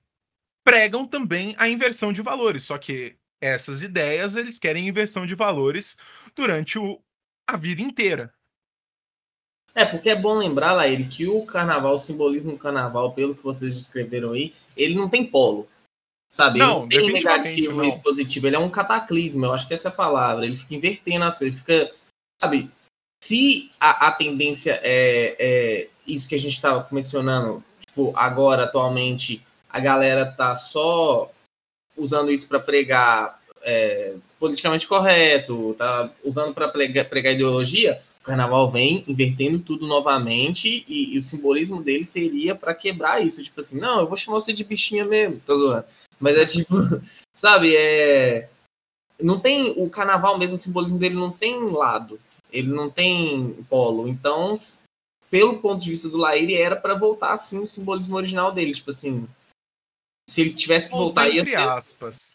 pregam 0.62 1.08
também 1.08 1.56
a 1.58 1.68
inversão 1.68 2.12
de 2.12 2.22
valores. 2.22 2.62
Só 2.62 2.78
que 2.78 3.16
essas 3.40 3.82
ideias 3.82 4.36
eles 4.36 4.60
querem 4.60 4.86
inversão 4.86 5.26
de 5.26 5.34
valores 5.34 5.96
durante 6.36 6.78
o, 6.78 7.02
a 7.48 7.56
vida 7.56 7.82
inteira. 7.82 8.33
É, 9.74 9.84
porque 9.84 10.10
é 10.10 10.14
bom 10.14 10.38
lembrar, 10.38 10.72
Laíri, 10.72 11.04
que 11.04 11.26
o 11.26 11.44
carnaval, 11.44 11.94
o 11.94 11.98
simbolismo 11.98 12.52
do 12.52 12.58
carnaval, 12.58 13.12
pelo 13.12 13.34
que 13.34 13.42
vocês 13.42 13.74
descreveram 13.74 14.32
aí, 14.32 14.52
ele 14.76 14.94
não 14.94 15.08
tem 15.08 15.26
polo. 15.26 15.68
Sabe? 16.30 16.58
Não, 16.58 16.88
ele 16.90 16.98
não 16.98 17.04
tem 17.06 17.12
negativo 17.12 17.76
não. 17.76 17.84
e 17.84 18.00
positivo. 18.00 18.46
Ele 18.46 18.56
é 18.56 18.58
um 18.58 18.70
cataclismo, 18.70 19.44
eu 19.44 19.52
acho 19.52 19.66
que 19.66 19.74
essa 19.74 19.88
é 19.88 19.90
a 19.90 19.94
palavra. 19.94 20.44
Ele 20.44 20.54
fica 20.54 20.74
invertendo 20.74 21.24
as 21.24 21.38
coisas. 21.38 21.60
Fica, 21.60 21.92
sabe? 22.40 22.70
Se 23.22 23.70
a, 23.80 24.08
a 24.08 24.12
tendência 24.12 24.80
é, 24.82 25.36
é 25.38 25.88
isso 26.06 26.28
que 26.28 26.34
a 26.34 26.38
gente 26.38 26.52
estava 26.52 26.86
mencionando, 26.90 27.62
tipo, 27.86 28.12
agora, 28.16 28.64
atualmente, 28.64 29.44
a 29.68 29.80
galera 29.80 30.26
tá 30.26 30.54
só 30.54 31.30
usando 31.96 32.30
isso 32.30 32.48
para 32.48 32.60
pregar 32.60 33.40
é, 33.62 34.14
politicamente 34.38 34.86
correto, 34.86 35.74
tá 35.74 36.10
usando 36.22 36.52
para 36.52 36.68
pregar, 36.68 37.08
pregar, 37.08 37.32
ideologia, 37.32 38.00
o 38.24 38.26
carnaval 38.26 38.70
vem 38.70 39.04
invertendo 39.06 39.58
tudo 39.58 39.86
novamente 39.86 40.82
e, 40.88 41.14
e 41.14 41.18
o 41.18 41.22
simbolismo 41.22 41.82
dele 41.82 42.02
seria 42.02 42.54
para 42.54 42.74
quebrar 42.74 43.20
isso. 43.20 43.44
Tipo 43.44 43.60
assim, 43.60 43.78
não, 43.78 44.00
eu 44.00 44.08
vou 44.08 44.16
chamar 44.16 44.40
você 44.40 44.50
de 44.50 44.64
bichinha 44.64 45.04
mesmo, 45.04 45.38
tá 45.40 45.54
zoando. 45.54 45.84
Mas 46.18 46.34
é 46.38 46.46
tipo, 46.46 46.74
sabe, 47.36 47.76
é. 47.76 48.48
Não 49.20 49.38
tem. 49.38 49.74
O 49.76 49.90
carnaval 49.90 50.38
mesmo, 50.38 50.54
o 50.54 50.58
simbolismo 50.58 50.98
dele 50.98 51.14
não 51.14 51.30
tem 51.30 51.68
lado. 51.68 52.18
Ele 52.50 52.68
não 52.68 52.88
tem 52.88 53.52
polo. 53.68 54.08
Então, 54.08 54.58
pelo 55.30 55.58
ponto 55.58 55.82
de 55.82 55.90
vista 55.90 56.08
do 56.08 56.16
Laire, 56.16 56.56
era 56.56 56.76
para 56.76 56.94
voltar 56.94 57.34
assim 57.34 57.58
o 57.58 57.66
simbolismo 57.66 58.16
original 58.16 58.52
dele. 58.52 58.72
Tipo 58.72 58.88
assim, 58.88 59.28
se 60.30 60.40
ele 60.40 60.54
tivesse 60.54 60.88
que 60.88 60.96
voltar, 60.96 61.28
ia 61.28 61.42
entre 61.42 61.54
aspas. 61.56 62.33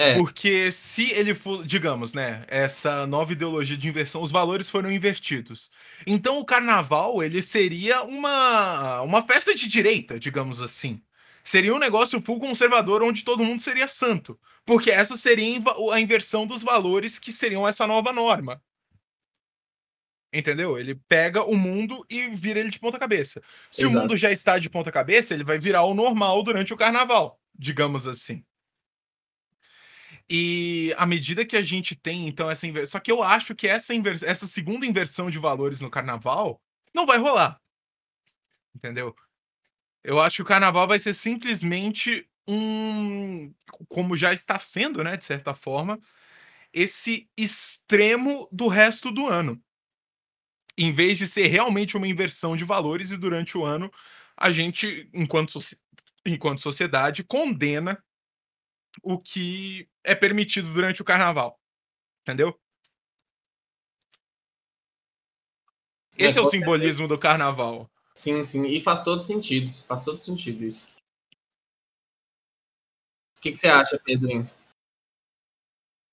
É. 0.00 0.14
Porque 0.14 0.70
se 0.70 1.10
ele 1.10 1.34
for, 1.34 1.66
digamos, 1.66 2.12
né, 2.12 2.44
essa 2.46 3.04
nova 3.04 3.32
ideologia 3.32 3.76
de 3.76 3.88
inversão, 3.88 4.22
os 4.22 4.30
valores 4.30 4.70
foram 4.70 4.92
invertidos. 4.92 5.72
Então 6.06 6.38
o 6.38 6.44
carnaval, 6.44 7.20
ele 7.20 7.42
seria 7.42 8.04
uma 8.04 9.02
uma 9.02 9.22
festa 9.26 9.52
de 9.56 9.68
direita, 9.68 10.16
digamos 10.16 10.62
assim. 10.62 11.02
Seria 11.42 11.74
um 11.74 11.80
negócio 11.80 12.22
full 12.22 12.38
conservador 12.38 13.02
onde 13.02 13.24
todo 13.24 13.42
mundo 13.42 13.60
seria 13.60 13.88
santo, 13.88 14.38
porque 14.64 14.88
essa 14.88 15.16
seria 15.16 15.60
a 15.92 16.00
inversão 16.00 16.46
dos 16.46 16.62
valores 16.62 17.18
que 17.18 17.32
seriam 17.32 17.66
essa 17.66 17.84
nova 17.84 18.12
norma. 18.12 18.62
Entendeu? 20.32 20.78
Ele 20.78 20.94
pega 21.08 21.42
o 21.42 21.56
mundo 21.56 22.06
e 22.08 22.28
vira 22.28 22.60
ele 22.60 22.70
de 22.70 22.78
ponta 22.78 23.00
cabeça. 23.00 23.42
Se 23.68 23.82
Exato. 23.82 23.96
o 23.96 24.00
mundo 24.02 24.16
já 24.16 24.30
está 24.30 24.60
de 24.60 24.70
ponta 24.70 24.92
cabeça, 24.92 25.34
ele 25.34 25.42
vai 25.42 25.58
virar 25.58 25.82
o 25.82 25.94
normal 25.94 26.40
durante 26.44 26.72
o 26.72 26.76
carnaval, 26.76 27.40
digamos 27.58 28.06
assim. 28.06 28.44
E 30.30 30.94
à 30.98 31.06
medida 31.06 31.44
que 31.44 31.56
a 31.56 31.62
gente 31.62 31.94
tem, 31.94 32.28
então, 32.28 32.50
essa 32.50 32.66
inversão. 32.66 32.98
Só 32.98 33.00
que 33.00 33.10
eu 33.10 33.22
acho 33.22 33.54
que 33.54 33.66
essa, 33.66 33.94
invers... 33.94 34.22
essa 34.22 34.46
segunda 34.46 34.86
inversão 34.86 35.30
de 35.30 35.38
valores 35.38 35.80
no 35.80 35.90
carnaval 35.90 36.60
não 36.94 37.06
vai 37.06 37.18
rolar. 37.18 37.60
Entendeu? 38.74 39.14
Eu 40.04 40.20
acho 40.20 40.36
que 40.36 40.42
o 40.42 40.46
carnaval 40.46 40.86
vai 40.86 40.98
ser 40.98 41.14
simplesmente 41.14 42.28
um. 42.46 43.52
Como 43.88 44.16
já 44.16 44.32
está 44.32 44.58
sendo, 44.58 45.02
né, 45.02 45.16
de 45.16 45.24
certa 45.24 45.54
forma, 45.54 45.98
esse 46.72 47.28
extremo 47.36 48.48
do 48.52 48.68
resto 48.68 49.10
do 49.10 49.26
ano 49.26 49.62
em 50.78 50.92
vez 50.92 51.18
de 51.18 51.26
ser 51.26 51.48
realmente 51.48 51.96
uma 51.96 52.06
inversão 52.06 52.54
de 52.54 52.64
valores, 52.64 53.10
e 53.10 53.16
durante 53.16 53.58
o 53.58 53.64
ano 53.64 53.90
a 54.36 54.52
gente, 54.52 55.10
enquanto, 55.12 55.58
enquanto 56.24 56.60
sociedade, 56.60 57.24
condena 57.24 58.00
o 59.02 59.18
que 59.18 59.88
é 60.04 60.14
permitido 60.14 60.72
durante 60.72 61.02
o 61.02 61.04
carnaval. 61.04 61.58
Entendeu? 62.22 62.58
É, 66.16 66.24
Esse 66.24 66.38
é, 66.38 66.42
é 66.42 66.44
o 66.44 66.48
simbolismo 66.48 67.06
do 67.06 67.18
carnaval. 67.18 67.90
Sim, 68.14 68.42
sim. 68.42 68.66
E 68.66 68.80
faz 68.80 69.02
todo 69.02 69.20
sentido. 69.20 69.70
Faz 69.86 70.04
todo 70.04 70.18
sentido 70.18 70.64
isso. 70.64 70.96
O 73.36 73.40
que, 73.40 73.52
que 73.52 73.56
você 73.56 73.68
acha, 73.68 73.98
Pedrinho? 73.98 74.44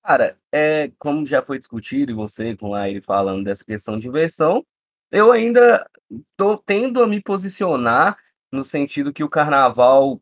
Cara, 0.03 0.37
é, 0.51 0.91
como 0.99 1.25
já 1.25 1.41
foi 1.41 1.57
discutido, 1.57 2.11
e 2.11 2.15
você 2.15 2.55
com 2.55 2.75
a 2.75 2.87
ele 2.87 3.01
falando 3.01 3.43
dessa 3.43 3.65
questão 3.65 3.97
de 3.97 4.07
inversão, 4.07 4.63
eu 5.11 5.31
ainda 5.31 5.89
tô 6.37 6.57
tendo 6.59 7.01
a 7.01 7.07
me 7.07 7.19
posicionar 7.19 8.15
no 8.51 8.63
sentido 8.63 9.11
que 9.11 9.23
o 9.23 9.29
carnaval 9.29 10.21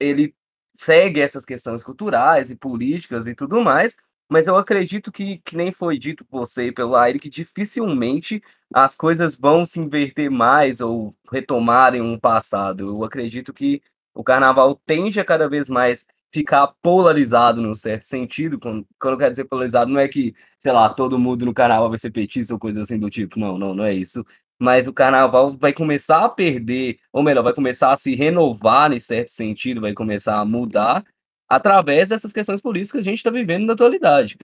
ele 0.00 0.34
segue 0.78 1.20
essas 1.20 1.44
questões 1.44 1.82
culturais 1.82 2.50
e 2.50 2.56
políticas 2.56 3.26
e 3.26 3.34
tudo 3.34 3.60
mais, 3.60 3.96
mas 4.28 4.46
eu 4.46 4.56
acredito 4.56 5.10
que, 5.10 5.38
que 5.38 5.56
nem 5.56 5.72
foi 5.72 5.98
dito 5.98 6.24
por 6.24 6.40
você 6.40 6.68
e 6.68 6.72
pelo 6.72 6.94
Aire, 6.96 7.18
que 7.18 7.30
dificilmente 7.30 8.42
as 8.72 8.94
coisas 8.94 9.34
vão 9.34 9.66
se 9.66 9.80
inverter 9.80 10.30
mais 10.30 10.80
ou 10.80 11.14
retomarem 11.32 12.00
um 12.02 12.18
passado. 12.18 12.88
Eu 12.88 13.04
acredito 13.04 13.52
que 13.52 13.82
o 14.14 14.22
carnaval 14.22 14.80
tende 14.86 15.18
a 15.18 15.24
cada 15.24 15.48
vez 15.48 15.68
mais 15.68 16.06
ficar 16.30 16.66
polarizado 16.82 17.60
num 17.62 17.74
certo 17.74 18.04
sentido. 18.04 18.58
Quando, 18.58 18.86
quando 19.00 19.14
eu 19.14 19.18
quero 19.18 19.30
dizer 19.30 19.44
polarizado, 19.46 19.90
não 19.90 20.00
é 20.00 20.06
que, 20.08 20.34
sei 20.58 20.72
lá, 20.72 20.88
todo 20.92 21.18
mundo 21.18 21.46
no 21.46 21.54
carnaval 21.54 21.88
vai 21.88 21.98
ser 21.98 22.10
petista 22.10 22.52
ou 22.54 22.60
coisa 22.60 22.82
assim 22.82 22.98
do 22.98 23.08
tipo. 23.10 23.38
Não, 23.38 23.58
não, 23.58 23.74
não 23.74 23.84
é 23.84 23.94
isso. 23.94 24.24
Mas 24.58 24.88
o 24.88 24.92
carnaval 24.92 25.56
vai 25.56 25.72
começar 25.72 26.24
a 26.24 26.28
perder, 26.28 26.98
ou 27.12 27.22
melhor, 27.22 27.42
vai 27.42 27.54
começar 27.54 27.92
a 27.92 27.96
se 27.96 28.14
renovar 28.14 28.92
em 28.92 28.98
certo 29.00 29.30
sentido, 29.30 29.80
vai 29.80 29.92
começar 29.94 30.38
a 30.38 30.44
mudar 30.44 31.04
através 31.48 32.08
dessas 32.08 32.32
questões 32.32 32.60
políticas 32.60 33.04
que 33.04 33.08
a 33.08 33.12
gente 33.12 33.18
está 33.18 33.30
vivendo 33.30 33.66
na 33.66 33.72
atualidade. 33.74 34.36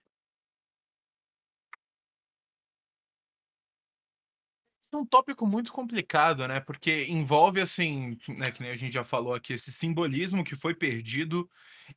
é 4.94 4.98
um 4.98 5.06
tópico 5.06 5.46
muito 5.46 5.72
complicado, 5.72 6.46
né? 6.46 6.60
Porque 6.60 7.04
envolve, 7.06 7.60
assim, 7.60 8.16
né, 8.28 8.50
que 8.50 8.62
nem 8.62 8.70
a 8.70 8.76
gente 8.76 8.94
já 8.94 9.04
falou 9.04 9.34
aqui, 9.34 9.52
esse 9.52 9.72
simbolismo 9.72 10.44
que 10.44 10.56
foi 10.56 10.74
perdido 10.74 11.48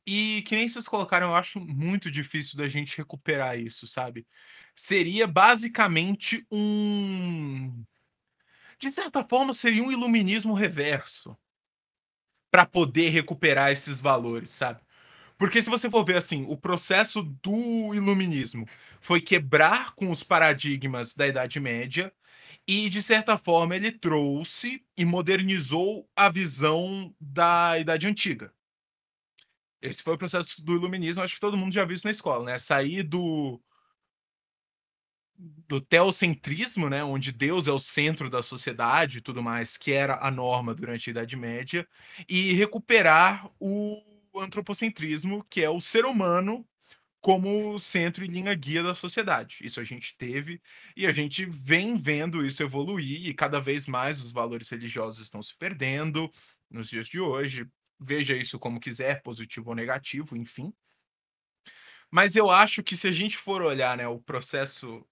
e 0.06 0.42
que 0.46 0.56
nem 0.56 0.68
vocês 0.68 0.88
colocaram, 0.88 1.28
eu 1.28 1.36
acho 1.36 1.60
muito 1.60 2.10
difícil 2.10 2.58
da 2.58 2.68
gente 2.68 2.96
recuperar 2.96 3.58
isso, 3.58 3.86
sabe? 3.86 4.26
Seria 4.76 5.26
basicamente 5.26 6.44
um. 6.50 7.84
De 8.80 8.90
certa 8.90 9.24
forma, 9.24 9.52
seria 9.52 9.82
um 9.82 9.90
iluminismo 9.90 10.54
reverso 10.54 11.36
para 12.50 12.64
poder 12.64 13.10
recuperar 13.10 13.70
esses 13.70 14.00
valores, 14.00 14.50
sabe? 14.50 14.80
Porque 15.36 15.62
se 15.62 15.70
você 15.70 15.88
for 15.88 16.04
ver 16.04 16.16
assim, 16.16 16.44
o 16.48 16.56
processo 16.56 17.22
do 17.22 17.94
iluminismo 17.94 18.66
foi 19.00 19.20
quebrar 19.20 19.94
com 19.94 20.10
os 20.10 20.22
paradigmas 20.22 21.14
da 21.14 21.28
Idade 21.28 21.60
Média 21.60 22.12
e, 22.66 22.88
de 22.88 23.00
certa 23.02 23.38
forma, 23.38 23.76
ele 23.76 23.92
trouxe 23.92 24.84
e 24.96 25.04
modernizou 25.04 26.08
a 26.16 26.28
visão 26.28 27.14
da 27.20 27.78
Idade 27.78 28.06
Antiga. 28.06 28.52
Esse 29.80 30.02
foi 30.02 30.14
o 30.14 30.18
processo 30.18 30.64
do 30.64 30.74
iluminismo, 30.74 31.22
acho 31.22 31.34
que 31.34 31.40
todo 31.40 31.56
mundo 31.56 31.72
já 31.72 31.84
viu 31.84 31.94
isso 31.94 32.06
na 32.06 32.10
escola, 32.10 32.44
né? 32.44 32.58
Sair 32.58 33.04
do 33.04 33.60
do 35.38 35.80
teocentrismo, 35.80 36.90
né, 36.90 37.04
onde 37.04 37.30
Deus 37.32 37.68
é 37.68 37.72
o 37.72 37.78
centro 37.78 38.28
da 38.28 38.42
sociedade 38.42 39.18
e 39.18 39.20
tudo 39.20 39.42
mais, 39.42 39.76
que 39.76 39.92
era 39.92 40.18
a 40.20 40.30
norma 40.30 40.74
durante 40.74 41.08
a 41.08 41.12
Idade 41.12 41.36
Média, 41.36 41.86
e 42.28 42.52
recuperar 42.54 43.48
o 43.60 44.02
antropocentrismo, 44.36 45.44
que 45.48 45.62
é 45.62 45.70
o 45.70 45.80
ser 45.80 46.04
humano 46.04 46.66
como 47.20 47.78
centro 47.78 48.24
e 48.24 48.28
linha 48.28 48.54
guia 48.54 48.82
da 48.82 48.94
sociedade. 48.94 49.58
Isso 49.62 49.80
a 49.80 49.84
gente 49.84 50.16
teve 50.16 50.60
e 50.96 51.06
a 51.06 51.12
gente 51.12 51.44
vem 51.44 51.96
vendo 51.96 52.44
isso 52.44 52.62
evoluir 52.62 53.26
e 53.26 53.34
cada 53.34 53.60
vez 53.60 53.86
mais 53.86 54.20
os 54.20 54.30
valores 54.30 54.68
religiosos 54.68 55.20
estão 55.20 55.42
se 55.42 55.56
perdendo 55.56 56.30
nos 56.70 56.88
dias 56.90 57.06
de 57.06 57.20
hoje. 57.20 57.66
Veja 58.00 58.36
isso 58.36 58.58
como 58.58 58.80
quiser, 58.80 59.22
positivo 59.22 59.70
ou 59.70 59.76
negativo, 59.76 60.36
enfim. 60.36 60.72
Mas 62.10 62.36
eu 62.36 62.50
acho 62.50 62.82
que 62.82 62.96
se 62.96 63.08
a 63.08 63.12
gente 63.12 63.36
for 63.36 63.62
olhar, 63.62 63.96
né, 63.96 64.06
o 64.08 64.20
processo 64.20 65.04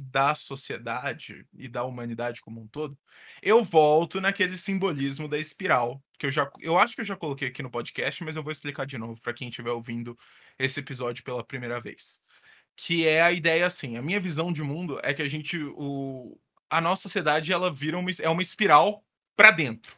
da 0.00 0.34
sociedade 0.34 1.46
e 1.54 1.68
da 1.68 1.84
humanidade 1.84 2.40
como 2.40 2.60
um 2.60 2.66
todo, 2.68 2.98
eu 3.42 3.62
volto 3.62 4.20
naquele 4.20 4.56
simbolismo 4.56 5.28
da 5.28 5.38
espiral, 5.38 6.02
que 6.18 6.26
eu 6.26 6.30
já 6.30 6.50
eu 6.60 6.76
acho 6.76 6.94
que 6.94 7.00
eu 7.00 7.04
já 7.04 7.16
coloquei 7.16 7.48
aqui 7.48 7.62
no 7.62 7.70
podcast, 7.70 8.22
mas 8.24 8.36
eu 8.36 8.42
vou 8.42 8.52
explicar 8.52 8.86
de 8.86 8.98
novo 8.98 9.20
para 9.20 9.34
quem 9.34 9.48
estiver 9.48 9.70
ouvindo 9.70 10.18
esse 10.58 10.80
episódio 10.80 11.24
pela 11.24 11.44
primeira 11.44 11.80
vez. 11.80 12.22
Que 12.76 13.06
é 13.06 13.22
a 13.22 13.32
ideia 13.32 13.66
assim, 13.66 13.96
a 13.96 14.02
minha 14.02 14.20
visão 14.20 14.52
de 14.52 14.62
mundo 14.62 15.00
é 15.02 15.14
que 15.14 15.22
a 15.22 15.28
gente 15.28 15.58
o 15.76 16.38
a 16.70 16.80
nossa 16.80 17.02
sociedade 17.02 17.52
ela 17.52 17.72
vira 17.72 17.98
uma, 17.98 18.10
é 18.20 18.28
uma 18.28 18.42
espiral 18.42 19.04
para 19.36 19.50
dentro. 19.50 19.96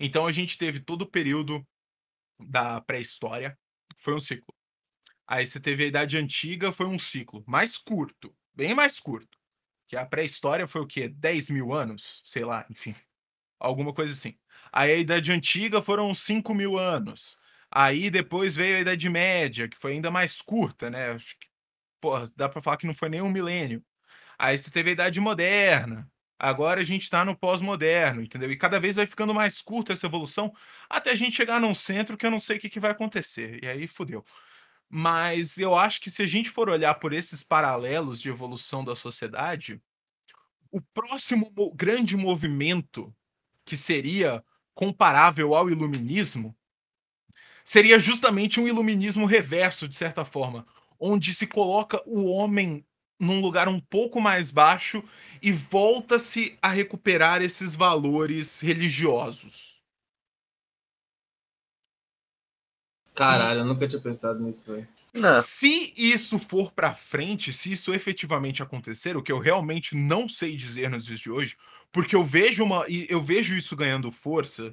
Então 0.00 0.26
a 0.26 0.32
gente 0.32 0.58
teve 0.58 0.80
todo 0.80 1.02
o 1.02 1.10
período 1.10 1.66
da 2.38 2.80
pré-história, 2.80 3.58
foi 3.96 4.14
um 4.14 4.20
ciclo. 4.20 4.54
Aí 5.26 5.46
você 5.46 5.60
teve 5.60 5.84
a 5.84 5.86
Idade 5.86 6.16
Antiga, 6.16 6.72
foi 6.72 6.86
um 6.86 6.98
ciclo 6.98 7.44
mais 7.46 7.76
curto, 7.76 8.34
bem 8.58 8.74
mais 8.74 8.98
curto. 8.98 9.38
Que 9.86 9.96
a 9.96 10.04
pré-história 10.04 10.66
foi 10.66 10.80
o 10.80 10.86
quê? 10.86 11.08
10 11.08 11.48
mil 11.48 11.72
anos? 11.72 12.20
Sei 12.24 12.44
lá, 12.44 12.66
enfim. 12.68 12.92
Alguma 13.58 13.94
coisa 13.94 14.12
assim. 14.12 14.36
Aí 14.72 14.92
a 14.92 14.96
Idade 14.96 15.32
Antiga 15.32 15.80
foram 15.80 16.12
5 16.12 16.52
mil 16.52 16.76
anos. 16.76 17.38
Aí 17.70 18.10
depois 18.10 18.56
veio 18.56 18.76
a 18.76 18.80
Idade 18.80 19.08
Média, 19.08 19.68
que 19.68 19.78
foi 19.78 19.92
ainda 19.92 20.10
mais 20.10 20.42
curta, 20.42 20.90
né? 20.90 21.12
Acho 21.12 21.38
que, 21.38 21.46
porra, 22.00 22.24
dá 22.36 22.48
pra 22.48 22.60
falar 22.60 22.76
que 22.76 22.86
não 22.86 22.94
foi 22.94 23.08
nem 23.08 23.22
um 23.22 23.30
milênio. 23.30 23.82
Aí 24.36 24.58
você 24.58 24.70
teve 24.70 24.90
a 24.90 24.92
Idade 24.92 25.20
Moderna. 25.20 26.10
Agora 26.38 26.80
a 26.80 26.84
gente 26.84 27.08
tá 27.08 27.24
no 27.24 27.36
pós-moderno, 27.36 28.22
entendeu? 28.22 28.50
E 28.50 28.56
cada 28.56 28.78
vez 28.78 28.96
vai 28.96 29.06
ficando 29.06 29.34
mais 29.34 29.60
curta 29.62 29.92
essa 29.92 30.06
evolução, 30.06 30.52
até 30.88 31.10
a 31.10 31.14
gente 31.14 31.34
chegar 31.36 31.60
num 31.60 31.74
centro 31.74 32.16
que 32.16 32.24
eu 32.26 32.30
não 32.30 32.38
sei 32.38 32.58
o 32.58 32.60
que, 32.60 32.70
que 32.70 32.80
vai 32.80 32.90
acontecer. 32.90 33.62
E 33.62 33.68
aí 33.68 33.86
fudeu. 33.88 34.24
Mas 34.88 35.58
eu 35.58 35.74
acho 35.74 36.00
que 36.00 36.10
se 36.10 36.22
a 36.22 36.26
gente 36.26 36.50
for 36.50 36.70
olhar 36.70 36.94
por 36.94 37.12
esses 37.12 37.42
paralelos 37.42 38.20
de 38.20 38.30
evolução 38.30 38.84
da 38.84 38.94
sociedade, 38.94 39.80
o 40.70 40.80
próximo 40.80 41.52
mo 41.56 41.74
grande 41.74 42.16
movimento 42.16 43.14
que 43.64 43.76
seria 43.76 44.42
comparável 44.74 45.54
ao 45.54 45.68
iluminismo 45.68 46.56
seria 47.64 47.98
justamente 47.98 48.58
um 48.58 48.66
iluminismo 48.66 49.26
reverso, 49.26 49.86
de 49.86 49.94
certa 49.94 50.24
forma, 50.24 50.66
onde 50.98 51.34
se 51.34 51.46
coloca 51.46 52.02
o 52.06 52.24
homem 52.24 52.82
num 53.20 53.40
lugar 53.42 53.68
um 53.68 53.78
pouco 53.78 54.20
mais 54.20 54.50
baixo 54.50 55.04
e 55.42 55.52
volta-se 55.52 56.56
a 56.62 56.68
recuperar 56.68 57.42
esses 57.42 57.76
valores 57.76 58.60
religiosos. 58.60 59.77
Caralho, 63.18 63.60
eu 63.60 63.64
nunca 63.64 63.88
tinha 63.88 64.00
pensado 64.00 64.38
nisso, 64.38 64.72
velho. 64.72 64.86
Se 65.42 65.92
isso 65.96 66.38
for 66.38 66.70
para 66.70 66.94
frente, 66.94 67.52
se 67.52 67.72
isso 67.72 67.92
efetivamente 67.92 68.62
acontecer, 68.62 69.16
o 69.16 69.22
que 69.22 69.32
eu 69.32 69.40
realmente 69.40 69.96
não 69.96 70.28
sei 70.28 70.54
dizer 70.54 70.88
nos 70.88 71.06
dias 71.06 71.18
de 71.18 71.28
hoje, 71.28 71.56
porque 71.90 72.14
eu 72.14 72.24
vejo 72.24 72.62
uma, 72.62 72.84
eu 72.86 73.20
vejo 73.20 73.56
isso 73.56 73.74
ganhando 73.74 74.12
força 74.12 74.72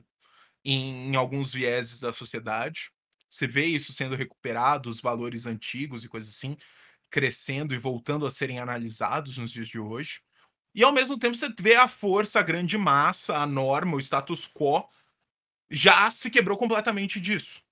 em, 0.63 1.09
em 1.09 1.15
alguns 1.15 1.53
vieses 1.53 1.99
da 1.99 2.13
sociedade. 2.13 2.91
Você 3.27 3.47
vê 3.47 3.65
isso 3.65 3.91
sendo 3.91 4.15
recuperado, 4.15 4.89
os 4.89 5.01
valores 5.01 5.47
antigos 5.47 6.03
e 6.03 6.07
coisas 6.07 6.29
assim, 6.29 6.55
crescendo 7.09 7.73
e 7.73 7.79
voltando 7.79 8.27
a 8.27 8.29
serem 8.29 8.59
analisados 8.59 9.39
nos 9.39 9.51
dias 9.51 9.67
de 9.67 9.79
hoje. 9.79 10.21
E 10.75 10.83
ao 10.83 10.91
mesmo 10.91 11.17
tempo 11.17 11.35
você 11.35 11.49
vê 11.59 11.73
a 11.73 11.87
força, 11.87 12.39
a 12.39 12.43
grande 12.43 12.77
massa, 12.77 13.37
a 13.37 13.47
norma, 13.47 13.95
o 13.95 13.99
status 13.99 14.47
quo 14.47 14.87
já 15.71 16.11
se 16.11 16.29
quebrou 16.29 16.57
completamente 16.57 17.19
disso. 17.19 17.64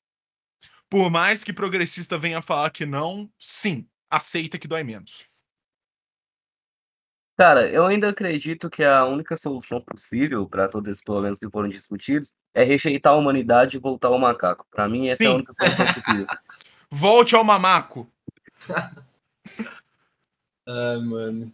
Por 0.93 1.09
mais 1.09 1.43
que 1.43 1.51
progressista 1.51 2.19
venha 2.19 2.39
falar 2.39 2.69
que 2.69 2.85
não, 2.85 3.27
sim, 3.39 3.89
aceita 4.11 4.59
que 4.59 4.67
dói 4.67 4.83
menos. 4.83 5.25
Cara, 7.35 7.67
eu 7.67 7.87
ainda 7.87 8.09
acredito 8.09 8.69
que 8.69 8.83
a 8.83 9.03
única 9.03 9.35
solução 9.35 9.81
possível 9.81 10.47
para 10.47 10.67
todos 10.67 10.91
esses 10.91 11.03
problemas 11.03 11.39
que 11.39 11.49
foram 11.49 11.67
discutidos 11.67 12.31
é 12.53 12.63
rejeitar 12.63 13.13
a 13.13 13.15
humanidade 13.15 13.75
e 13.75 13.79
voltar 13.79 14.09
ao 14.09 14.19
macaco. 14.19 14.67
Para 14.69 14.87
mim, 14.87 15.07
essa 15.07 15.23
sim. 15.23 15.25
é 15.25 15.31
a 15.31 15.33
única 15.33 15.53
solução 15.55 15.85
possível. 15.95 16.27
Volte 16.91 17.35
ao 17.35 17.43
mamaco. 17.43 18.07
Ai, 20.67 20.99
mano. 20.99 21.51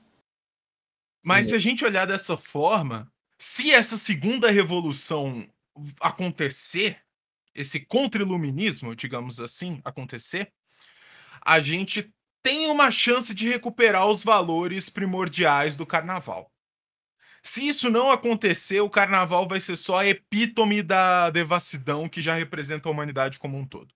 Mas 1.24 1.48
se 1.48 1.56
a 1.56 1.60
gente 1.60 1.86
olhar 1.86 2.06
dessa 2.06 2.36
forma, 2.36 3.10
se 3.38 3.72
essa 3.72 3.96
segunda 3.96 4.52
revolução 4.52 5.48
acontecer, 6.02 7.02
esse 7.60 7.86
contra-iluminismo, 7.86 8.96
digamos 8.96 9.42
assim, 9.42 9.82
acontecer, 9.84 10.54
a 11.46 11.60
gente 11.60 12.14
tem 12.42 12.68
uma 12.70 12.90
chance 12.90 13.34
de 13.34 13.50
recuperar 13.50 14.08
os 14.08 14.24
valores 14.24 14.90
primordiais 14.90 15.76
do 15.76 15.86
carnaval. 15.86 16.50
Se 17.44 17.68
isso 17.68 17.90
não 17.90 18.12
acontecer, 18.12 18.80
o 18.80 18.90
carnaval 18.90 19.46
vai 19.46 19.60
ser 19.60 19.76
só 19.76 20.00
a 20.00 20.08
epítome 20.08 20.82
da 20.82 21.30
devassidão 21.30 22.08
que 22.08 22.22
já 22.22 22.34
representa 22.34 22.88
a 22.88 22.92
humanidade 22.94 23.38
como 23.38 23.58
um 23.58 23.68
todo. 23.68 23.94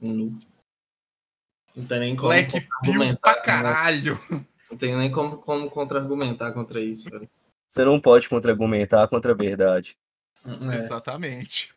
Não, 0.00 0.38
não 1.76 1.86
tem 1.86 2.00
nem 2.00 2.16
como. 2.16 2.28
Black 2.30 2.60
pra 3.20 3.34
né? 3.34 3.42
caralho. 3.44 4.18
Não 4.70 4.78
tem 4.78 4.96
nem 4.96 5.10
como, 5.10 5.36
como 5.38 5.68
contra-argumentar 5.68 6.52
contra 6.52 6.80
isso, 6.80 7.10
velho. 7.10 7.28
Você 7.68 7.84
não 7.84 8.00
pode 8.00 8.26
contra-argumentar 8.28 9.06
contra 9.08 9.32
a 9.32 9.36
verdade. 9.36 9.98
É. 10.44 10.76
Exatamente. 10.76 11.74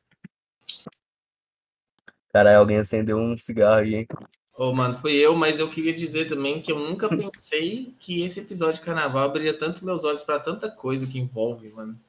Caralho, 2.32 2.60
alguém 2.60 2.78
acendeu 2.78 3.18
um 3.18 3.38
cigarro 3.38 3.82
aí, 3.82 3.96
hein? 3.96 4.08
Ô, 4.56 4.70
oh, 4.70 4.74
mano, 4.74 4.98
fui 4.98 5.14
eu, 5.14 5.36
mas 5.36 5.60
eu 5.60 5.70
queria 5.70 5.94
dizer 5.94 6.28
também 6.28 6.62
que 6.62 6.72
eu 6.72 6.80
nunca 6.80 7.10
pensei 7.10 7.96
que 8.00 8.24
esse 8.24 8.40
episódio 8.40 8.80
de 8.80 8.86
carnaval 8.86 9.24
abriria 9.24 9.58
tanto 9.58 9.84
meus 9.84 10.04
olhos 10.04 10.24
para 10.24 10.40
tanta 10.40 10.70
coisa 10.70 11.08
que 11.08 11.20
envolve, 11.20 11.70
mano. 11.72 12.00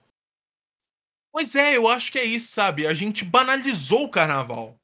Pois 1.33 1.55
é, 1.55 1.77
eu 1.77 1.89
acho 1.89 2.13
que 2.13 2.19
é 2.19 2.25
isso, 2.25 2.53
sabe? 2.53 2.87
A 2.87 2.95
gente 2.95 3.25
banalizou 3.25 4.05
o 4.05 4.11
carnaval. 4.11 4.79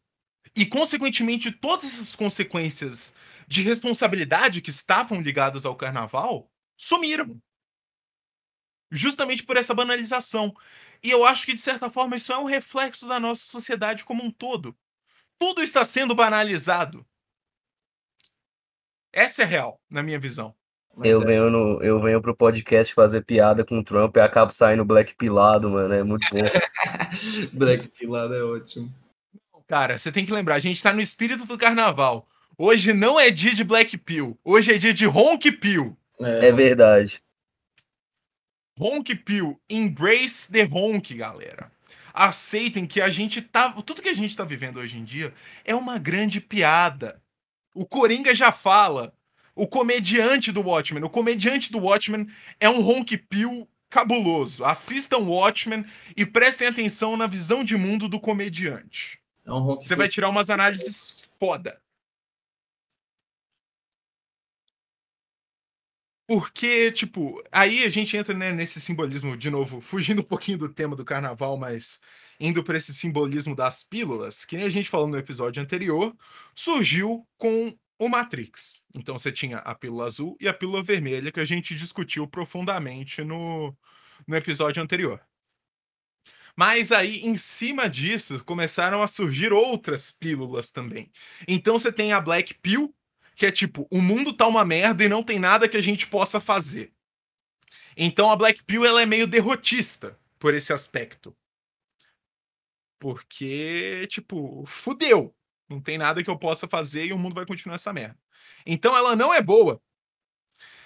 E, 0.56 0.66
consequentemente, 0.66 1.52
todas 1.52 1.84
essas 1.84 2.16
consequências 2.16 3.14
de 3.46 3.62
responsabilidade 3.62 4.60
que 4.60 4.70
estavam 4.70 5.20
ligadas 5.20 5.64
ao 5.64 5.76
carnaval 5.76 6.50
sumiram. 6.76 7.40
Justamente 8.90 9.44
por 9.44 9.56
essa 9.56 9.74
banalização. 9.74 10.54
E 11.02 11.10
eu 11.10 11.24
acho 11.24 11.46
que, 11.46 11.54
de 11.54 11.62
certa 11.62 11.88
forma, 11.88 12.16
isso 12.16 12.32
é 12.32 12.38
um 12.38 12.44
reflexo 12.44 13.06
da 13.08 13.18
nossa 13.18 13.42
sociedade 13.42 14.04
como 14.04 14.22
um 14.22 14.30
todo. 14.30 14.76
Tudo 15.38 15.62
está 15.62 15.84
sendo 15.84 16.14
banalizado. 16.14 17.06
Essa 19.12 19.42
é 19.42 19.46
real, 19.46 19.80
na 19.88 20.02
minha 20.02 20.18
visão. 20.18 20.54
eu, 21.02 21.22
é. 21.22 21.24
venho 21.24 21.50
no, 21.50 21.82
eu 21.82 22.00
venho 22.00 22.20
pro 22.20 22.36
podcast 22.36 22.92
fazer 22.92 23.24
piada 23.24 23.64
com 23.64 23.78
o 23.78 23.84
Trump 23.84 24.16
e 24.16 24.20
acabo 24.20 24.52
saindo 24.52 24.84
black 24.84 25.14
pilado, 25.14 25.70
mano. 25.70 25.94
É 25.94 26.02
muito 26.02 26.26
bom. 26.30 26.40
black 27.52 27.88
pilado 27.88 28.34
é 28.34 28.44
ótimo. 28.44 28.92
Cara, 29.66 29.98
você 29.98 30.12
tem 30.12 30.26
que 30.26 30.32
lembrar, 30.32 30.56
a 30.56 30.60
gente 30.60 30.82
tá 30.82 30.92
no 30.92 31.00
espírito 31.00 31.46
do 31.46 31.56
carnaval. 31.56 32.28
Hoje 32.58 32.92
não 32.92 33.18
é 33.18 33.30
dia 33.30 33.54
de 33.54 33.64
Black 33.64 33.96
Pill. 33.96 34.38
Hoje 34.44 34.74
é 34.74 34.78
dia 34.78 34.92
de 34.92 35.06
Honk 35.06 35.50
Pill. 35.52 35.96
É, 36.20 36.48
é 36.48 36.52
verdade. 36.52 37.22
Honk 38.80 39.14
Pill, 39.14 39.60
embrace 39.68 40.50
the 40.50 40.64
honk, 40.64 41.14
galera. 41.14 41.70
Aceitem 42.14 42.86
que 42.86 43.00
a 43.00 43.10
gente 43.10 43.42
tá. 43.42 43.70
Tudo 43.82 44.00
que 44.00 44.08
a 44.08 44.14
gente 44.14 44.34
tá 44.34 44.42
vivendo 44.42 44.78
hoje 44.78 44.98
em 44.98 45.04
dia 45.04 45.34
é 45.64 45.74
uma 45.74 45.98
grande 45.98 46.40
piada. 46.40 47.20
O 47.74 47.84
Coringa 47.84 48.34
já 48.34 48.50
fala. 48.50 49.12
O 49.54 49.66
comediante 49.66 50.50
do 50.50 50.62
Watchmen. 50.62 51.04
O 51.04 51.10
comediante 51.10 51.70
do 51.70 51.78
Watchmen 51.78 52.26
é 52.58 52.70
um 52.70 52.80
honk 52.80 53.16
pill 53.18 53.68
cabuloso. 53.90 54.64
Assistam 54.64 55.18
Watchmen 55.18 55.84
e 56.16 56.24
prestem 56.24 56.68
atenção 56.68 57.16
na 57.16 57.26
visão 57.26 57.62
de 57.62 57.76
mundo 57.76 58.08
do 58.08 58.18
comediante. 58.18 59.20
É 59.44 59.52
um 59.52 59.74
Você 59.74 59.94
vai 59.94 60.08
tirar 60.08 60.30
umas 60.30 60.48
análises 60.48 61.24
foda. 61.38 61.78
Porque, 66.30 66.92
tipo, 66.92 67.42
aí 67.50 67.82
a 67.82 67.88
gente 67.88 68.16
entra 68.16 68.32
né, 68.32 68.52
nesse 68.52 68.80
simbolismo, 68.80 69.36
de 69.36 69.50
novo, 69.50 69.80
fugindo 69.80 70.20
um 70.20 70.24
pouquinho 70.24 70.58
do 70.58 70.68
tema 70.68 70.94
do 70.94 71.04
carnaval, 71.04 71.56
mas 71.56 72.00
indo 72.38 72.62
para 72.62 72.76
esse 72.76 72.94
simbolismo 72.94 73.56
das 73.56 73.82
pílulas, 73.82 74.44
que 74.44 74.54
nem 74.56 74.64
a 74.64 74.68
gente 74.68 74.88
falou 74.88 75.08
no 75.08 75.18
episódio 75.18 75.60
anterior, 75.60 76.16
surgiu 76.54 77.26
com 77.36 77.76
o 77.98 78.08
Matrix. 78.08 78.84
Então 78.94 79.18
você 79.18 79.32
tinha 79.32 79.58
a 79.58 79.74
pílula 79.74 80.06
azul 80.06 80.36
e 80.40 80.46
a 80.46 80.54
pílula 80.54 80.84
vermelha, 80.84 81.32
que 81.32 81.40
a 81.40 81.44
gente 81.44 81.74
discutiu 81.74 82.28
profundamente 82.28 83.24
no, 83.24 83.76
no 84.24 84.36
episódio 84.36 84.80
anterior. 84.80 85.20
Mas 86.56 86.92
aí, 86.92 87.24
em 87.24 87.34
cima 87.34 87.90
disso, 87.90 88.44
começaram 88.44 89.02
a 89.02 89.08
surgir 89.08 89.52
outras 89.52 90.12
pílulas 90.12 90.70
também. 90.70 91.10
Então 91.48 91.76
você 91.76 91.92
tem 91.92 92.12
a 92.12 92.20
Black 92.20 92.54
Pill, 92.54 92.94
que 93.34 93.46
é 93.46 93.52
tipo, 93.52 93.86
o 93.90 94.00
mundo 94.00 94.32
tá 94.32 94.46
uma 94.46 94.64
merda 94.64 95.04
e 95.04 95.08
não 95.08 95.22
tem 95.22 95.38
nada 95.38 95.68
que 95.68 95.76
a 95.76 95.80
gente 95.80 96.06
possa 96.06 96.40
fazer. 96.40 96.92
Então 97.96 98.30
a 98.30 98.36
Black 98.36 98.64
Pill 98.64 98.84
ela 98.84 99.02
é 99.02 99.06
meio 99.06 99.26
derrotista 99.26 100.18
por 100.38 100.54
esse 100.54 100.72
aspecto. 100.72 101.36
Porque, 102.98 104.06
tipo, 104.08 104.64
fudeu. 104.66 105.34
Não 105.68 105.80
tem 105.80 105.96
nada 105.96 106.22
que 106.22 106.28
eu 106.28 106.38
possa 106.38 106.68
fazer 106.68 107.06
e 107.06 107.12
o 107.12 107.18
mundo 107.18 107.34
vai 107.34 107.46
continuar 107.46 107.76
essa 107.76 107.92
merda. 107.92 108.18
Então 108.66 108.96
ela 108.96 109.16
não 109.16 109.32
é 109.32 109.40
boa. 109.40 109.80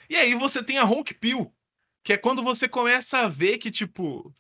E 0.08 0.16
aí 0.16 0.34
você 0.34 0.62
tem 0.62 0.78
a 0.78 0.84
Honk 0.84 1.14
Pill, 1.14 1.52
que 2.02 2.12
é 2.12 2.18
quando 2.18 2.42
você 2.42 2.68
começa 2.68 3.18
a 3.20 3.28
ver 3.28 3.58
que, 3.58 3.70
tipo, 3.70 4.34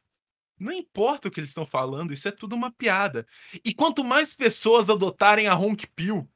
não 0.58 0.72
importa 0.72 1.28
o 1.28 1.30
que 1.30 1.40
eles 1.40 1.50
estão 1.50 1.66
falando, 1.66 2.12
isso 2.12 2.28
é 2.28 2.32
tudo 2.32 2.54
uma 2.54 2.70
piada. 2.70 3.26
E 3.64 3.74
quanto 3.74 4.04
mais 4.04 4.34
pessoas 4.34 4.90
adotarem 4.90 5.46
a 5.46 5.56
Honk 5.56 5.86
Pill, 5.88 6.28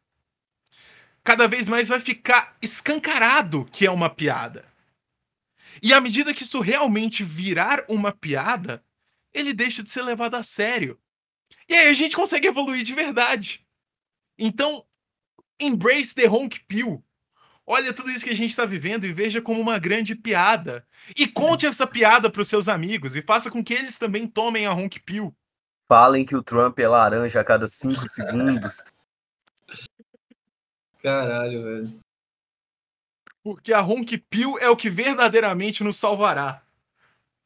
cada 1.29 1.47
vez 1.47 1.69
mais 1.69 1.89
vai 1.89 2.01
ficar 2.01 2.57
escancarado 2.63 3.67
que 3.71 3.85
é 3.85 3.91
uma 3.91 4.09
piada. 4.09 4.65
E 5.83 5.93
à 5.93 6.01
medida 6.01 6.33
que 6.33 6.43
isso 6.43 6.59
realmente 6.59 7.23
virar 7.23 7.85
uma 7.87 8.11
piada, 8.11 8.83
ele 9.31 9.53
deixa 9.53 9.83
de 9.83 9.91
ser 9.91 10.01
levado 10.01 10.37
a 10.37 10.43
sério. 10.43 10.99
E 11.69 11.75
aí 11.75 11.89
a 11.89 11.93
gente 11.93 12.17
consegue 12.17 12.49
evoluir 12.49 12.83
de 12.83 12.95
verdade. 12.95 13.63
Então, 14.39 14.87
embrace 15.61 16.15
the 16.15 16.27
honk 16.27 16.61
pill. 16.61 17.05
Olha 17.67 17.93
tudo 17.93 18.11
isso 18.11 18.25
que 18.25 18.31
a 18.31 18.37
gente 18.37 18.49
está 18.49 18.65
vivendo 18.65 19.05
e 19.05 19.13
veja 19.13 19.43
como 19.43 19.61
uma 19.61 19.79
grande 19.79 20.15
piada. 20.15 20.83
E 21.15 21.27
conte 21.27 21.67
essa 21.67 21.87
piada 21.87 22.31
para 22.31 22.41
os 22.41 22.49
seus 22.49 22.69
amigos 22.69 23.17
e 23.17 23.21
faça 23.21 23.51
com 23.51 23.63
que 23.63 23.75
eles 23.75 23.99
também 23.99 24.27
tomem 24.27 24.65
a 24.65 24.73
honk 24.73 24.99
pill. 25.01 25.37
Falem 25.87 26.25
que 26.25 26.35
o 26.35 26.43
Trump 26.43 26.79
é 26.79 26.89
laranja 26.89 27.39
a 27.39 27.45
cada 27.45 27.69
cinco 27.69 28.09
segundos. 28.09 28.83
Caralho, 31.03 31.63
velho. 31.63 32.01
Porque 33.43 33.73
a 33.73 33.85
pill 34.29 34.59
é 34.59 34.69
o 34.69 34.77
que 34.77 34.91
verdadeiramente 34.91 35.83
nos 35.83 35.97
salvará. 35.97 36.63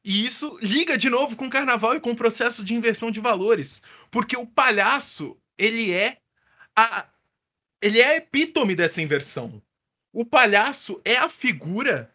E 0.05 0.27
isso 0.27 0.59
liga 0.61 0.99
de 0.99 1.09
novo 1.09 1.37
com 1.37 1.47
o 1.47 1.51
carnaval 1.51 1.95
e 1.95 2.01
com 2.01 2.11
o 2.11 2.17
processo 2.17 2.65
de 2.65 2.75
inversão 2.75 3.11
de 3.11 3.21
valores. 3.21 3.83
Porque 4.11 4.37
o 4.37 4.47
palhaço, 4.47 5.39
ele 5.57 5.93
é 5.93 6.19
a. 6.75 7.09
Ele 7.81 8.01
é 8.01 8.07
a 8.07 8.17
epítome 8.17 8.75
dessa 8.75 9.03
inversão. 9.03 9.63
O 10.13 10.25
palhaço 10.25 11.01
é 11.05 11.17
a 11.17 11.29
figura 11.29 12.15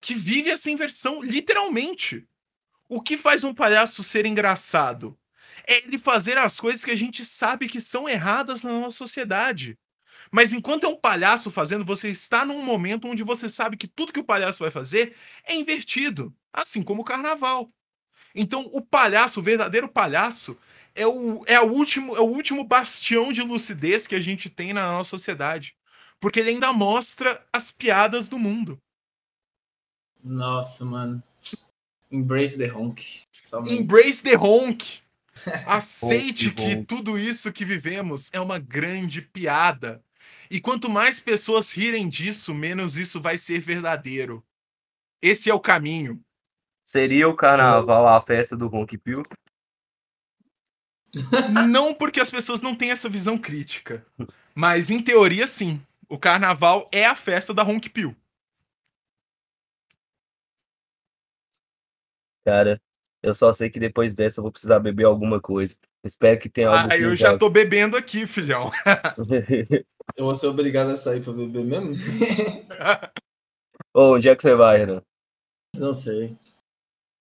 que 0.00 0.14
vive 0.14 0.50
essa 0.50 0.70
inversão, 0.70 1.22
literalmente. 1.22 2.28
O 2.88 3.00
que 3.00 3.16
faz 3.16 3.44
um 3.44 3.54
palhaço 3.54 4.02
ser 4.02 4.26
engraçado? 4.26 5.18
É 5.66 5.78
ele 5.78 5.98
fazer 5.98 6.36
as 6.36 6.58
coisas 6.60 6.84
que 6.84 6.90
a 6.90 6.96
gente 6.96 7.24
sabe 7.24 7.68
que 7.68 7.80
são 7.80 8.08
erradas 8.08 8.64
na 8.64 8.72
nossa 8.72 8.98
sociedade. 8.98 9.78
Mas 10.34 10.52
enquanto 10.52 10.82
é 10.82 10.88
um 10.88 10.96
palhaço 10.96 11.48
fazendo, 11.48 11.84
você 11.84 12.10
está 12.10 12.44
num 12.44 12.60
momento 12.60 13.06
onde 13.06 13.22
você 13.22 13.48
sabe 13.48 13.76
que 13.76 13.86
tudo 13.86 14.12
que 14.12 14.18
o 14.18 14.24
palhaço 14.24 14.64
vai 14.64 14.70
fazer 14.72 15.14
é 15.44 15.54
invertido, 15.54 16.34
assim 16.52 16.82
como 16.82 17.02
o 17.02 17.04
carnaval. 17.04 17.70
Então, 18.34 18.68
o 18.72 18.82
palhaço, 18.82 19.38
o 19.38 19.42
verdadeiro 19.44 19.88
palhaço, 19.88 20.58
é 20.92 21.06
o, 21.06 21.44
é, 21.46 21.60
o 21.60 21.70
último, 21.70 22.16
é 22.16 22.20
o 22.20 22.24
último 22.24 22.64
bastião 22.64 23.32
de 23.32 23.42
lucidez 23.42 24.08
que 24.08 24.16
a 24.16 24.20
gente 24.20 24.50
tem 24.50 24.72
na 24.72 24.88
nossa 24.88 25.10
sociedade. 25.10 25.76
Porque 26.18 26.40
ele 26.40 26.50
ainda 26.50 26.72
mostra 26.72 27.40
as 27.52 27.70
piadas 27.70 28.28
do 28.28 28.36
mundo. 28.36 28.76
Nossa, 30.20 30.84
mano. 30.84 31.22
Embrace 32.10 32.58
the 32.58 32.72
honk. 32.72 33.22
Somente. 33.40 33.80
Embrace 33.80 34.20
the 34.20 34.36
honk. 34.36 35.00
Aceite 35.64 36.50
que 36.50 36.84
tudo 36.84 37.16
isso 37.16 37.52
que 37.52 37.64
vivemos 37.64 38.30
é 38.32 38.40
uma 38.40 38.58
grande 38.58 39.22
piada. 39.22 40.03
E 40.54 40.60
quanto 40.60 40.88
mais 40.88 41.18
pessoas 41.18 41.72
rirem 41.72 42.08
disso, 42.08 42.54
menos 42.54 42.96
isso 42.96 43.20
vai 43.20 43.36
ser 43.36 43.58
verdadeiro. 43.58 44.40
Esse 45.20 45.50
é 45.50 45.54
o 45.54 45.58
caminho. 45.58 46.24
Seria 46.84 47.28
o 47.28 47.34
carnaval 47.34 48.06
a 48.06 48.20
festa 48.22 48.56
do 48.56 48.72
Honk 48.72 48.96
Pill? 48.98 49.24
Não 51.68 51.92
porque 51.92 52.20
as 52.20 52.30
pessoas 52.30 52.62
não 52.62 52.72
têm 52.72 52.92
essa 52.92 53.08
visão 53.08 53.36
crítica. 53.36 54.06
Mas 54.54 54.90
em 54.90 55.02
teoria, 55.02 55.48
sim. 55.48 55.84
O 56.08 56.16
carnaval 56.16 56.88
é 56.92 57.04
a 57.04 57.16
festa 57.16 57.52
da 57.52 57.64
Honk 57.64 57.90
Pill. 57.90 58.14
Cara, 62.44 62.80
eu 63.20 63.34
só 63.34 63.52
sei 63.52 63.68
que 63.68 63.80
depois 63.80 64.14
dessa 64.14 64.38
eu 64.38 64.42
vou 64.42 64.52
precisar 64.52 64.78
beber 64.78 65.02
alguma 65.02 65.40
coisa. 65.40 65.74
Espero 66.04 66.38
que 66.38 66.48
tenha 66.48 66.68
algo. 66.68 66.92
Ah, 66.92 66.96
eu 66.96 67.16
já 67.16 67.36
tô 67.36 67.50
bebendo 67.50 67.96
aqui, 67.96 68.24
filhão. 68.24 68.70
eu 70.16 70.24
vou 70.24 70.34
ser 70.34 70.46
obrigado 70.46 70.90
a 70.90 70.96
sair 70.96 71.22
pra 71.22 71.32
beber 71.32 71.64
mesmo? 71.64 71.94
Ô, 73.92 74.14
onde 74.14 74.28
é 74.28 74.36
que 74.36 74.42
você 74.42 74.54
vai, 74.54 74.78
Renan? 74.78 75.02
Não 75.76 75.94
sei. 75.94 76.36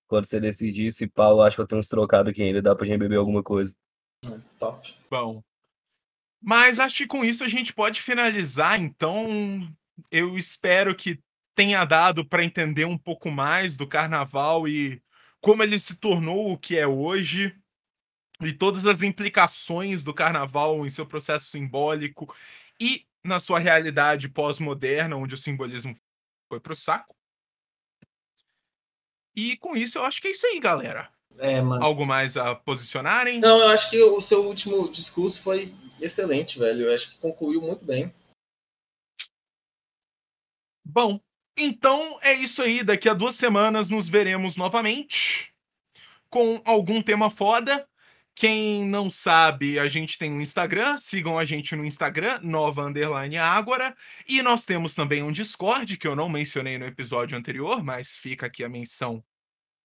Quando 0.07 0.25
você 0.25 0.39
decidir, 0.39 0.91
se 0.91 1.07
Paulo 1.07 1.41
acho 1.41 1.55
que 1.55 1.61
eu 1.61 1.67
tenho 1.67 1.79
uns 1.79 1.87
trocados 1.87 2.31
aqui 2.31 2.43
ainda, 2.43 2.61
dá 2.61 2.75
pra 2.75 2.85
gente 2.85 2.99
beber 2.99 3.17
alguma 3.17 3.41
coisa. 3.41 3.75
É, 4.25 4.39
top. 4.59 4.93
Bom. 5.09 5.43
Mas 6.41 6.79
acho 6.79 6.97
que 6.97 7.07
com 7.07 7.23
isso 7.23 7.43
a 7.43 7.47
gente 7.47 7.73
pode 7.73 8.01
finalizar, 8.01 8.79
então 8.79 9.25
eu 10.11 10.37
espero 10.37 10.95
que 10.95 11.19
tenha 11.55 11.85
dado 11.85 12.25
para 12.25 12.43
entender 12.43 12.85
um 12.85 12.97
pouco 12.97 13.31
mais 13.31 13.77
do 13.77 13.87
carnaval 13.87 14.67
e 14.67 15.01
como 15.39 15.63
ele 15.63 15.79
se 15.79 15.95
tornou 15.95 16.51
o 16.51 16.57
que 16.57 16.77
é 16.77 16.87
hoje 16.87 17.55
e 18.41 18.51
todas 18.51 18.85
as 18.85 19.03
implicações 19.03 20.03
do 20.03 20.13
carnaval 20.13 20.85
em 20.85 20.89
seu 20.89 21.05
processo 21.05 21.45
simbólico 21.45 22.33
e 22.83 23.07
na 23.23 23.39
sua 23.39 23.59
realidade 23.59 24.27
pós-moderna, 24.27 25.15
onde 25.15 25.33
o 25.33 25.37
simbolismo 25.37 25.95
foi 26.49 26.59
pro 26.59 26.75
saco. 26.75 27.15
E 29.33 29.55
com 29.57 29.73
isso 29.75 29.97
eu 29.97 30.03
acho 30.03 30.21
que 30.21 30.27
é 30.27 30.31
isso 30.31 30.45
aí, 30.45 30.59
galera. 30.59 31.09
É. 31.39 31.59
Algo 31.81 32.05
mais 32.05 32.35
a 32.35 32.53
posicionarem? 32.53 33.39
Não, 33.39 33.59
eu 33.59 33.69
acho 33.69 33.89
que 33.89 34.03
o 34.03 34.19
seu 34.19 34.45
último 34.45 34.91
discurso 34.91 35.41
foi 35.41 35.73
excelente, 35.99 36.59
velho. 36.59 36.87
Eu 36.87 36.93
acho 36.93 37.11
que 37.11 37.17
concluiu 37.17 37.61
muito 37.61 37.85
bem. 37.85 38.13
Bom, 40.85 41.19
então 41.57 42.19
é 42.21 42.33
isso 42.33 42.61
aí. 42.61 42.83
Daqui 42.83 43.07
a 43.07 43.13
duas 43.13 43.35
semanas 43.35 43.89
nos 43.89 44.09
veremos 44.09 44.57
novamente 44.57 45.55
com 46.29 46.61
algum 46.65 47.01
tema 47.01 47.31
foda. 47.31 47.87
Quem 48.35 48.85
não 48.87 49.09
sabe, 49.09 49.77
a 49.77 49.87
gente 49.87 50.17
tem 50.17 50.31
um 50.31 50.41
Instagram, 50.41 50.97
sigam 50.97 51.37
a 51.37 51.45
gente 51.45 51.75
no 51.75 51.85
Instagram, 51.85 52.39
nova 52.41 52.83
underline 52.83 53.37
Ágora, 53.37 53.95
e 54.27 54.41
nós 54.41 54.65
temos 54.65 54.95
também 54.95 55.21
um 55.21 55.31
Discord, 55.31 55.97
que 55.97 56.07
eu 56.07 56.15
não 56.15 56.27
mencionei 56.27 56.77
no 56.77 56.85
episódio 56.85 57.37
anterior, 57.37 57.83
mas 57.83 58.15
fica 58.15 58.47
aqui 58.47 58.63
a 58.63 58.69
menção 58.69 59.23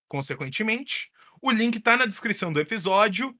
consequentemente. 0.08 1.10
O 1.42 1.50
link 1.50 1.76
está 1.76 1.96
na 1.96 2.06
descrição 2.06 2.52
do 2.52 2.60
episódio, 2.60 3.38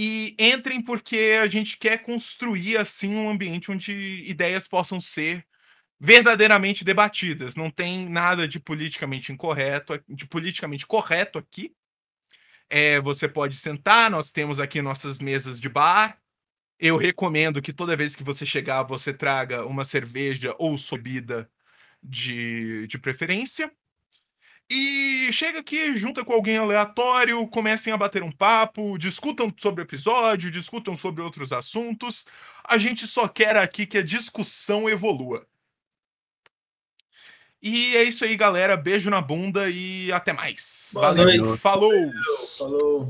e 0.00 0.36
entrem 0.38 0.80
porque 0.80 1.36
a 1.42 1.46
gente 1.48 1.76
quer 1.76 1.98
construir 2.02 2.76
assim 2.76 3.16
um 3.16 3.28
ambiente 3.28 3.70
onde 3.70 4.22
ideias 4.26 4.68
possam 4.68 5.00
ser 5.00 5.44
verdadeiramente 5.98 6.84
debatidas. 6.84 7.56
Não 7.56 7.68
tem 7.68 8.08
nada 8.08 8.46
de 8.46 8.60
politicamente 8.60 9.32
incorreto, 9.32 10.00
de 10.08 10.24
politicamente 10.26 10.86
correto 10.86 11.36
aqui. 11.38 11.74
É, 12.70 13.00
você 13.00 13.28
pode 13.28 13.58
sentar, 13.58 14.10
nós 14.10 14.30
temos 14.30 14.60
aqui 14.60 14.82
nossas 14.82 15.18
mesas 15.18 15.60
de 15.60 15.68
bar. 15.68 16.18
Eu 16.78 16.96
recomendo 16.96 17.62
que 17.62 17.72
toda 17.72 17.96
vez 17.96 18.14
que 18.14 18.22
você 18.22 18.46
chegar, 18.46 18.82
você 18.82 19.12
traga 19.12 19.66
uma 19.66 19.84
cerveja 19.84 20.54
ou 20.58 20.76
bebida 20.92 21.50
de, 22.02 22.86
de 22.86 22.98
preferência. 22.98 23.72
E 24.70 25.32
chega 25.32 25.60
aqui, 25.60 25.96
junta 25.96 26.24
com 26.24 26.32
alguém 26.32 26.58
aleatório, 26.58 27.46
comecem 27.48 27.90
a 27.92 27.96
bater 27.96 28.22
um 28.22 28.30
papo, 28.30 28.98
discutam 28.98 29.52
sobre 29.56 29.82
o 29.82 29.84
episódio, 29.84 30.50
discutam 30.50 30.94
sobre 30.94 31.22
outros 31.22 31.52
assuntos. 31.52 32.26
A 32.62 32.76
gente 32.76 33.06
só 33.06 33.26
quer 33.26 33.56
aqui 33.56 33.86
que 33.86 33.98
a 33.98 34.02
discussão 34.02 34.88
evolua. 34.88 35.46
E 37.60 37.96
é 37.96 38.04
isso 38.04 38.24
aí, 38.24 38.36
galera. 38.36 38.76
Beijo 38.76 39.10
na 39.10 39.20
bunda 39.20 39.68
e 39.68 40.12
até 40.12 40.32
mais. 40.32 40.90
Boa 40.94 41.08
Valeu. 41.08 41.44
Noite. 41.44 41.60
Falou. 41.60 41.92
Falou. 42.56 43.08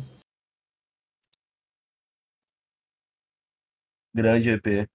Grande 4.14 4.50
EP. 4.50 4.88